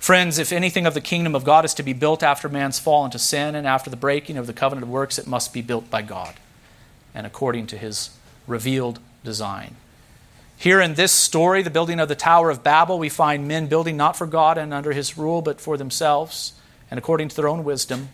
Friends, 0.00 0.38
if 0.40 0.52
anything 0.52 0.84
of 0.84 0.94
the 0.94 1.00
kingdom 1.00 1.36
of 1.36 1.44
God 1.44 1.64
is 1.64 1.74
to 1.74 1.82
be 1.84 1.92
built 1.92 2.24
after 2.24 2.48
man's 2.48 2.80
fall 2.80 3.04
into 3.04 3.20
sin 3.20 3.54
and 3.54 3.68
after 3.68 3.88
the 3.88 3.96
breaking 3.96 4.36
of 4.36 4.48
the 4.48 4.52
covenant 4.52 4.82
of 4.82 4.90
works, 4.90 5.16
it 5.16 5.28
must 5.28 5.52
be 5.52 5.62
built 5.62 5.88
by 5.90 6.02
God 6.02 6.34
and 7.14 7.24
according 7.24 7.68
to 7.68 7.78
his 7.78 8.10
revealed 8.48 8.98
design. 9.22 9.76
Here 10.64 10.80
in 10.80 10.94
this 10.94 11.12
story, 11.12 11.60
the 11.60 11.68
building 11.68 12.00
of 12.00 12.08
the 12.08 12.14
Tower 12.14 12.48
of 12.48 12.64
Babel, 12.64 12.98
we 12.98 13.10
find 13.10 13.46
men 13.46 13.66
building 13.66 13.98
not 13.98 14.16
for 14.16 14.26
God 14.26 14.56
and 14.56 14.72
under 14.72 14.92
his 14.92 15.18
rule, 15.18 15.42
but 15.42 15.60
for 15.60 15.76
themselves 15.76 16.54
and 16.90 16.96
according 16.96 17.28
to 17.28 17.36
their 17.36 17.50
own 17.50 17.64
wisdom. 17.64 18.08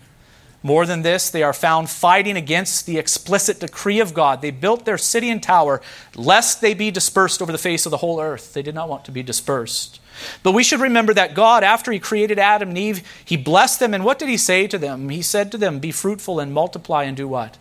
More 0.60 0.84
than 0.84 1.02
this, 1.02 1.30
they 1.30 1.44
are 1.44 1.52
found 1.52 1.90
fighting 1.90 2.36
against 2.36 2.86
the 2.86 2.98
explicit 2.98 3.60
decree 3.60 4.00
of 4.00 4.14
God. 4.14 4.42
They 4.42 4.50
built 4.50 4.84
their 4.84 4.98
city 4.98 5.30
and 5.30 5.40
tower 5.40 5.80
lest 6.16 6.60
they 6.60 6.74
be 6.74 6.90
dispersed 6.90 7.40
over 7.40 7.52
the 7.52 7.56
face 7.56 7.86
of 7.86 7.90
the 7.90 7.98
whole 7.98 8.20
earth. 8.20 8.52
They 8.52 8.62
did 8.62 8.74
not 8.74 8.88
want 8.88 9.04
to 9.04 9.12
be 9.12 9.22
dispersed. 9.22 10.00
But 10.42 10.50
we 10.50 10.64
should 10.64 10.80
remember 10.80 11.14
that 11.14 11.34
God, 11.34 11.62
after 11.62 11.92
He 11.92 12.00
created 12.00 12.40
Adam 12.40 12.70
and 12.70 12.78
Eve, 12.78 13.06
He 13.24 13.36
blessed 13.36 13.78
them. 13.78 13.94
And 13.94 14.04
what 14.04 14.18
did 14.18 14.28
He 14.28 14.36
say 14.36 14.66
to 14.66 14.76
them? 14.76 15.10
He 15.10 15.22
said 15.22 15.52
to 15.52 15.56
them, 15.56 15.78
Be 15.78 15.92
fruitful 15.92 16.40
and 16.40 16.52
multiply 16.52 17.04
and 17.04 17.16
do 17.16 17.28
what? 17.28 17.58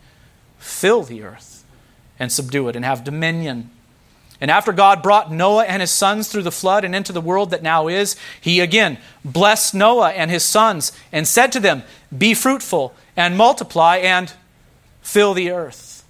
Fill 0.57 1.03
the 1.03 1.21
earth 1.21 1.63
and 2.17 2.31
subdue 2.31 2.69
it 2.69 2.75
and 2.75 2.83
have 2.83 3.03
dominion. 3.03 3.69
And 4.41 4.49
after 4.49 4.71
God 4.71 5.03
brought 5.03 5.31
Noah 5.31 5.65
and 5.65 5.81
his 5.81 5.91
sons 5.91 6.29
through 6.29 6.43
the 6.43 6.51
flood 6.51 6.85
and 6.85 6.95
into 6.95 7.11
the 7.11 7.21
world 7.21 7.49
that 7.51 7.63
now 7.63 7.87
is, 7.87 8.15
He 8.39 8.61
again 8.61 8.97
blessed 9.25 9.73
Noah 9.73 10.11
and 10.11 10.31
his 10.31 10.43
sons 10.43 10.91
and 11.11 11.27
said 11.27 11.51
to 11.51 11.59
them, 11.59 11.83
Be 12.15 12.33
fruitful 12.33 12.93
and 13.17 13.37
multiply 13.37 13.97
and 13.97 14.31
fill 15.01 15.33
the 15.33 15.51
earth. 15.51 16.05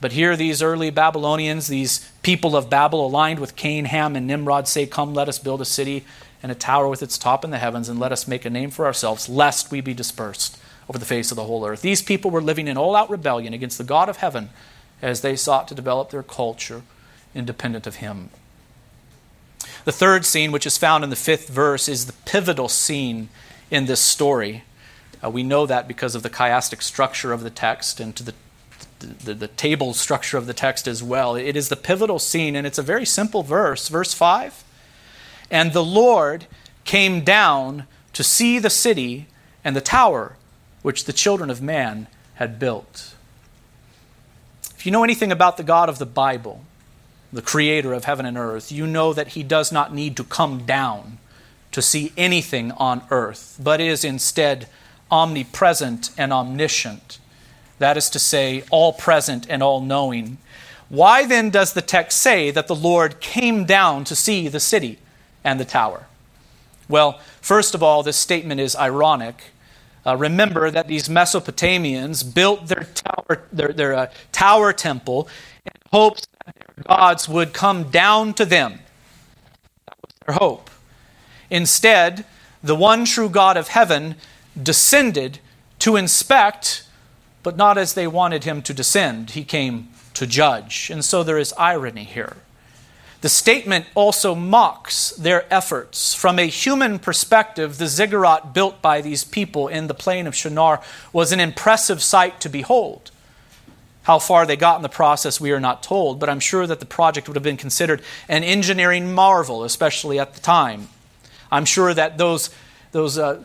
But 0.00 0.12
here, 0.12 0.36
these 0.36 0.62
early 0.62 0.90
Babylonians, 0.90 1.66
these 1.66 2.10
people 2.22 2.56
of 2.56 2.70
Babel, 2.70 3.04
aligned 3.04 3.40
with 3.40 3.56
Cain, 3.56 3.86
Ham, 3.86 4.14
and 4.14 4.26
Nimrod, 4.26 4.68
say, 4.68 4.86
Come, 4.86 5.12
let 5.12 5.28
us 5.28 5.38
build 5.38 5.60
a 5.60 5.66
city 5.66 6.04
and 6.40 6.52
a 6.52 6.54
tower 6.54 6.88
with 6.88 7.02
its 7.02 7.18
top 7.18 7.44
in 7.44 7.50
the 7.50 7.58
heavens, 7.58 7.88
and 7.88 7.98
let 7.98 8.12
us 8.12 8.28
make 8.28 8.44
a 8.44 8.50
name 8.50 8.70
for 8.70 8.86
ourselves, 8.86 9.28
lest 9.28 9.72
we 9.72 9.80
be 9.80 9.92
dispersed 9.92 10.56
over 10.88 10.98
the 10.98 11.04
face 11.04 11.32
of 11.32 11.36
the 11.36 11.44
whole 11.44 11.66
earth. 11.66 11.82
These 11.82 12.00
people 12.00 12.30
were 12.30 12.40
living 12.40 12.68
in 12.68 12.78
all 12.78 12.94
out 12.94 13.10
rebellion 13.10 13.52
against 13.52 13.76
the 13.76 13.84
God 13.84 14.08
of 14.08 14.18
heaven 14.18 14.50
as 15.02 15.20
they 15.20 15.34
sought 15.34 15.66
to 15.68 15.74
develop 15.74 16.10
their 16.10 16.22
culture 16.22 16.82
independent 17.38 17.86
of 17.86 17.96
Him. 17.96 18.30
The 19.84 19.92
third 19.92 20.24
scene, 20.24 20.52
which 20.52 20.66
is 20.66 20.76
found 20.76 21.04
in 21.04 21.10
the 21.10 21.16
fifth 21.16 21.48
verse, 21.48 21.88
is 21.88 22.06
the 22.06 22.12
pivotal 22.24 22.68
scene 22.68 23.28
in 23.70 23.86
this 23.86 24.00
story. 24.00 24.64
Uh, 25.24 25.30
we 25.30 25.42
know 25.42 25.66
that 25.66 25.88
because 25.88 26.14
of 26.14 26.22
the 26.22 26.30
chiastic 26.30 26.82
structure 26.82 27.32
of 27.32 27.42
the 27.42 27.50
text 27.50 28.00
and 28.00 28.14
to 28.16 28.22
the 28.22 28.34
the, 29.00 29.34
the, 29.34 29.48
table 29.48 29.94
structure 29.94 30.36
of 30.36 30.46
the 30.46 30.54
text 30.54 30.88
as 30.88 31.02
well. 31.02 31.36
It 31.36 31.56
is 31.56 31.68
the 31.68 31.76
pivotal 31.76 32.18
scene, 32.18 32.56
and 32.56 32.66
it's 32.66 32.78
a 32.78 32.82
very 32.82 33.06
simple 33.06 33.42
verse. 33.42 33.88
Verse 33.88 34.12
5 34.12 34.64
And 35.50 35.72
the 35.72 35.84
Lord 35.84 36.46
came 36.84 37.22
down 37.22 37.86
to 38.12 38.24
see 38.24 38.58
the 38.58 38.70
city 38.70 39.26
and 39.64 39.76
the 39.76 39.80
tower 39.80 40.36
which 40.82 41.04
the 41.04 41.12
children 41.12 41.50
of 41.50 41.62
man 41.62 42.08
had 42.34 42.58
built. 42.58 43.14
If 44.74 44.86
you 44.86 44.92
know 44.92 45.04
anything 45.04 45.32
about 45.32 45.56
the 45.56 45.64
God 45.64 45.88
of 45.88 45.98
the 45.98 46.06
Bible, 46.06 46.64
the 47.32 47.42
creator 47.42 47.92
of 47.92 48.04
heaven 48.04 48.26
and 48.26 48.38
earth, 48.38 48.72
you 48.72 48.86
know 48.86 49.12
that 49.12 49.28
he 49.28 49.42
does 49.42 49.70
not 49.70 49.94
need 49.94 50.16
to 50.16 50.24
come 50.24 50.64
down 50.64 51.18
to 51.72 51.82
see 51.82 52.12
anything 52.16 52.72
on 52.72 53.02
earth, 53.10 53.58
but 53.62 53.80
is 53.80 54.04
instead 54.04 54.68
omnipresent 55.10 56.10
and 56.16 56.32
omniscient 56.32 57.18
that 57.78 57.96
is 57.96 58.10
to 58.10 58.18
say, 58.18 58.64
all 58.70 58.92
present 58.92 59.46
and 59.48 59.62
all 59.62 59.80
knowing. 59.80 60.38
Why 60.88 61.26
then 61.26 61.50
does 61.50 61.72
the 61.72 61.82
text 61.82 62.20
say 62.20 62.50
that 62.50 62.66
the 62.66 62.74
Lord 62.74 63.20
came 63.20 63.64
down 63.64 64.04
to 64.04 64.16
see 64.16 64.48
the 64.48 64.60
city 64.60 64.98
and 65.44 65.58
the 65.58 65.64
tower? 65.64 66.06
Well, 66.88 67.20
first 67.40 67.74
of 67.74 67.82
all, 67.82 68.02
this 68.02 68.16
statement 68.16 68.60
is 68.60 68.74
ironic. 68.74 69.52
Uh, 70.06 70.16
remember 70.16 70.70
that 70.70 70.88
these 70.88 71.08
Mesopotamians 71.08 72.22
built 72.34 72.68
their 72.68 72.84
tower, 72.94 73.42
their, 73.52 73.72
their 73.72 73.94
uh, 73.94 74.10
tower 74.32 74.72
temple 74.72 75.28
in 75.66 75.72
hopes 75.92 76.26
gods 76.84 77.28
would 77.28 77.52
come 77.52 77.90
down 77.90 78.34
to 78.34 78.44
them. 78.44 78.80
That 79.86 79.96
was 80.02 80.14
their 80.26 80.36
hope. 80.36 80.70
Instead, 81.50 82.24
the 82.62 82.74
one 82.74 83.04
true 83.04 83.28
God 83.28 83.56
of 83.56 83.68
heaven 83.68 84.16
descended 84.60 85.38
to 85.80 85.96
inspect 85.96 86.84
but 87.42 87.56
not 87.56 87.78
as 87.78 87.94
they 87.94 88.06
wanted 88.06 88.44
him 88.44 88.60
to 88.62 88.74
descend. 88.74 89.30
He 89.30 89.44
came 89.44 89.88
to 90.14 90.26
judge. 90.26 90.90
And 90.90 91.04
so 91.04 91.22
there 91.22 91.38
is 91.38 91.54
irony 91.56 92.04
here. 92.04 92.36
The 93.20 93.28
statement 93.28 93.86
also 93.94 94.34
mocks 94.34 95.10
their 95.10 95.52
efforts. 95.52 96.14
From 96.14 96.38
a 96.38 96.46
human 96.46 96.98
perspective, 96.98 97.78
the 97.78 97.86
ziggurat 97.86 98.52
built 98.52 98.80
by 98.82 99.00
these 99.00 99.24
people 99.24 99.66
in 99.66 99.86
the 99.86 99.94
plain 99.94 100.26
of 100.26 100.36
Shinar 100.36 100.82
was 101.12 101.32
an 101.32 101.40
impressive 101.40 102.02
sight 102.02 102.40
to 102.42 102.48
behold. 102.48 103.10
How 104.08 104.18
far 104.18 104.46
they 104.46 104.56
got 104.56 104.76
in 104.76 104.82
the 104.82 104.88
process, 104.88 105.38
we 105.38 105.52
are 105.52 105.60
not 105.60 105.82
told, 105.82 106.18
but 106.18 106.30
I'm 106.30 106.40
sure 106.40 106.66
that 106.66 106.80
the 106.80 106.86
project 106.86 107.28
would 107.28 107.36
have 107.36 107.42
been 107.42 107.58
considered 107.58 108.00
an 108.26 108.42
engineering 108.42 109.12
marvel, 109.12 109.64
especially 109.64 110.18
at 110.18 110.32
the 110.32 110.40
time. 110.40 110.88
I'm 111.52 111.66
sure 111.66 111.92
that 111.92 112.16
those, 112.16 112.48
those 112.92 113.18
uh, 113.18 113.42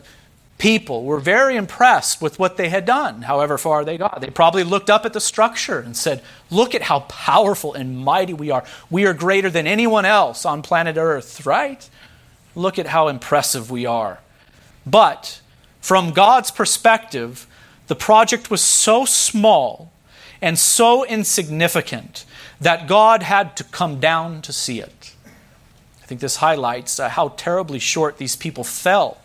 people 0.56 1.04
were 1.04 1.20
very 1.20 1.56
impressed 1.56 2.22
with 2.22 2.38
what 2.38 2.56
they 2.56 2.70
had 2.70 2.86
done, 2.86 3.20
however 3.20 3.58
far 3.58 3.84
they 3.84 3.98
got. 3.98 4.22
They 4.22 4.30
probably 4.30 4.64
looked 4.64 4.88
up 4.88 5.04
at 5.04 5.12
the 5.12 5.20
structure 5.20 5.80
and 5.80 5.94
said, 5.94 6.22
Look 6.48 6.74
at 6.74 6.80
how 6.80 7.00
powerful 7.00 7.74
and 7.74 7.98
mighty 7.98 8.32
we 8.32 8.50
are. 8.50 8.64
We 8.88 9.04
are 9.04 9.12
greater 9.12 9.50
than 9.50 9.66
anyone 9.66 10.06
else 10.06 10.46
on 10.46 10.62
planet 10.62 10.96
Earth, 10.96 11.44
right? 11.44 11.86
Look 12.54 12.78
at 12.78 12.86
how 12.86 13.08
impressive 13.08 13.70
we 13.70 13.84
are. 13.84 14.20
But 14.86 15.42
from 15.82 16.12
God's 16.12 16.50
perspective, 16.50 17.46
the 17.88 17.94
project 17.94 18.50
was 18.50 18.62
so 18.62 19.04
small 19.04 19.92
and 20.44 20.58
so 20.58 21.06
insignificant 21.06 22.26
that 22.60 22.86
God 22.86 23.22
had 23.22 23.56
to 23.56 23.64
come 23.64 23.98
down 23.98 24.42
to 24.42 24.52
see 24.52 24.78
it. 24.78 25.14
I 26.02 26.04
think 26.04 26.20
this 26.20 26.36
highlights 26.36 27.00
uh, 27.00 27.08
how 27.08 27.28
terribly 27.28 27.78
short 27.78 28.18
these 28.18 28.36
people 28.36 28.62
fell 28.62 29.16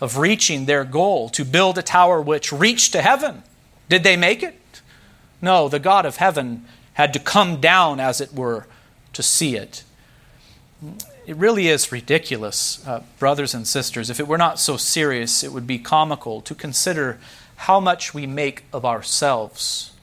of 0.00 0.16
reaching 0.16 0.66
their 0.66 0.84
goal 0.84 1.28
to 1.30 1.44
build 1.44 1.76
a 1.76 1.82
tower 1.82 2.22
which 2.22 2.52
reached 2.52 2.92
to 2.92 3.02
heaven. 3.02 3.42
Did 3.88 4.04
they 4.04 4.16
make 4.16 4.44
it? 4.44 4.80
No, 5.42 5.68
the 5.68 5.80
God 5.80 6.06
of 6.06 6.18
heaven 6.18 6.64
had 6.92 7.12
to 7.14 7.18
come 7.18 7.60
down, 7.60 7.98
as 7.98 8.20
it 8.20 8.32
were, 8.32 8.68
to 9.14 9.24
see 9.24 9.56
it. 9.56 9.82
It 11.26 11.34
really 11.34 11.66
is 11.66 11.90
ridiculous, 11.90 12.86
uh, 12.86 13.02
brothers 13.18 13.54
and 13.54 13.66
sisters. 13.66 14.08
If 14.08 14.20
it 14.20 14.28
were 14.28 14.38
not 14.38 14.60
so 14.60 14.76
serious, 14.76 15.42
it 15.42 15.52
would 15.52 15.66
be 15.66 15.80
comical 15.80 16.40
to 16.42 16.54
consider 16.54 17.18
how 17.66 17.80
much 17.80 18.14
we 18.14 18.24
make 18.24 18.62
of 18.72 18.84
ourselves. 18.84 19.94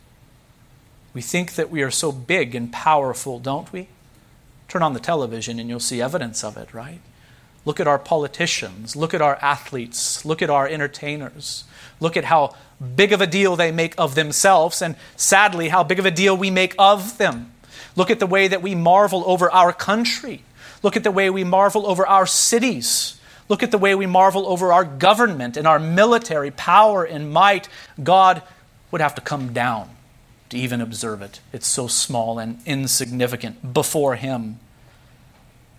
We 1.15 1.21
think 1.21 1.53
that 1.53 1.71
we 1.71 1.81
are 1.81 1.91
so 1.91 2.11
big 2.11 2.53
and 2.55 2.73
powerful, 2.73 3.39
don't 3.39 3.71
we? 3.71 3.87
Turn 4.67 4.83
on 4.83 4.93
the 4.93 4.99
television 4.99 5.59
and 5.59 5.69
you'll 5.69 5.79
see 5.79 6.01
evidence 6.01 6.43
of 6.43 6.57
it, 6.57 6.73
right? 6.73 6.99
Look 7.63 7.79
at 7.79 7.87
our 7.87 7.97
politicians. 7.97 8.97
Look 8.97 9.13
at 9.13 9.21
our 9.21 9.37
athletes. 9.41 10.25
Look 10.25 10.41
at 10.41 10.49
our 10.49 10.67
entertainers. 10.67 11.63
Look 12.01 12.17
at 12.17 12.25
how 12.25 12.53
big 12.97 13.13
of 13.13 13.21
a 13.21 13.27
deal 13.27 13.55
they 13.55 13.71
make 13.71 13.95
of 13.97 14.15
themselves, 14.15 14.81
and 14.81 14.97
sadly, 15.15 15.69
how 15.69 15.85
big 15.85 15.99
of 15.99 16.05
a 16.05 16.11
deal 16.11 16.35
we 16.35 16.51
make 16.51 16.75
of 16.77 17.17
them. 17.17 17.53
Look 17.95 18.11
at 18.11 18.19
the 18.19 18.27
way 18.27 18.49
that 18.49 18.61
we 18.61 18.75
marvel 18.75 19.23
over 19.25 19.49
our 19.49 19.71
country. 19.71 20.43
Look 20.83 20.97
at 20.97 21.05
the 21.05 21.11
way 21.11 21.29
we 21.29 21.45
marvel 21.45 21.87
over 21.87 22.05
our 22.05 22.27
cities. 22.27 23.17
Look 23.47 23.63
at 23.63 23.71
the 23.71 23.77
way 23.77 23.95
we 23.95 24.05
marvel 24.05 24.45
over 24.47 24.73
our 24.73 24.83
government 24.83 25.55
and 25.55 25.65
our 25.65 25.79
military 25.79 26.51
power 26.51 27.05
and 27.05 27.31
might. 27.31 27.69
God 28.03 28.43
would 28.91 28.99
have 28.99 29.15
to 29.15 29.21
come 29.21 29.53
down 29.53 29.94
to 30.49 30.57
even 30.57 30.81
observe 30.81 31.21
it. 31.21 31.39
It's 31.51 31.67
so 31.67 31.87
small 31.87 32.39
and 32.39 32.59
insignificant 32.65 33.73
before 33.73 34.15
Him. 34.15 34.59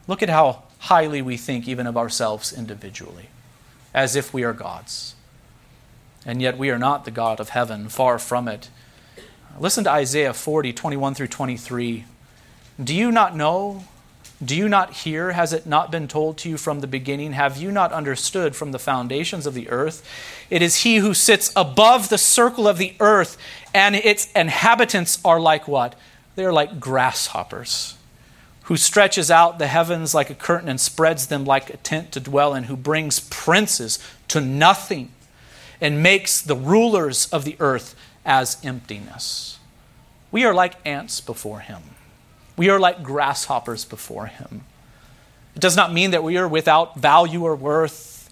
Look 0.07 0.23
at 0.23 0.29
how 0.29 0.65
highly 0.79 1.23
we 1.23 1.37
think 1.37 1.67
even 1.67 1.87
of 1.87 1.97
ourselves 1.97 2.53
individually, 2.53 3.29
as 3.95 4.17
if 4.17 4.33
we 4.33 4.45
are 4.45 4.53
gods. 4.53 5.15
And 6.25 6.43
yet 6.43 6.59
we 6.59 6.71
are 6.71 6.79
not 6.79 7.05
the 7.05 7.11
God 7.11 7.41
of 7.41 7.51
heaven, 7.51 7.89
far 7.89 8.19
from 8.19 8.49
it. 8.49 8.69
Listen 9.59 9.85
to 9.85 9.91
Isaiah 9.91 10.35
40, 10.35 10.73
21 10.73 11.15
through 11.15 11.29
23. 11.29 12.05
Do 12.83 12.95
you 12.95 13.11
not 13.11 13.37
know? 13.37 13.85
Do 14.45 14.55
you 14.55 14.69
not 14.69 14.93
hear? 14.93 15.33
Has 15.33 15.53
it 15.53 15.67
not 15.67 15.91
been 15.91 16.09
told 16.09 16.37
to 16.39 16.51
you 16.51 16.59
from 16.59 16.81
the 16.81 16.87
beginning? 16.87 17.33
Have 17.33 17.57
you 17.57 17.73
not 17.73 17.93
understood 17.93 18.55
from 18.55 18.73
the 18.73 18.79
foundations 18.79 19.47
of 19.47 19.55
the 19.55 19.71
earth? 19.71 20.07
It 20.51 20.61
is 20.61 20.83
He 20.83 20.97
who 20.97 21.15
sits 21.15 21.51
above 21.57 22.11
the 22.11 22.19
circle 22.19 22.69
of 22.69 22.77
the 22.77 22.95
earth, 23.01 23.39
and 23.73 23.97
its 23.97 24.31
inhabitants 24.33 25.19
are 25.25 25.41
like 25.41 25.67
what? 25.67 25.95
They 26.35 26.45
are 26.45 26.53
like 26.53 26.79
grasshoppers 26.79 27.97
who 28.67 28.77
stretches 28.77 29.31
out 29.31 29.61
the 29.61 29.69
heavens 29.69 30.13
like 30.13 30.29
a 30.29 30.35
curtain 30.35 30.69
and 30.69 30.81
spreads 30.81 31.29
them 31.29 31.45
like 31.45 31.71
a 31.71 31.77
tent 31.77 32.11
to 32.11 32.19
dwell 32.19 32.53
in, 32.53 32.65
who 32.65 32.77
brings 32.77 33.21
princes 33.21 33.99
to 34.27 34.41
nothing 34.41 35.11
and 35.81 36.03
makes 36.03 36.43
the 36.43 36.57
rulers 36.57 37.29
of 37.33 37.45
the 37.45 37.57
earth 37.61 37.95
as 38.25 38.59
emptiness. 38.65 39.61
We 40.33 40.45
are 40.45 40.53
like 40.53 40.75
ants 40.85 41.21
before 41.21 41.61
him. 41.61 41.83
We 42.57 42.71
are 42.71 42.81
like 42.81 43.03
grasshoppers 43.03 43.85
before 43.85 44.27
him. 44.27 44.65
It 45.55 45.61
does 45.61 45.77
not 45.77 45.93
mean 45.93 46.11
that 46.11 46.23
we 46.23 46.37
are 46.37 46.49
without 46.49 46.97
value 46.97 47.45
or 47.45 47.57
worth, 47.57 48.31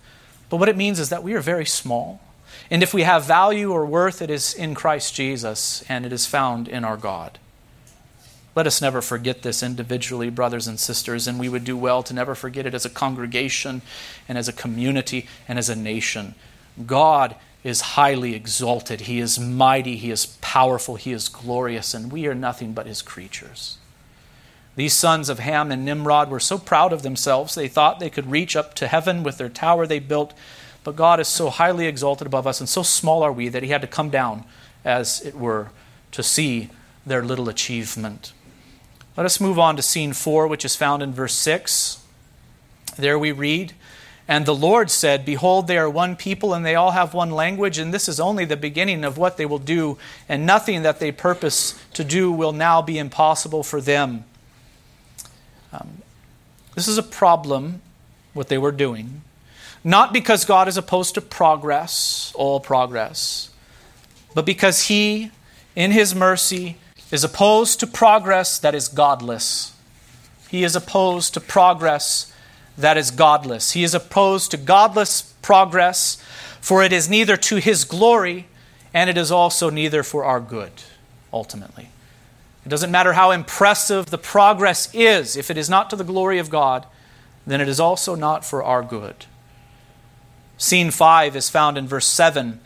but 0.50 0.58
what 0.58 0.68
it 0.68 0.76
means 0.76 0.98
is 0.98 1.08
that 1.10 1.22
we 1.22 1.34
are 1.34 1.40
very 1.40 1.66
small. 1.66 2.20
And 2.70 2.82
if 2.82 2.94
we 2.94 3.02
have 3.02 3.24
value 3.24 3.72
or 3.72 3.84
worth, 3.84 4.22
it 4.22 4.30
is 4.30 4.54
in 4.54 4.74
Christ 4.74 5.14
Jesus 5.14 5.84
and 5.88 6.06
it 6.06 6.12
is 6.12 6.26
found 6.26 6.68
in 6.68 6.84
our 6.84 6.96
God. 6.96 7.38
Let 8.54 8.66
us 8.66 8.80
never 8.80 9.02
forget 9.02 9.42
this 9.42 9.62
individually, 9.62 10.30
brothers 10.30 10.68
and 10.68 10.78
sisters, 10.78 11.26
and 11.26 11.40
we 11.40 11.48
would 11.48 11.64
do 11.64 11.76
well 11.76 12.02
to 12.04 12.14
never 12.14 12.34
forget 12.34 12.66
it 12.66 12.74
as 12.74 12.84
a 12.84 12.90
congregation 12.90 13.82
and 14.28 14.38
as 14.38 14.46
a 14.48 14.52
community 14.52 15.26
and 15.48 15.58
as 15.58 15.68
a 15.68 15.74
nation. 15.74 16.36
God 16.86 17.34
is 17.64 17.80
highly 17.80 18.34
exalted. 18.34 19.02
He 19.02 19.18
is 19.18 19.40
mighty. 19.40 19.96
He 19.96 20.10
is 20.10 20.26
powerful. 20.40 20.96
He 20.96 21.12
is 21.12 21.28
glorious, 21.28 21.94
and 21.94 22.12
we 22.12 22.26
are 22.26 22.34
nothing 22.34 22.74
but 22.74 22.86
his 22.86 23.02
creatures. 23.02 23.78
These 24.76 24.94
sons 24.94 25.28
of 25.28 25.38
Ham 25.38 25.70
and 25.70 25.84
Nimrod 25.84 26.30
were 26.30 26.40
so 26.40 26.58
proud 26.58 26.92
of 26.92 27.02
themselves, 27.02 27.54
they 27.54 27.68
thought 27.68 28.00
they 28.00 28.10
could 28.10 28.30
reach 28.30 28.56
up 28.56 28.74
to 28.74 28.88
heaven 28.88 29.22
with 29.22 29.38
their 29.38 29.48
tower 29.48 29.86
they 29.86 30.00
built. 30.00 30.34
But 30.82 30.96
God 30.96 31.20
is 31.20 31.28
so 31.28 31.48
highly 31.48 31.86
exalted 31.86 32.26
above 32.26 32.46
us, 32.46 32.60
and 32.60 32.68
so 32.68 32.82
small 32.82 33.22
are 33.22 33.32
we, 33.32 33.48
that 33.48 33.62
He 33.62 33.70
had 33.70 33.80
to 33.82 33.86
come 33.86 34.10
down, 34.10 34.44
as 34.84 35.20
it 35.22 35.34
were, 35.34 35.70
to 36.12 36.22
see 36.22 36.70
their 37.06 37.24
little 37.24 37.48
achievement. 37.48 38.32
Let 39.16 39.26
us 39.26 39.40
move 39.40 39.58
on 39.58 39.76
to 39.76 39.82
scene 39.82 40.12
four, 40.12 40.48
which 40.48 40.64
is 40.64 40.74
found 40.74 41.02
in 41.02 41.12
verse 41.12 41.34
6. 41.34 42.04
There 42.96 43.18
we 43.18 43.30
read, 43.30 43.74
And 44.26 44.44
the 44.44 44.54
Lord 44.54 44.90
said, 44.90 45.24
Behold, 45.24 45.68
they 45.68 45.78
are 45.78 45.88
one 45.88 46.16
people, 46.16 46.52
and 46.52 46.66
they 46.66 46.74
all 46.74 46.90
have 46.90 47.14
one 47.14 47.30
language, 47.30 47.78
and 47.78 47.94
this 47.94 48.08
is 48.08 48.18
only 48.18 48.44
the 48.44 48.56
beginning 48.56 49.04
of 49.04 49.16
what 49.16 49.36
they 49.36 49.46
will 49.46 49.58
do, 49.58 49.98
and 50.28 50.44
nothing 50.44 50.82
that 50.82 50.98
they 50.98 51.12
purpose 51.12 51.80
to 51.92 52.02
do 52.02 52.32
will 52.32 52.52
now 52.52 52.82
be 52.82 52.98
impossible 52.98 53.62
for 53.62 53.80
them. 53.80 54.24
Um, 55.74 56.02
this 56.74 56.88
is 56.88 56.98
a 56.98 57.02
problem, 57.02 57.82
what 58.32 58.48
they 58.48 58.58
were 58.58 58.72
doing. 58.72 59.22
Not 59.82 60.12
because 60.12 60.44
God 60.44 60.68
is 60.68 60.76
opposed 60.76 61.14
to 61.14 61.20
progress, 61.20 62.32
all 62.36 62.60
progress, 62.60 63.50
but 64.34 64.46
because 64.46 64.84
He, 64.84 65.30
in 65.76 65.90
His 65.90 66.14
mercy, 66.14 66.76
is 67.10 67.24
opposed 67.24 67.80
to 67.80 67.86
progress 67.86 68.58
that 68.58 68.74
is 68.74 68.88
godless. 68.88 69.74
He 70.48 70.64
is 70.64 70.74
opposed 70.76 71.34
to 71.34 71.40
progress 71.40 72.32
that 72.76 72.96
is 72.96 73.10
godless. 73.10 73.72
He 73.72 73.84
is 73.84 73.94
opposed 73.94 74.50
to 74.50 74.56
godless 74.56 75.22
progress, 75.42 76.16
for 76.60 76.82
it 76.82 76.92
is 76.92 77.08
neither 77.08 77.36
to 77.36 77.56
his 77.56 77.84
glory 77.84 78.46
and 78.92 79.10
it 79.10 79.18
is 79.18 79.30
also 79.30 79.70
neither 79.70 80.02
for 80.02 80.24
our 80.24 80.40
good, 80.40 80.72
ultimately. 81.32 81.88
It 82.64 82.68
doesn't 82.68 82.90
matter 82.90 83.12
how 83.12 83.30
impressive 83.30 84.06
the 84.06 84.18
progress 84.18 84.88
is, 84.94 85.36
if 85.36 85.50
it 85.50 85.58
is 85.58 85.68
not 85.68 85.90
to 85.90 85.96
the 85.96 86.04
glory 86.04 86.38
of 86.38 86.50
God, 86.50 86.86
then 87.46 87.60
it 87.60 87.68
is 87.68 87.78
also 87.78 88.14
not 88.14 88.44
for 88.44 88.62
our 88.62 88.82
good. 88.82 89.26
Scene 90.56 90.90
5 90.90 91.36
is 91.36 91.50
found 91.50 91.76
in 91.76 91.86
verse 91.86 92.06
7 92.06 92.60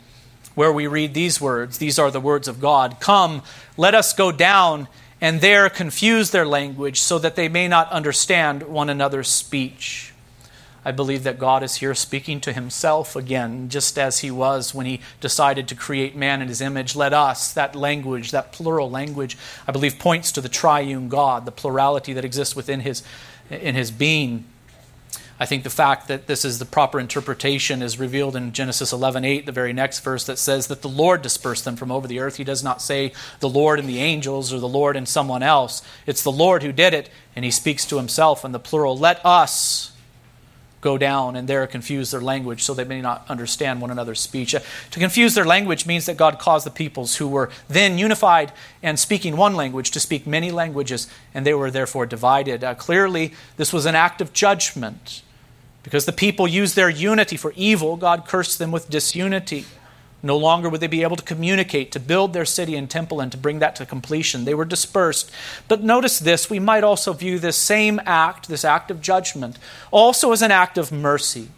where 0.55 0.71
we 0.73 0.87
read 0.87 1.13
these 1.13 1.39
words. 1.39 1.77
These 1.77 1.97
are 1.97 2.11
the 2.11 2.19
words 2.19 2.47
of 2.47 2.59
God 2.59 2.99
Come, 2.99 3.43
let 3.77 3.95
us 3.95 4.13
go 4.13 4.31
down 4.31 4.87
and 5.21 5.41
there 5.41 5.69
confuse 5.69 6.31
their 6.31 6.45
language 6.45 6.99
so 6.99 7.19
that 7.19 7.35
they 7.35 7.49
may 7.49 7.67
not 7.67 7.91
understand 7.91 8.63
one 8.63 8.89
another's 8.89 9.27
speech. 9.27 10.13
I 10.85 10.91
believe 10.91 11.23
that 11.23 11.39
God 11.39 11.61
is 11.61 11.75
here 11.75 11.93
speaking 11.93 12.39
to 12.41 12.53
himself 12.53 13.15
again, 13.15 13.69
just 13.69 13.97
as 13.97 14.19
he 14.19 14.31
was 14.31 14.73
when 14.73 14.85
he 14.85 15.01
decided 15.19 15.67
to 15.67 15.75
create 15.75 16.15
man 16.15 16.41
in 16.41 16.47
his 16.47 16.61
image. 16.61 16.95
Let 16.95 17.13
us, 17.13 17.53
that 17.53 17.75
language, 17.75 18.31
that 18.31 18.51
plural 18.51 18.89
language, 18.89 19.37
I 19.67 19.71
believe 19.71 19.99
points 19.99 20.31
to 20.33 20.41
the 20.41 20.49
triune 20.49 21.09
God, 21.09 21.45
the 21.45 21.51
plurality 21.51 22.13
that 22.13 22.25
exists 22.25 22.55
within 22.55 22.79
his, 22.79 23.03
in 23.49 23.75
his 23.75 23.91
being. 23.91 24.45
I 25.41 25.45
think 25.45 25.63
the 25.63 25.69
fact 25.69 26.09
that 26.09 26.27
this 26.27 26.43
is 26.43 26.59
the 26.59 26.65
proper 26.65 26.99
interpretation 26.99 27.81
is 27.81 27.97
revealed 27.97 28.35
in 28.35 28.51
Genesis 28.51 28.91
11:8, 28.91 29.45
the 29.45 29.53
very 29.53 29.71
next 29.71 29.99
verse 29.99 30.25
that 30.25 30.37
says 30.37 30.67
that 30.67 30.81
the 30.81 30.89
Lord 30.89 31.21
dispersed 31.21 31.63
them 31.63 31.77
from 31.77 31.93
over 31.93 32.07
the 32.09 32.19
earth. 32.19 32.35
He 32.35 32.43
does 32.43 32.61
not 32.61 32.81
say 32.81 33.13
the 33.39 33.47
Lord 33.47 33.79
and 33.79 33.87
the 33.87 34.01
angels 34.01 34.51
or 34.51 34.59
the 34.59 34.67
Lord 34.67 34.97
and 34.97 35.07
someone 35.07 35.41
else. 35.41 35.81
It's 36.05 36.23
the 36.23 36.31
Lord 36.31 36.61
who 36.61 36.73
did 36.73 36.93
it, 36.93 37.09
and 37.37 37.45
he 37.45 37.51
speaks 37.51 37.85
to 37.85 37.95
himself 37.95 38.43
in 38.43 38.51
the 38.51 38.59
plural. 38.59 38.97
Let 38.97 39.25
us 39.25 39.93
go 40.81 40.97
down 40.97 41.35
and 41.35 41.47
there 41.47 41.67
confuse 41.67 42.11
their 42.11 42.21
language 42.21 42.63
so 42.63 42.73
they 42.73 42.83
may 42.83 43.01
not 43.01 43.25
understand 43.29 43.81
one 43.81 43.91
another's 43.91 44.19
speech. 44.19 44.55
Uh, 44.55 44.59
to 44.91 44.99
confuse 44.99 45.35
their 45.35 45.45
language 45.45 45.85
means 45.85 46.05
that 46.05 46.17
God 46.17 46.39
caused 46.39 46.65
the 46.65 46.71
peoples 46.71 47.17
who 47.17 47.27
were 47.27 47.49
then 47.67 47.97
unified 47.97 48.51
and 48.81 48.99
speaking 48.99 49.35
one 49.35 49.55
language 49.55 49.91
to 49.91 49.99
speak 49.99 50.25
many 50.25 50.51
languages, 50.51 51.07
and 51.33 51.45
they 51.45 51.53
were 51.53 51.71
therefore 51.71 52.05
divided. 52.05 52.63
Uh, 52.63 52.75
clearly, 52.75 53.33
this 53.57 53.73
was 53.73 53.85
an 53.85 53.95
act 53.95 54.21
of 54.21 54.33
judgment. 54.33 55.21
Because 55.83 56.05
the 56.05 56.13
people 56.13 56.47
used 56.47 56.75
their 56.75 56.89
unity 56.89 57.37
for 57.37 57.53
evil, 57.55 57.95
God 57.95 58.25
cursed 58.27 58.59
them 58.59 58.71
with 58.71 58.89
disunity. 58.89 59.65
No 60.21 60.35
longer 60.37 60.67
would 60.67 60.81
they 60.81 60.87
be 60.87 61.03
able 61.03 61.15
to 61.15 61.23
communicate, 61.23 61.91
to 61.93 61.99
build 61.99 62.33
their 62.33 62.45
city 62.45 62.75
and 62.75 62.89
temple, 62.89 63.21
and 63.21 63.31
to 63.31 63.37
bring 63.37 63.59
that 63.59 63.75
to 63.77 63.85
completion. 63.85 64.43
They 64.43 64.53
were 64.53 64.65
dispersed. 64.65 65.31
But 65.67 65.83
notice 65.83 66.19
this 66.19 66.49
we 66.49 66.59
might 66.59 66.83
also 66.83 67.13
view 67.13 67.39
this 67.39 67.55
same 67.55 68.01
act, 68.05 68.49
this 68.49 68.65
act 68.65 68.91
of 68.91 69.01
judgment, 69.01 69.57
also 69.91 70.31
as 70.31 70.41
an 70.41 70.51
act 70.51 70.77
of 70.77 70.91
mercy. 70.91 71.49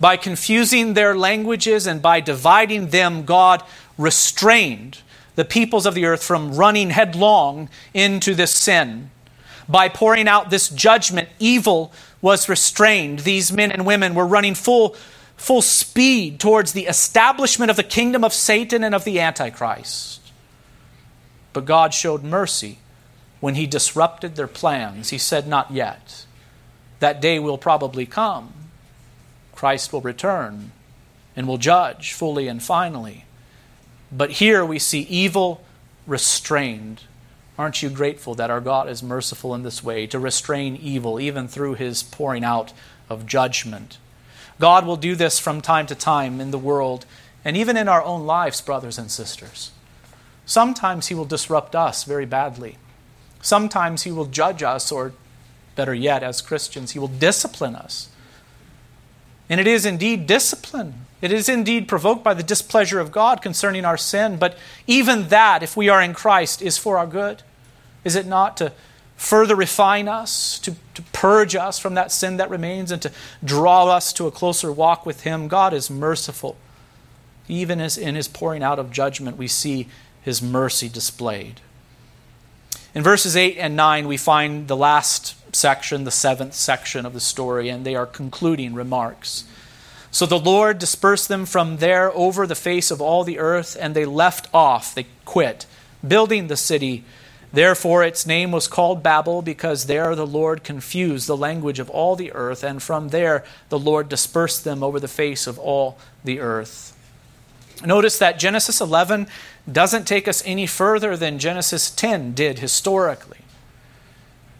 By 0.00 0.16
confusing 0.16 0.94
their 0.94 1.14
languages 1.14 1.86
and 1.86 2.00
by 2.00 2.20
dividing 2.20 2.88
them, 2.88 3.24
God 3.24 3.62
restrained 3.98 4.98
the 5.34 5.44
peoples 5.44 5.86
of 5.86 5.94
the 5.94 6.06
earth 6.06 6.22
from 6.22 6.54
running 6.54 6.90
headlong 6.90 7.68
into 7.92 8.34
this 8.34 8.52
sin. 8.52 9.10
By 9.68 9.88
pouring 9.88 10.28
out 10.28 10.50
this 10.50 10.68
judgment, 10.68 11.28
evil 11.38 11.92
was 12.22 12.48
restrained. 12.48 13.20
These 13.20 13.52
men 13.52 13.70
and 13.70 13.84
women 13.84 14.14
were 14.14 14.26
running 14.26 14.54
full, 14.54 14.96
full 15.38 15.62
speed 15.62 16.38
towards 16.40 16.72
the 16.72 16.86
establishment 16.86 17.70
of 17.70 17.76
the 17.76 17.82
kingdom 17.82 18.24
of 18.24 18.34
Satan 18.34 18.84
and 18.84 18.94
of 18.94 19.04
the 19.04 19.20
Antichrist. 19.20 20.20
But 21.54 21.64
God 21.64 21.94
showed 21.94 22.22
mercy 22.22 22.78
when 23.40 23.54
He 23.54 23.66
disrupted 23.66 24.34
their 24.34 24.48
plans. 24.48 25.08
He 25.08 25.16
said, 25.16 25.46
Not 25.46 25.70
yet. 25.70 26.26
that 26.98 27.20
day 27.20 27.38
will 27.38 27.56
probably 27.56 28.04
come. 28.04 28.52
Christ 29.54 29.92
will 29.92 30.00
return 30.00 30.72
and 31.36 31.46
will 31.46 31.56
judge 31.56 32.12
fully 32.12 32.48
and 32.48 32.60
finally. 32.62 33.24
But 34.10 34.32
here 34.32 34.64
we 34.64 34.80
see 34.80 35.00
evil 35.02 35.64
restrained. 36.06 37.02
Aren't 37.56 37.82
you 37.82 37.90
grateful 37.90 38.34
that 38.34 38.50
our 38.50 38.60
God 38.60 38.88
is 38.88 39.02
merciful 39.02 39.54
in 39.54 39.62
this 39.62 39.84
way 39.84 40.06
to 40.08 40.18
restrain 40.18 40.76
evil, 40.76 41.20
even 41.20 41.46
through 41.46 41.74
his 41.74 42.02
pouring 42.02 42.44
out 42.44 42.72
of 43.08 43.26
judgment? 43.26 43.98
God 44.58 44.86
will 44.86 44.96
do 44.96 45.14
this 45.14 45.38
from 45.38 45.60
time 45.60 45.86
to 45.86 45.94
time 45.94 46.40
in 46.40 46.50
the 46.50 46.58
world 46.58 47.06
and 47.44 47.56
even 47.56 47.76
in 47.76 47.88
our 47.88 48.02
own 48.02 48.26
lives, 48.26 48.60
brothers 48.60 48.98
and 48.98 49.10
sisters. 49.10 49.70
Sometimes 50.44 51.08
he 51.08 51.14
will 51.14 51.24
disrupt 51.24 51.76
us 51.76 52.04
very 52.04 52.26
badly. 52.26 52.76
Sometimes 53.40 54.02
he 54.02 54.10
will 54.10 54.26
judge 54.26 54.62
us, 54.62 54.90
or 54.90 55.12
better 55.76 55.94
yet, 55.94 56.22
as 56.22 56.42
Christians, 56.42 56.92
he 56.92 56.98
will 56.98 57.08
discipline 57.08 57.76
us. 57.76 58.08
And 59.48 59.60
it 59.60 59.66
is 59.66 59.86
indeed 59.86 60.26
discipline. 60.26 61.06
It 61.22 61.32
is 61.32 61.48
indeed 61.48 61.88
provoked 61.88 62.24
by 62.24 62.34
the 62.34 62.42
displeasure 62.42 63.00
of 63.00 63.12
God 63.12 63.40
concerning 63.42 63.84
our 63.84 63.96
sin. 63.96 64.36
But 64.36 64.56
even 64.86 65.28
that, 65.28 65.62
if 65.62 65.76
we 65.76 65.88
are 65.88 66.02
in 66.02 66.14
Christ, 66.14 66.60
is 66.62 66.78
for 66.78 66.98
our 66.98 67.06
good. 67.06 67.42
Is 68.04 68.16
it 68.16 68.26
not 68.26 68.56
to 68.56 68.72
further 69.18 69.56
refine 69.56 70.08
us, 70.08 70.58
to, 70.60 70.76
to 70.94 71.02
purge 71.12 71.54
us 71.54 71.78
from 71.78 71.94
that 71.94 72.10
sin 72.10 72.38
that 72.38 72.48
remains, 72.48 72.90
and 72.90 73.02
to 73.02 73.12
draw 73.44 73.86
us 73.88 74.12
to 74.14 74.26
a 74.26 74.30
closer 74.30 74.72
walk 74.72 75.04
with 75.04 75.22
Him? 75.22 75.48
God 75.48 75.74
is 75.74 75.90
merciful. 75.90 76.56
Even 77.48 77.80
as 77.80 77.98
in 77.98 78.14
His 78.14 78.28
pouring 78.28 78.62
out 78.62 78.78
of 78.78 78.92
judgment, 78.92 79.36
we 79.36 79.48
see 79.48 79.88
His 80.22 80.40
mercy 80.40 80.88
displayed. 80.88 81.60
In 82.94 83.02
verses 83.02 83.36
8 83.36 83.58
and 83.58 83.76
9, 83.76 84.08
we 84.08 84.16
find 84.16 84.68
the 84.68 84.76
last 84.76 85.34
section, 85.54 86.04
the 86.04 86.10
seventh 86.10 86.54
section 86.54 87.04
of 87.04 87.12
the 87.12 87.20
story, 87.20 87.68
and 87.68 87.84
they 87.84 87.96
are 87.96 88.06
concluding 88.06 88.72
remarks. 88.72 89.44
So 90.10 90.26
the 90.26 90.38
Lord 90.38 90.78
dispersed 90.78 91.28
them 91.28 91.44
from 91.44 91.78
there 91.78 92.12
over 92.12 92.46
the 92.46 92.54
face 92.54 92.90
of 92.90 93.02
all 93.02 93.24
the 93.24 93.38
earth, 93.38 93.76
and 93.78 93.94
they 93.94 94.04
left 94.04 94.48
off, 94.54 94.94
they 94.94 95.06
quit, 95.24 95.66
building 96.06 96.46
the 96.46 96.56
city. 96.56 97.04
Therefore 97.52 98.04
its 98.04 98.26
name 98.26 98.52
was 98.52 98.68
called 98.68 99.02
Babel, 99.02 99.42
because 99.42 99.86
there 99.86 100.14
the 100.14 100.26
Lord 100.26 100.64
confused 100.64 101.26
the 101.26 101.36
language 101.36 101.78
of 101.78 101.88
all 101.90 102.14
the 102.14 102.32
earth, 102.32 102.62
and 102.62 102.82
from 102.82 103.08
there 103.08 103.44
the 103.68 103.78
Lord 103.78 104.08
dispersed 104.08 104.64
them 104.64 104.82
over 104.82 105.00
the 105.00 105.08
face 105.08 105.46
of 105.46 105.58
all 105.58 105.98
the 106.24 106.40
earth. 106.40 106.94
Notice 107.84 108.18
that 108.18 108.38
Genesis 108.38 108.80
11 108.80 109.28
doesn't 109.70 110.06
take 110.06 110.26
us 110.26 110.42
any 110.44 110.66
further 110.66 111.16
than 111.16 111.38
Genesis 111.38 111.90
10 111.90 112.34
did 112.34 112.58
historically. 112.58 113.38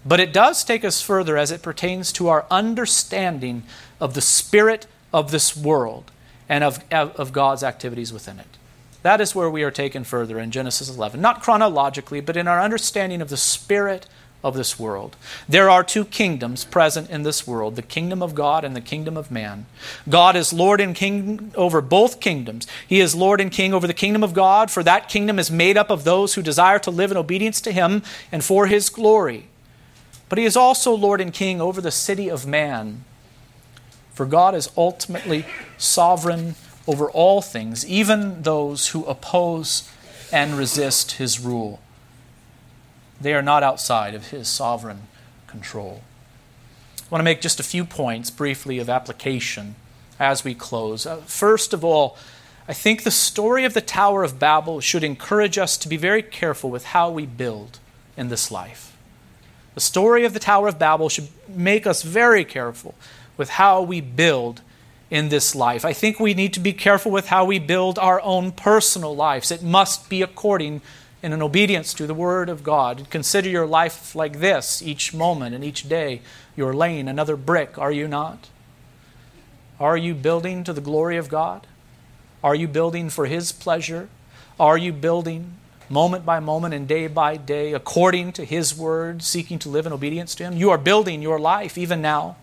But 0.05 0.21
it 0.21 0.33
does 0.33 0.65
take 0.65 0.85
us 0.85 1.03
further 1.03 1.37
as 1.37 1.51
it 1.51 1.63
pertains 1.63 2.13
to 2.13 2.29
our 2.29 2.47
understanding 2.51 3.65
of 4.01 4.15
the 4.15 4.21
spirit 4.21 4.87
of 5.13 5.31
this 5.31 5.57
world 5.57 6.11
and 6.49 6.63
of, 6.63 6.83
of 6.93 7.33
God's 7.33 7.63
activities 7.63 8.13
within 8.13 8.39
it. 8.39 8.58
That 9.03 9.21
is 9.21 9.35
where 9.35 9.51
we 9.51 9.63
are 9.63 9.71
taken 9.71 10.05
further 10.05 10.39
in 10.39 10.51
Genesis 10.51 10.89
11. 10.89 11.21
Not 11.21 11.43
chronologically, 11.43 12.21
but 12.21 12.37
in 12.37 12.49
our 12.49 12.61
understanding 12.61 13.21
of 13.21 13.29
the 13.29 13.37
spirit 13.37 14.07
of 14.43 14.55
this 14.55 14.79
world. 14.79 15.17
There 15.49 15.69
are 15.69 15.83
two 15.83 16.05
kingdoms 16.05 16.65
present 16.65 17.11
in 17.11 17.23
this 17.25 17.47
world 17.47 17.75
the 17.77 17.83
kingdom 17.83 18.23
of 18.23 18.35
God 18.35 18.65
and 18.65 18.75
the 18.77 18.81
kingdom 18.81 19.17
of 19.17 19.31
man. 19.31 19.67
God 20.09 20.37
is 20.37 20.53
Lord 20.53 20.81
and 20.81 20.95
King 20.95 21.53
over 21.57 21.81
both 21.81 22.21
kingdoms. 22.21 22.67
He 22.87 23.01
is 23.01 23.15
Lord 23.15 23.41
and 23.41 23.51
King 23.51 23.75
over 23.75 23.87
the 23.87 23.95
kingdom 23.95 24.23
of 24.23 24.35
God, 24.35 24.71
for 24.71 24.83
that 24.83 25.09
kingdom 25.09 25.39
is 25.39 25.51
made 25.51 25.77
up 25.77 25.91
of 25.91 26.05
those 26.05 26.35
who 26.35 26.43
desire 26.43 26.79
to 26.81 26.91
live 26.91 27.11
in 27.11 27.17
obedience 27.17 27.61
to 27.63 27.73
Him 27.73 28.03
and 28.31 28.45
for 28.45 28.67
His 28.67 28.89
glory. 28.89 29.49
But 30.29 30.39
He 30.39 30.45
is 30.45 30.57
also 30.57 30.93
Lord 30.93 31.21
and 31.21 31.33
King 31.33 31.61
over 31.61 31.81
the 31.81 31.91
city 31.91 32.31
of 32.31 32.47
man. 32.47 33.05
For 34.13 34.25
God 34.25 34.55
is 34.55 34.71
ultimately 34.77 35.47
sovereign 35.79 36.55
over 36.89 37.11
all 37.11 37.43
things, 37.43 37.87
even 37.87 38.43
those 38.43 38.89
who 38.89 39.05
oppose 39.05 39.89
and 40.33 40.55
resist 40.55 41.13
His 41.13 41.39
rule. 41.39 41.81
They 43.21 43.35
are 43.35 43.43
not 43.43 43.63
outside 43.63 44.15
of 44.15 44.29
his 44.29 44.49
sovereign 44.49 45.03
control. 45.47 46.03
I 46.99 47.07
want 47.11 47.21
to 47.21 47.25
make 47.25 47.41
just 47.41 47.61
a 47.61 47.65
few 47.65 47.85
points 47.85 48.31
briefly 48.31 48.79
of 48.79 48.89
application 48.89 49.75
as 50.21 50.45
we 50.45 50.55
close. 50.55 51.07
Uh, 51.07 51.17
first 51.19 51.73
of 51.73 51.85
all, 51.85 52.17
I 52.69 52.75
think 52.75 53.03
the 53.03 53.11
story 53.11 53.65
of 53.65 53.75
the 53.75 53.81
Tower 53.81 54.25
of 54.25 54.39
Babel 54.39 54.81
should 54.81 55.03
encourage 55.03 55.59
us 55.59 55.77
to 55.79 55.89
be 55.89 55.97
very 55.97 56.23
careful 56.23 56.71
with 56.71 56.87
how 56.87 57.11
we 57.11 57.27
build 57.27 57.79
in 58.17 58.29
this 58.29 58.51
life. 58.51 58.97
The 59.75 59.81
story 59.81 60.25
of 60.25 60.35
the 60.35 60.41
Tower 60.41 60.69
of 60.69 60.79
Babel 60.79 61.09
should 61.09 61.29
make 61.49 61.87
us 61.87 62.03
very 62.03 62.45
careful 62.45 62.95
with 63.37 63.51
how 63.51 63.81
we 63.83 64.01
build 64.01 64.61
in 65.11 65.29
this 65.29 65.55
life. 65.55 65.85
I 65.85 65.93
think 65.93 66.21
we 66.21 66.35
need 66.35 66.53
to 66.55 66.61
be 66.61 66.73
careful 66.73 67.11
with 67.11 67.29
how 67.29 67.45
we 67.45 67.59
build 67.59 67.99
our 67.99 68.21
own 68.21 68.53
personal 68.53 69.17
lives. 69.17 69.51
It 69.51 69.63
must 69.63 70.09
be 70.09 70.23
according 70.23 70.83
and 71.23 71.35
in 71.35 71.43
obedience 71.43 71.95
to 71.95 72.07
the 72.07 72.15
Word 72.15 72.49
of 72.49 72.63
God. 72.63 73.09
Consider 73.11 73.49
your 73.49 73.67
life 73.67 74.15
like 74.15 74.39
this 74.39 74.83
each 74.83 75.13
moment 75.13 75.55
and 75.55 75.65
each 75.65 75.89
day. 75.89 76.21
You're 76.57 76.75
laying 76.75 77.09
another 77.09 77.37
brick, 77.37 77.77
are 77.79 77.91
you 77.91 78.07
not? 78.07 78.49
Are 79.81 79.97
you 79.97 80.15
building 80.15 80.65
to 80.65 80.73
the 80.73 80.81
glory 80.81 81.17
of 81.17 81.29
God? 81.29 81.67
Are 82.43 82.55
you 82.55 82.69
building 82.69 83.11
for 83.11 83.27
His 83.27 83.51
pleasure? 83.51 84.09
Are 84.61 84.79
you 84.79 84.93
building 84.93 85.55
moment 85.89 86.25
by 86.25 86.39
moment 86.39 86.75
and 86.75 86.87
day 86.87 87.07
by 87.07 87.37
day 87.37 87.73
according 87.73 88.33
to 88.33 88.45
His 88.45 88.77
Word, 88.77 89.23
seeking 89.23 89.59
to 89.61 89.69
live 89.69 89.87
in 89.87 89.93
obedience 89.93 90.35
to 90.37 90.45
Him? 90.45 90.57
You 90.57 90.71
are 90.71 90.79
building 90.79 91.21
your 91.21 91.41
life 91.41 91.77
even 91.77 92.01
now 92.01 92.37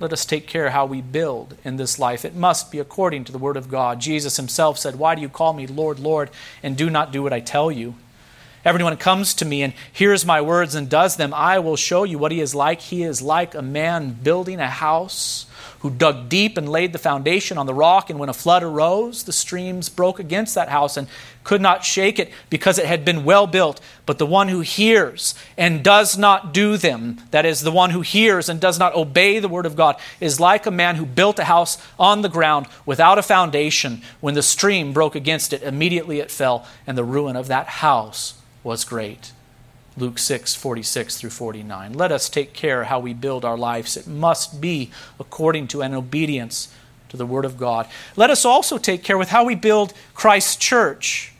let 0.00 0.12
us 0.12 0.24
take 0.24 0.46
care 0.46 0.70
how 0.70 0.86
we 0.86 1.00
build 1.02 1.56
in 1.64 1.76
this 1.76 1.98
life. 1.98 2.24
It 2.24 2.34
must 2.34 2.70
be 2.70 2.78
according 2.78 3.24
to 3.24 3.32
the 3.32 3.38
Word 3.38 3.56
of 3.56 3.68
God. 3.68 4.00
Jesus 4.00 4.36
himself 4.36 4.78
said, 4.78 4.96
Why 4.96 5.14
do 5.14 5.20
you 5.20 5.28
call 5.28 5.52
me 5.52 5.66
Lord, 5.66 5.98
Lord, 5.98 6.30
and 6.62 6.76
do 6.76 6.88
not 6.88 7.10
do 7.10 7.22
what 7.22 7.32
I 7.32 7.40
tell 7.40 7.70
you? 7.70 7.94
Everyone 8.64 8.96
comes 8.96 9.34
to 9.34 9.44
me 9.44 9.62
and 9.62 9.72
hears 9.92 10.26
my 10.26 10.40
words 10.40 10.74
and 10.74 10.88
does 10.88 11.16
them, 11.16 11.32
I 11.32 11.58
will 11.58 11.76
show 11.76 12.04
you 12.04 12.18
what 12.18 12.32
he 12.32 12.40
is 12.40 12.54
like. 12.54 12.80
He 12.80 13.02
is 13.02 13.22
like 13.22 13.54
a 13.54 13.62
man 13.62 14.12
building 14.22 14.60
a 14.60 14.68
house 14.68 15.46
who 15.80 15.90
dug 15.90 16.28
deep 16.28 16.56
and 16.56 16.68
laid 16.68 16.92
the 16.92 16.98
foundation 16.98 17.58
on 17.58 17.66
the 17.66 17.74
rock, 17.74 18.10
and 18.10 18.18
when 18.18 18.28
a 18.28 18.34
flood 18.34 18.62
arose, 18.62 19.24
the 19.24 19.32
streams 19.32 19.88
broke 19.88 20.18
against 20.18 20.54
that 20.54 20.68
house 20.68 20.96
and 20.96 21.08
could 21.44 21.60
not 21.60 21.84
shake 21.84 22.18
it 22.18 22.30
because 22.50 22.78
it 22.78 22.84
had 22.84 23.04
been 23.04 23.24
well 23.24 23.46
built. 23.46 23.80
But 24.04 24.18
the 24.18 24.26
one 24.26 24.48
who 24.48 24.60
hears 24.60 25.34
and 25.56 25.82
does 25.82 26.18
not 26.18 26.52
do 26.52 26.76
them, 26.76 27.22
that 27.30 27.46
is, 27.46 27.62
the 27.62 27.72
one 27.72 27.90
who 27.90 28.02
hears 28.02 28.48
and 28.48 28.60
does 28.60 28.78
not 28.78 28.94
obey 28.94 29.38
the 29.38 29.48
word 29.48 29.64
of 29.64 29.76
God, 29.76 29.96
is 30.20 30.38
like 30.38 30.66
a 30.66 30.70
man 30.70 30.96
who 30.96 31.06
built 31.06 31.38
a 31.38 31.44
house 31.44 31.78
on 31.98 32.22
the 32.22 32.28
ground 32.28 32.66
without 32.84 33.18
a 33.18 33.22
foundation. 33.22 34.02
When 34.20 34.34
the 34.34 34.42
stream 34.42 34.92
broke 34.92 35.14
against 35.14 35.52
it, 35.52 35.62
immediately 35.62 36.20
it 36.20 36.30
fell, 36.30 36.66
and 36.86 36.98
the 36.98 37.04
ruin 37.04 37.36
of 37.36 37.48
that 37.48 37.66
house 37.66 38.34
was 38.62 38.84
great. 38.84 39.32
Luke 39.98 40.18
6, 40.18 40.54
46 40.54 41.18
through 41.18 41.30
49. 41.30 41.92
Let 41.92 42.12
us 42.12 42.28
take 42.28 42.52
care 42.52 42.84
how 42.84 43.00
we 43.00 43.12
build 43.12 43.44
our 43.44 43.58
lives. 43.58 43.96
It 43.96 44.06
must 44.06 44.60
be 44.60 44.90
according 45.18 45.68
to 45.68 45.82
an 45.82 45.92
obedience 45.92 46.72
to 47.08 47.16
the 47.16 47.26
Word 47.26 47.44
of 47.44 47.58
God. 47.58 47.88
Let 48.14 48.30
us 48.30 48.44
also 48.44 48.78
take 48.78 49.02
care 49.02 49.18
with 49.18 49.30
how 49.30 49.44
we 49.44 49.54
build 49.54 49.92
Christ's 50.14 50.56
church. 50.56 51.32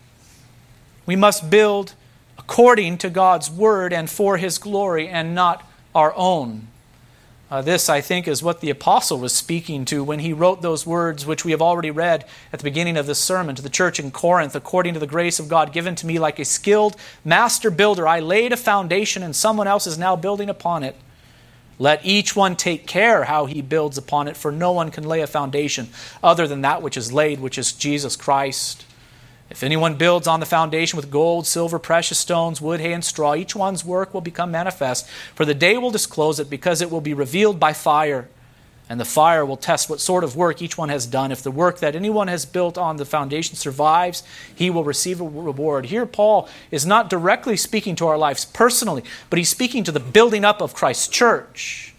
We 1.06 1.14
must 1.14 1.50
build 1.50 1.94
according 2.36 2.98
to 2.98 3.10
God's 3.10 3.50
Word 3.50 3.92
and 3.92 4.10
for 4.10 4.38
His 4.38 4.58
glory 4.58 5.08
and 5.08 5.34
not 5.34 5.64
our 5.94 6.12
own. 6.16 6.68
Uh, 7.50 7.62
this, 7.62 7.88
I 7.88 8.02
think, 8.02 8.28
is 8.28 8.42
what 8.42 8.60
the 8.60 8.68
apostle 8.68 9.18
was 9.18 9.32
speaking 9.32 9.86
to 9.86 10.04
when 10.04 10.18
he 10.18 10.34
wrote 10.34 10.60
those 10.60 10.86
words, 10.86 11.24
which 11.24 11.46
we 11.46 11.52
have 11.52 11.62
already 11.62 11.90
read 11.90 12.26
at 12.52 12.58
the 12.58 12.64
beginning 12.64 12.98
of 12.98 13.06
this 13.06 13.18
sermon 13.18 13.54
to 13.54 13.62
the 13.62 13.70
church 13.70 13.98
in 13.98 14.10
Corinth. 14.10 14.54
According 14.54 14.92
to 14.94 15.00
the 15.00 15.06
grace 15.06 15.38
of 15.38 15.48
God 15.48 15.72
given 15.72 15.94
to 15.94 16.06
me, 16.06 16.18
like 16.18 16.38
a 16.38 16.44
skilled 16.44 16.94
master 17.24 17.70
builder, 17.70 18.06
I 18.06 18.20
laid 18.20 18.52
a 18.52 18.56
foundation, 18.56 19.22
and 19.22 19.34
someone 19.34 19.66
else 19.66 19.86
is 19.86 19.96
now 19.96 20.14
building 20.14 20.50
upon 20.50 20.82
it. 20.82 20.94
Let 21.78 22.04
each 22.04 22.36
one 22.36 22.54
take 22.54 22.86
care 22.86 23.24
how 23.24 23.46
he 23.46 23.62
builds 23.62 23.96
upon 23.96 24.28
it, 24.28 24.36
for 24.36 24.52
no 24.52 24.72
one 24.72 24.90
can 24.90 25.04
lay 25.04 25.22
a 25.22 25.26
foundation 25.26 25.88
other 26.22 26.46
than 26.46 26.60
that 26.62 26.82
which 26.82 26.98
is 26.98 27.14
laid, 27.14 27.40
which 27.40 27.56
is 27.56 27.72
Jesus 27.72 28.14
Christ. 28.14 28.84
If 29.50 29.62
anyone 29.62 29.96
builds 29.96 30.26
on 30.26 30.40
the 30.40 30.46
foundation 30.46 30.96
with 30.98 31.10
gold, 31.10 31.46
silver, 31.46 31.78
precious 31.78 32.18
stones, 32.18 32.60
wood, 32.60 32.80
hay, 32.80 32.92
and 32.92 33.04
straw, 33.04 33.34
each 33.34 33.56
one's 33.56 33.84
work 33.84 34.12
will 34.12 34.20
become 34.20 34.50
manifest, 34.50 35.08
for 35.34 35.46
the 35.46 35.54
day 35.54 35.78
will 35.78 35.90
disclose 35.90 36.38
it, 36.38 36.50
because 36.50 36.82
it 36.82 36.90
will 36.90 37.00
be 37.00 37.14
revealed 37.14 37.58
by 37.58 37.72
fire. 37.72 38.28
And 38.90 38.98
the 38.98 39.04
fire 39.04 39.44
will 39.44 39.58
test 39.58 39.90
what 39.90 40.00
sort 40.00 40.24
of 40.24 40.36
work 40.36 40.62
each 40.62 40.78
one 40.78 40.88
has 40.88 41.06
done. 41.06 41.30
If 41.30 41.42
the 41.42 41.50
work 41.50 41.78
that 41.80 41.94
anyone 41.94 42.28
has 42.28 42.46
built 42.46 42.78
on 42.78 42.96
the 42.96 43.04
foundation 43.04 43.54
survives, 43.54 44.22
he 44.54 44.70
will 44.70 44.84
receive 44.84 45.20
a 45.20 45.24
reward. 45.24 45.86
Here, 45.86 46.06
Paul 46.06 46.48
is 46.70 46.86
not 46.86 47.10
directly 47.10 47.56
speaking 47.56 47.96
to 47.96 48.06
our 48.06 48.16
lives 48.16 48.46
personally, 48.46 49.02
but 49.28 49.38
he's 49.38 49.50
speaking 49.50 49.84
to 49.84 49.92
the 49.92 50.00
building 50.00 50.44
up 50.44 50.62
of 50.62 50.74
Christ's 50.74 51.08
church. 51.08 51.94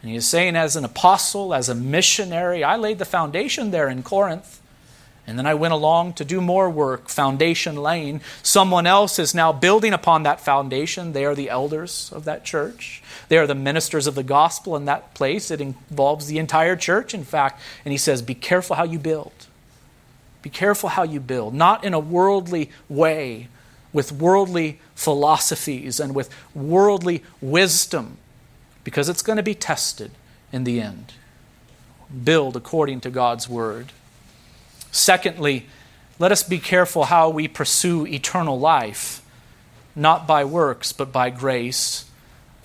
And 0.00 0.10
he 0.10 0.16
is 0.16 0.28
saying, 0.28 0.54
as 0.54 0.76
an 0.76 0.84
apostle, 0.84 1.52
as 1.52 1.68
a 1.68 1.74
missionary, 1.74 2.62
I 2.62 2.76
laid 2.76 2.98
the 2.98 3.04
foundation 3.04 3.72
there 3.72 3.88
in 3.88 4.04
Corinth. 4.04 4.57
And 5.28 5.38
then 5.38 5.44
I 5.44 5.52
went 5.52 5.74
along 5.74 6.14
to 6.14 6.24
do 6.24 6.40
more 6.40 6.70
work, 6.70 7.10
foundation 7.10 7.76
laying. 7.76 8.22
Someone 8.42 8.86
else 8.86 9.18
is 9.18 9.34
now 9.34 9.52
building 9.52 9.92
upon 9.92 10.22
that 10.22 10.40
foundation. 10.40 11.12
They 11.12 11.26
are 11.26 11.34
the 11.34 11.50
elders 11.50 12.10
of 12.14 12.24
that 12.24 12.46
church. 12.46 13.02
They 13.28 13.36
are 13.36 13.46
the 13.46 13.54
ministers 13.54 14.06
of 14.06 14.14
the 14.14 14.22
gospel 14.22 14.74
in 14.74 14.86
that 14.86 15.12
place. 15.12 15.50
It 15.50 15.60
involves 15.60 16.28
the 16.28 16.38
entire 16.38 16.76
church, 16.76 17.12
in 17.12 17.24
fact. 17.24 17.60
And 17.84 17.92
he 17.92 17.98
says, 17.98 18.22
Be 18.22 18.34
careful 18.34 18.76
how 18.76 18.84
you 18.84 18.98
build. 18.98 19.48
Be 20.40 20.48
careful 20.48 20.88
how 20.88 21.02
you 21.02 21.20
build, 21.20 21.52
not 21.52 21.84
in 21.84 21.92
a 21.92 22.00
worldly 22.00 22.70
way, 22.88 23.48
with 23.92 24.10
worldly 24.10 24.80
philosophies 24.94 26.00
and 26.00 26.14
with 26.14 26.30
worldly 26.54 27.22
wisdom, 27.42 28.16
because 28.82 29.10
it's 29.10 29.20
going 29.20 29.36
to 29.36 29.42
be 29.42 29.54
tested 29.54 30.10
in 30.52 30.64
the 30.64 30.80
end. 30.80 31.12
Build 32.24 32.56
according 32.56 33.02
to 33.02 33.10
God's 33.10 33.46
word. 33.46 33.92
Secondly, 34.98 35.66
let 36.18 36.32
us 36.32 36.42
be 36.42 36.58
careful 36.58 37.04
how 37.04 37.30
we 37.30 37.46
pursue 37.46 38.04
eternal 38.04 38.58
life, 38.58 39.22
not 39.94 40.26
by 40.26 40.44
works, 40.44 40.92
but 40.92 41.12
by 41.12 41.30
grace, 41.30 42.10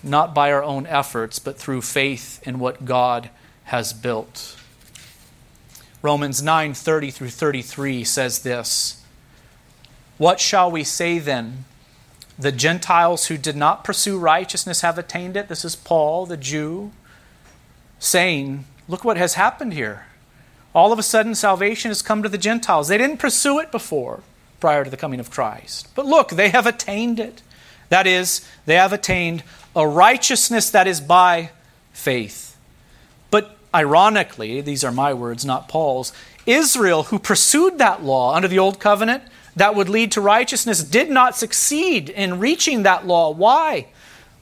not 0.02 0.34
by 0.34 0.52
our 0.52 0.64
own 0.64 0.88
efforts, 0.88 1.38
but 1.38 1.60
through 1.60 1.82
faith 1.82 2.42
in 2.46 2.58
what 2.58 2.86
God 2.86 3.30
has 3.66 3.94
built. 3.94 4.58
Romans 6.02 6.42
9:30 6.42 7.12
through 7.12 7.30
33 7.30 8.04
says 8.04 8.40
this, 8.40 9.04
What 10.18 10.40
shall 10.40 10.72
we 10.72 10.84
say 10.84 11.20
then? 11.20 11.66
The 12.38 12.52
Gentiles 12.52 13.28
who 13.28 13.38
did 13.38 13.56
not 13.56 13.84
pursue 13.84 14.18
righteousness 14.18 14.82
have 14.82 14.98
attained 14.98 15.38
it. 15.38 15.50
This 15.50 15.64
is 15.64 15.76
Paul, 15.76 16.26
the 16.26 16.36
Jew, 16.36 16.92
saying, 18.00 18.66
Look 18.88 19.06
what 19.06 19.18
has 19.18 19.36
happened 19.36 19.74
here. 19.74 20.08
All 20.74 20.92
of 20.92 21.00
a 21.00 21.04
sudden, 21.04 21.36
salvation 21.36 21.90
has 21.90 22.02
come 22.02 22.24
to 22.24 22.30
the 22.30 22.38
Gentiles. 22.38 22.88
They 22.88 22.98
didn't 22.98 23.18
pursue 23.18 23.60
it 23.60 23.72
before, 23.72 24.22
prior 24.60 24.84
to 24.84 24.90
the 24.90 24.98
coming 24.98 25.20
of 25.20 25.30
Christ. 25.30 25.88
But 25.96 26.06
look, 26.06 26.30
they 26.30 26.50
have 26.50 26.66
attained 26.66 27.20
it. 27.20 27.42
That 27.90 28.08
is, 28.08 28.48
they 28.66 28.76
have 28.76 28.94
attained 28.94 29.44
a 29.76 29.88
righteousness 29.88 30.70
that 30.72 30.88
is 30.88 31.00
by 31.00 31.52
faith. 31.92 32.58
But 33.30 33.56
ironically, 33.74 34.62
these 34.62 34.84
are 34.84 34.92
my 34.92 35.14
words, 35.14 35.46
not 35.46 35.70
Paul's, 35.70 36.12
Israel, 36.46 37.04
who 37.04 37.20
pursued 37.20 37.78
that 37.78 38.04
law 38.04 38.34
under 38.36 38.48
the 38.48 38.60
Old 38.60 38.80
Covenant 38.80 39.24
that 39.56 39.76
would 39.76 39.90
lead 39.90 40.12
to 40.14 40.22
righteousness, 40.22 40.84
did 40.84 41.10
not 41.10 41.36
succeed 41.36 42.10
in 42.10 42.40
reaching 42.40 42.84
that 42.84 43.06
law. 43.06 43.30
Why? 43.30 43.88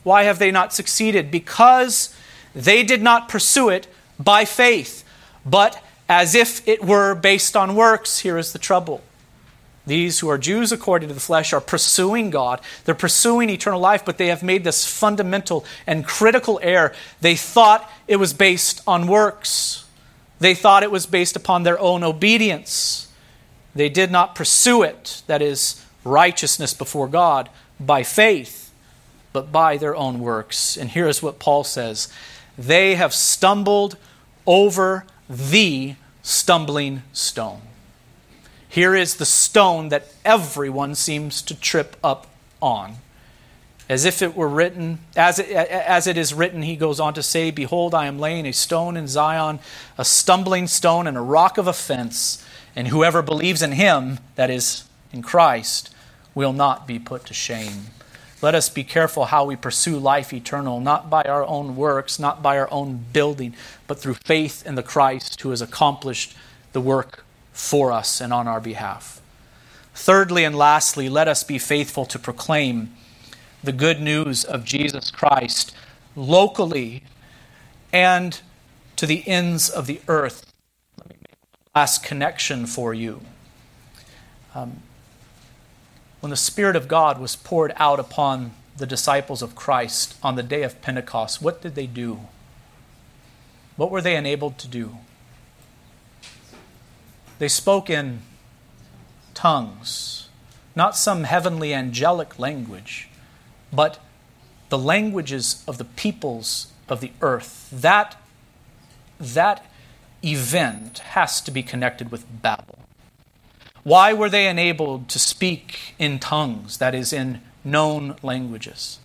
Why 0.04 0.24
have 0.24 0.40
they 0.40 0.52
not 0.52 0.74
succeeded? 0.74 1.30
Because 1.30 2.16
they 2.56 2.84
did 2.84 3.02
not 3.02 3.28
pursue 3.28 3.70
it 3.70 3.88
by 4.18 4.46
faith, 4.46 5.04
but 5.46 5.82
as 6.12 6.36
if 6.36 6.68
it 6.68 6.84
were 6.84 7.16
based 7.16 7.56
on 7.56 7.74
works, 7.74 8.20
here 8.20 8.38
is 8.38 8.52
the 8.52 8.60
trouble. 8.60 9.02
These 9.86 10.20
who 10.20 10.28
are 10.28 10.38
Jews 10.38 10.74
according 10.74 11.08
to 11.08 11.16
the 11.16 11.22
flesh 11.22 11.54
are 11.54 11.62
pursuing 11.62 12.30
God. 12.30 12.60
They're 12.84 12.94
pursuing 12.94 13.50
eternal 13.50 13.80
life, 13.80 14.04
but 14.04 14.18
they 14.18 14.28
have 14.28 14.44
made 14.44 14.66
this 14.66 14.86
fundamental 14.86 15.64
and 15.88 16.06
critical 16.06 16.60
error. 16.62 16.94
They 17.22 17.38
thought 17.38 17.90
it 18.10 18.18
was 18.18 18.34
based 18.34 18.82
on 18.86 19.08
works, 19.08 19.86
they 20.42 20.54
thought 20.54 20.84
it 20.84 20.92
was 20.92 21.06
based 21.06 21.38
upon 21.38 21.64
their 21.64 21.80
own 21.80 22.04
obedience. 22.04 23.08
They 23.74 23.88
did 23.88 24.12
not 24.12 24.36
pursue 24.36 24.84
it, 24.84 25.22
that 25.28 25.42
is, 25.42 25.82
righteousness 26.04 26.74
before 26.74 27.08
God, 27.08 27.48
by 27.80 28.04
faith, 28.04 28.74
but 29.32 29.50
by 29.50 29.78
their 29.78 29.96
own 29.96 30.20
works. 30.20 30.76
And 30.76 30.90
here 30.90 31.08
is 31.08 31.24
what 31.24 31.40
Paul 31.40 31.64
says 31.64 32.12
they 32.58 32.96
have 32.96 33.14
stumbled 33.14 33.96
over 34.46 35.06
the 35.30 35.96
stumbling 36.22 37.04
stone. 37.14 37.62
Here 38.68 38.96
is 38.96 39.16
the 39.16 39.26
stone 39.26 39.90
that 39.90 40.08
everyone 40.24 40.96
seems 40.96 41.42
to 41.44 41.60
trip 41.60 41.98
up 42.04 42.28
on. 42.62 42.96
As 43.90 44.06
if 44.06 44.22
it 44.22 44.34
were 44.36 44.48
written, 44.48 45.00
as 45.18 45.40
it, 45.40 45.50
as 45.50 46.08
it 46.08 46.18
is 46.18 46.34
written, 46.34 46.62
he 46.62 46.78
goes 46.78 46.98
on 47.00 47.14
to 47.16 47.24
say, 47.24 47.52
Behold, 47.52 47.94
I 47.94 48.06
am 48.06 48.20
laying 48.20 48.46
a 48.46 48.54
stone 48.54 48.96
in 48.96 49.08
Zion, 49.10 49.60
a 49.98 50.06
stumbling 50.06 50.68
stone 50.68 51.08
and 51.08 51.18
a 51.18 51.22
rock 51.22 51.58
of 51.58 51.68
offense, 51.68 52.46
and 52.74 52.88
whoever 52.88 53.22
believes 53.22 53.62
in 53.62 53.74
him, 53.74 54.20
that 54.36 54.50
is, 54.50 54.86
in 55.12 55.22
Christ, 55.22 55.94
will 56.34 56.54
not 56.54 56.88
be 56.88 56.98
put 56.98 57.26
to 57.26 57.34
shame. 57.34 57.88
Let 58.42 58.56
us 58.56 58.70
be 58.70 58.84
careful 58.84 59.26
how 59.26 59.46
we 59.46 59.56
pursue 59.56 60.00
life 60.00 60.34
eternal, 60.34 60.80
not 60.80 61.10
by 61.10 61.24
our 61.24 61.46
own 61.46 61.76
works, 61.76 62.18
not 62.18 62.42
by 62.42 62.58
our 62.58 62.72
own 62.72 63.06
building, 63.14 63.56
but 63.86 64.00
through 64.00 64.16
faith 64.16 64.66
in 64.66 64.76
the 64.76 64.84
Christ 64.84 65.42
who 65.42 65.52
has 65.52 65.62
accomplished 65.62 66.36
the 66.74 66.82
work 66.82 67.24
for 67.54 67.92
us 67.92 68.20
and 68.20 68.34
on 68.34 68.48
our 68.48 68.60
behalf. 68.60 69.22
Thirdly 69.94 70.44
and 70.44 70.56
lastly, 70.56 71.10
let 71.10 71.28
us 71.28 71.44
be 71.44 71.60
faithful 71.60 72.06
to 72.06 72.18
proclaim 72.18 72.94
the 73.64 73.72
good 73.72 74.02
news 74.02 74.44
of 74.44 74.66
Jesus 74.66 75.12
Christ 75.12 75.76
locally 76.16 77.04
and 77.94 78.40
to 78.96 79.06
the 79.06 79.28
ends 79.28 79.70
of 79.70 79.86
the 79.86 80.02
earth. 80.08 80.52
Let 80.98 81.10
me 81.10 81.16
make 81.20 81.38
last 81.76 82.04
connection 82.04 82.66
for 82.66 82.94
you. 82.94 83.22
Um, 84.56 84.82
when 86.22 86.30
the 86.30 86.38
Spirit 86.38 86.76
of 86.76 86.88
God 86.88 87.20
was 87.20 87.36
poured 87.36 87.74
out 87.76 88.00
upon 88.00 88.52
the 88.78 88.86
disciples 88.86 89.42
of 89.42 89.56
Christ 89.56 90.16
on 90.24 90.36
the 90.36 90.44
day 90.44 90.64
of 90.64 90.82
Pentecost, 90.82 91.42
what 91.42 91.62
did 91.62 91.76
they 91.76 91.88
do? 91.88 92.22
What 93.76 93.92
were 93.92 94.02
they 94.02 94.16
enabled 94.16 94.58
to 94.60 94.68
do? 94.68 94.98
They 97.40 97.48
spoke 97.48 97.90
in 97.90 98.22
tongues, 99.34 100.30
not 100.76 100.96
some 100.96 101.24
heavenly 101.24 101.74
angelic 101.74 102.38
language, 102.38 103.10
but 103.74 104.00
the 104.70 104.78
languages 104.78 105.64
of 105.68 105.80
the 105.80 105.86
peoples 105.86 106.72
of 106.88 107.02
the 107.02 107.12
earth. 107.22 107.68
That, 107.72 108.22
that 109.20 109.66
event 110.24 111.00
has 111.00 111.42
to 111.42 111.52
be 111.52 111.64
connected 111.64 112.12
with 112.12 112.26
Babel. 112.42 112.81
Why 113.84 114.14
were 114.14 114.30
they 114.30 114.48
enabled 114.48 115.10
to 115.10 115.20
speak 115.20 115.96
in 115.98 116.20
tongues, 116.20 116.78
that 116.78 116.94
is, 116.94 117.12
in 117.12 117.42
known 117.64 118.16
languages? 118.22 119.00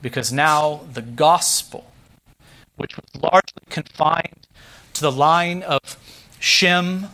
Because 0.00 0.32
now 0.32 0.82
the 0.92 1.02
gospel, 1.02 1.92
which 2.76 2.96
was 2.96 3.22
largely 3.22 3.62
confined 3.70 4.46
to 4.94 5.00
the 5.00 5.12
line 5.12 5.62
of 5.62 5.80
Shem 6.38 7.08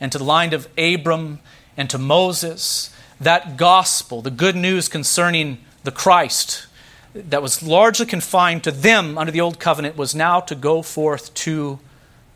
and 0.00 0.10
to 0.10 0.18
the 0.18 0.24
line 0.24 0.52
of 0.52 0.68
Abram 0.76 1.38
and 1.76 1.88
to 1.90 1.98
Moses, 1.98 2.94
that 3.20 3.56
gospel, 3.56 4.20
the 4.20 4.30
good 4.30 4.56
news 4.56 4.88
concerning 4.88 5.58
the 5.84 5.92
Christ, 5.92 6.66
that 7.14 7.42
was 7.42 7.62
largely 7.62 8.06
confined 8.06 8.64
to 8.64 8.70
them 8.72 9.16
under 9.18 9.32
the 9.32 9.40
old 9.40 9.60
covenant, 9.60 9.96
was 9.96 10.14
now 10.14 10.40
to 10.40 10.54
go 10.54 10.82
forth 10.82 11.32
to 11.34 11.78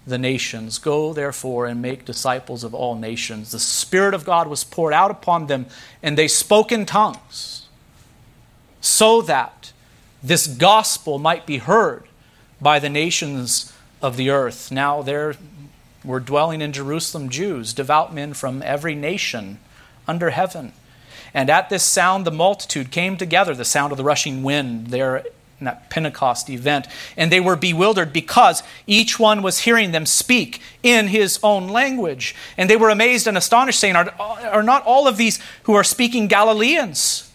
the 0.06 0.18
nations. 0.18 0.78
Go, 0.78 1.12
therefore, 1.12 1.66
and 1.66 1.80
make 1.80 2.04
disciples 2.04 2.64
of 2.64 2.74
all 2.74 2.94
nations. 2.94 3.52
The 3.52 3.58
Spirit 3.58 4.14
of 4.14 4.24
God 4.24 4.48
was 4.48 4.64
poured 4.64 4.92
out 4.92 5.10
upon 5.10 5.46
them, 5.46 5.66
and 6.02 6.18
they 6.18 6.28
spoke 6.28 6.72
in 6.72 6.86
tongues, 6.86 7.68
so 8.80 9.22
that 9.22 9.72
this 10.22 10.46
gospel 10.46 11.18
might 11.18 11.46
be 11.46 11.58
heard 11.58 12.04
by 12.60 12.78
the 12.78 12.88
nations 12.88 13.72
of 14.00 14.16
the 14.16 14.30
earth. 14.30 14.70
Now 14.70 15.02
there 15.02 15.34
were 16.04 16.20
dwelling 16.20 16.60
in 16.60 16.72
Jerusalem 16.72 17.28
Jews, 17.28 17.72
devout 17.72 18.12
men 18.12 18.34
from 18.34 18.62
every 18.62 18.94
nation 18.94 19.58
under 20.08 20.30
heaven. 20.30 20.72
And 21.34 21.48
at 21.48 21.70
this 21.70 21.84
sound, 21.84 22.24
the 22.24 22.30
multitude 22.30 22.90
came 22.90 23.16
together, 23.16 23.54
the 23.54 23.64
sound 23.64 23.92
of 23.92 23.98
the 23.98 24.04
rushing 24.04 24.42
wind 24.42 24.88
there 24.88 25.24
in 25.62 25.66
that 25.66 25.88
Pentecost 25.90 26.50
event. 26.50 26.88
And 27.16 27.30
they 27.30 27.38
were 27.38 27.54
bewildered 27.54 28.12
because 28.12 28.64
each 28.86 29.18
one 29.18 29.42
was 29.42 29.60
hearing 29.60 29.92
them 29.92 30.06
speak 30.06 30.60
in 30.82 31.06
his 31.06 31.38
own 31.42 31.68
language. 31.68 32.34
And 32.56 32.68
they 32.68 32.76
were 32.76 32.90
amazed 32.90 33.28
and 33.28 33.38
astonished, 33.38 33.78
saying, 33.78 33.94
Are, 33.94 34.10
are 34.18 34.62
not 34.62 34.84
all 34.84 35.06
of 35.06 35.16
these 35.16 35.38
who 35.62 35.74
are 35.74 35.84
speaking 35.84 36.26
Galileans? 36.26 37.30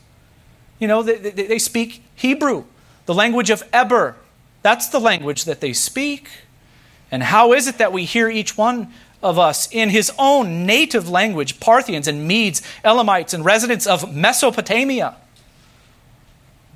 You 0.78 0.90
know, 0.90 1.02
they, 1.04 1.16
they, 1.18 1.48
they 1.48 1.60
speak 1.60 2.04
Hebrew, 2.16 2.66
the 3.06 3.14
language 3.14 3.50
of 3.50 3.64
Eber. 3.72 4.18
That's 4.62 4.90
the 4.90 5.00
language 5.00 5.46
that 5.46 5.62
they 5.62 5.72
speak. 5.72 6.30
And 7.10 7.24
how 7.24 7.54
is 7.54 7.68
it 7.68 7.78
that 7.78 7.94
we 7.94 8.04
hear 8.04 8.30
each 8.30 8.58
one 8.58 8.92
of 9.24 9.40
us 9.40 9.72
in 9.72 9.90
his 9.90 10.12
own 10.20 10.66
native 10.66 11.10
language, 11.10 11.62
Parthians 11.62 12.08
and 12.10 12.28
Medes, 12.28 12.62
Elamites, 12.84 13.34
and 13.34 13.46
residents 13.46 13.88
of 13.88 14.14
Mesopotamia, 14.14 15.16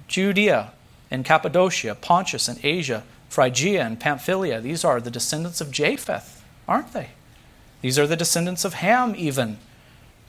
Judea, 0.07 0.71
and 1.11 1.25
Cappadocia, 1.25 1.95
Pontus 1.95 2.47
and 2.47 2.63
Asia, 2.63 3.03
Phrygia 3.29 3.83
and 3.83 3.99
Pamphylia. 3.99 4.61
These 4.61 4.83
are 4.83 4.99
the 4.99 5.11
descendants 5.11 5.61
of 5.61 5.71
Japheth, 5.71 6.43
aren't 6.67 6.93
they? 6.93 7.09
These 7.81 7.99
are 7.99 8.07
the 8.07 8.15
descendants 8.15 8.65
of 8.65 8.75
Ham, 8.75 9.13
even. 9.17 9.57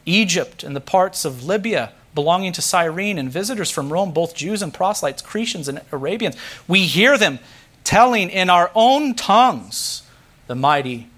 Egypt 0.05 0.65
and 0.65 0.75
the 0.75 0.81
parts 0.81 1.25
of 1.25 1.45
Libya 1.45 1.93
belonging 2.15 2.53
to 2.53 2.63
Cyrene 2.63 3.19
and 3.19 3.31
visitors 3.31 3.71
from 3.71 3.93
Rome, 3.93 4.13
both 4.13 4.35
Jews 4.35 4.63
and 4.63 4.75
proselytes, 4.75 5.23
Cretians 5.23 5.69
and 5.69 5.81
Arabians. 5.93 6.37
We 6.69 6.87
hear 6.87 7.17
them 7.17 7.39
telling 7.85 8.31
in 8.31 8.51
our 8.51 8.71
own 8.75 9.15
tongues 9.15 10.03
the 10.47 10.55
mighty 10.55 11.09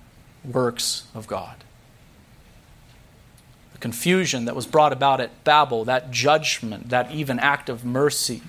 works 0.44 1.06
of 1.14 1.26
God. 1.26 1.64
The 3.72 3.78
confusion 3.78 4.44
that 4.44 4.54
was 4.54 4.66
brought 4.66 4.92
about 4.92 5.20
at 5.20 5.44
Babel, 5.44 5.84
that 5.86 6.10
judgment, 6.10 6.90
that 6.90 7.10
even 7.10 7.38
act 7.38 7.68
of 7.68 7.84
mercy. 7.84 8.42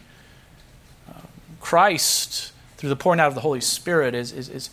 Christ, 1.65 2.51
through 2.77 2.89
the 2.89 2.95
pouring 2.95 3.19
out 3.19 3.29
of 3.29 3.33
the 3.33 3.41
Holy 3.41 3.59
Spirit, 3.59 4.13
is, 4.13 4.31
is, 4.31 4.49
is, 4.49 4.69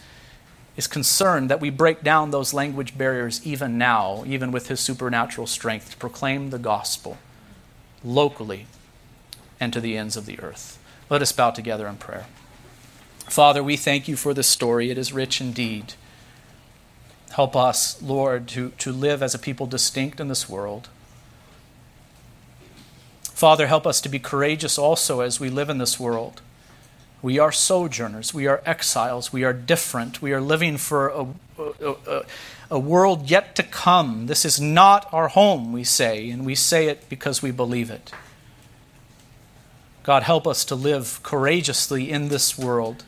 is 0.77 0.87
concerned 0.87 1.49
that 1.49 1.59
we 1.59 1.71
break 1.71 2.03
down 2.03 2.33
those 2.33 2.53
language 2.53 2.99
barriers 2.99 3.41
even 3.47 3.79
now, 3.79 4.25
even 4.27 4.53
with 4.53 4.69
his 4.69 4.79
supernatural 4.79 5.47
strength, 5.47 5.93
to 5.93 5.97
proclaim 5.97 6.51
the 6.51 6.59
gospel 6.59 7.17
locally 8.05 8.67
and 9.59 9.73
to 9.73 9.81
the 9.81 9.97
ends 9.97 10.19
of 10.19 10.27
the 10.27 10.39
earth. 10.41 10.79
Let 11.09 11.23
us 11.23 11.33
bow 11.33 11.53
together 11.53 11.87
in 11.87 11.97
prayer. 11.97 12.27
Father, 13.21 13.63
we 13.63 13.79
thank 13.79 14.07
you 14.07 14.15
for 14.15 14.35
this 14.35 14.49
story. 14.49 14.91
It 14.91 14.99
is 14.99 15.15
rich 15.15 15.41
indeed. 15.41 15.95
Help 17.31 17.57
us, 17.57 18.03
Lord, 18.03 18.47
to, 18.49 18.73
to 18.77 18.93
live 18.93 19.23
as 19.23 19.35
a 19.35 19.39
people 19.39 19.65
distinct 19.65 20.21
in 20.21 20.29
this 20.29 20.47
world. 20.47 20.91
Father, 23.23 23.67
help 23.67 23.87
us 23.87 24.03
to 24.03 24.11
be 24.11 24.19
courageous 24.19 24.77
also 24.77 25.21
as 25.21 25.41
we 25.41 25.49
live 25.49 25.71
in 25.71 25.79
this 25.79 25.99
world. 25.99 26.43
We 27.23 27.39
are 27.39 27.53
sojourners, 27.53 28.35
we 28.35 28.49
are 28.49 28.61
exiles, 28.67 29.33
we 29.33 29.45
are 29.45 29.53
different, 29.53 30.21
we 30.21 30.33
are 30.33 30.41
living 30.41 30.77
for 30.77 31.09
a, 31.09 31.27
a, 31.57 31.95
a, 32.07 32.23
a, 32.73 32.79
world 32.81 33.31
yet 33.31 33.55
to 33.57 33.63
come. 33.63 34.27
This 34.27 34.45
is 34.45 34.61
not 34.61 35.09
our 35.13 35.29
home, 35.29 35.73
we 35.73 35.85
say, 35.85 36.29
and 36.31 36.45
we 36.45 36.57
say 36.57 36.89
it 36.89 37.09
because 37.09 37.41
we 37.41 37.53
believe 37.53 37.93
it. 37.93 38.11
God, 40.03 40.25
help 40.25 40.49
us 40.49 40.65
to 40.65 40.75
live 40.75 41.21
courageously 41.23 42.11
in 42.11 42.27
this 42.27 42.59
world, 42.59 43.05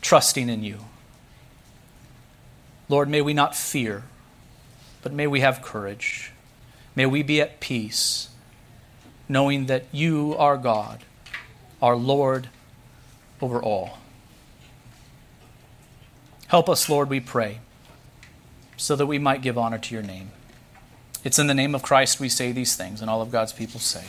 trusting 0.00 0.48
in 0.48 0.62
you. 0.62 0.84
Lord, 2.88 3.08
may 3.08 3.20
we 3.20 3.34
not 3.34 3.56
fear, 3.56 4.04
but 5.02 5.12
may 5.12 5.26
we 5.26 5.40
have 5.40 5.60
courage. 5.60 6.30
May 6.94 7.06
we 7.06 7.24
be 7.24 7.40
at 7.40 7.58
peace, 7.58 8.28
knowing 9.28 9.66
that 9.66 9.86
you 9.90 10.36
are 10.38 10.56
God, 10.56 11.02
our 11.82 11.96
Lord 11.96 12.48
over 13.40 13.62
all. 13.62 13.98
Help 16.48 16.68
us, 16.68 16.88
Lord, 16.88 17.10
we 17.10 17.20
pray, 17.20 17.60
so 18.76 18.96
that 18.96 19.06
we 19.06 19.18
might 19.18 19.42
give 19.42 19.58
honor 19.58 19.78
to 19.78 19.94
your 19.94 20.02
name. 20.02 20.30
It's 21.24 21.38
in 21.38 21.46
the 21.46 21.54
name 21.54 21.74
of 21.74 21.82
Christ 21.82 22.20
we 22.20 22.28
say 22.28 22.52
these 22.52 22.74
things, 22.74 23.00
and 23.00 23.10
all 23.10 23.20
of 23.20 23.30
God's 23.30 23.52
people 23.52 23.80
say. 23.80 24.04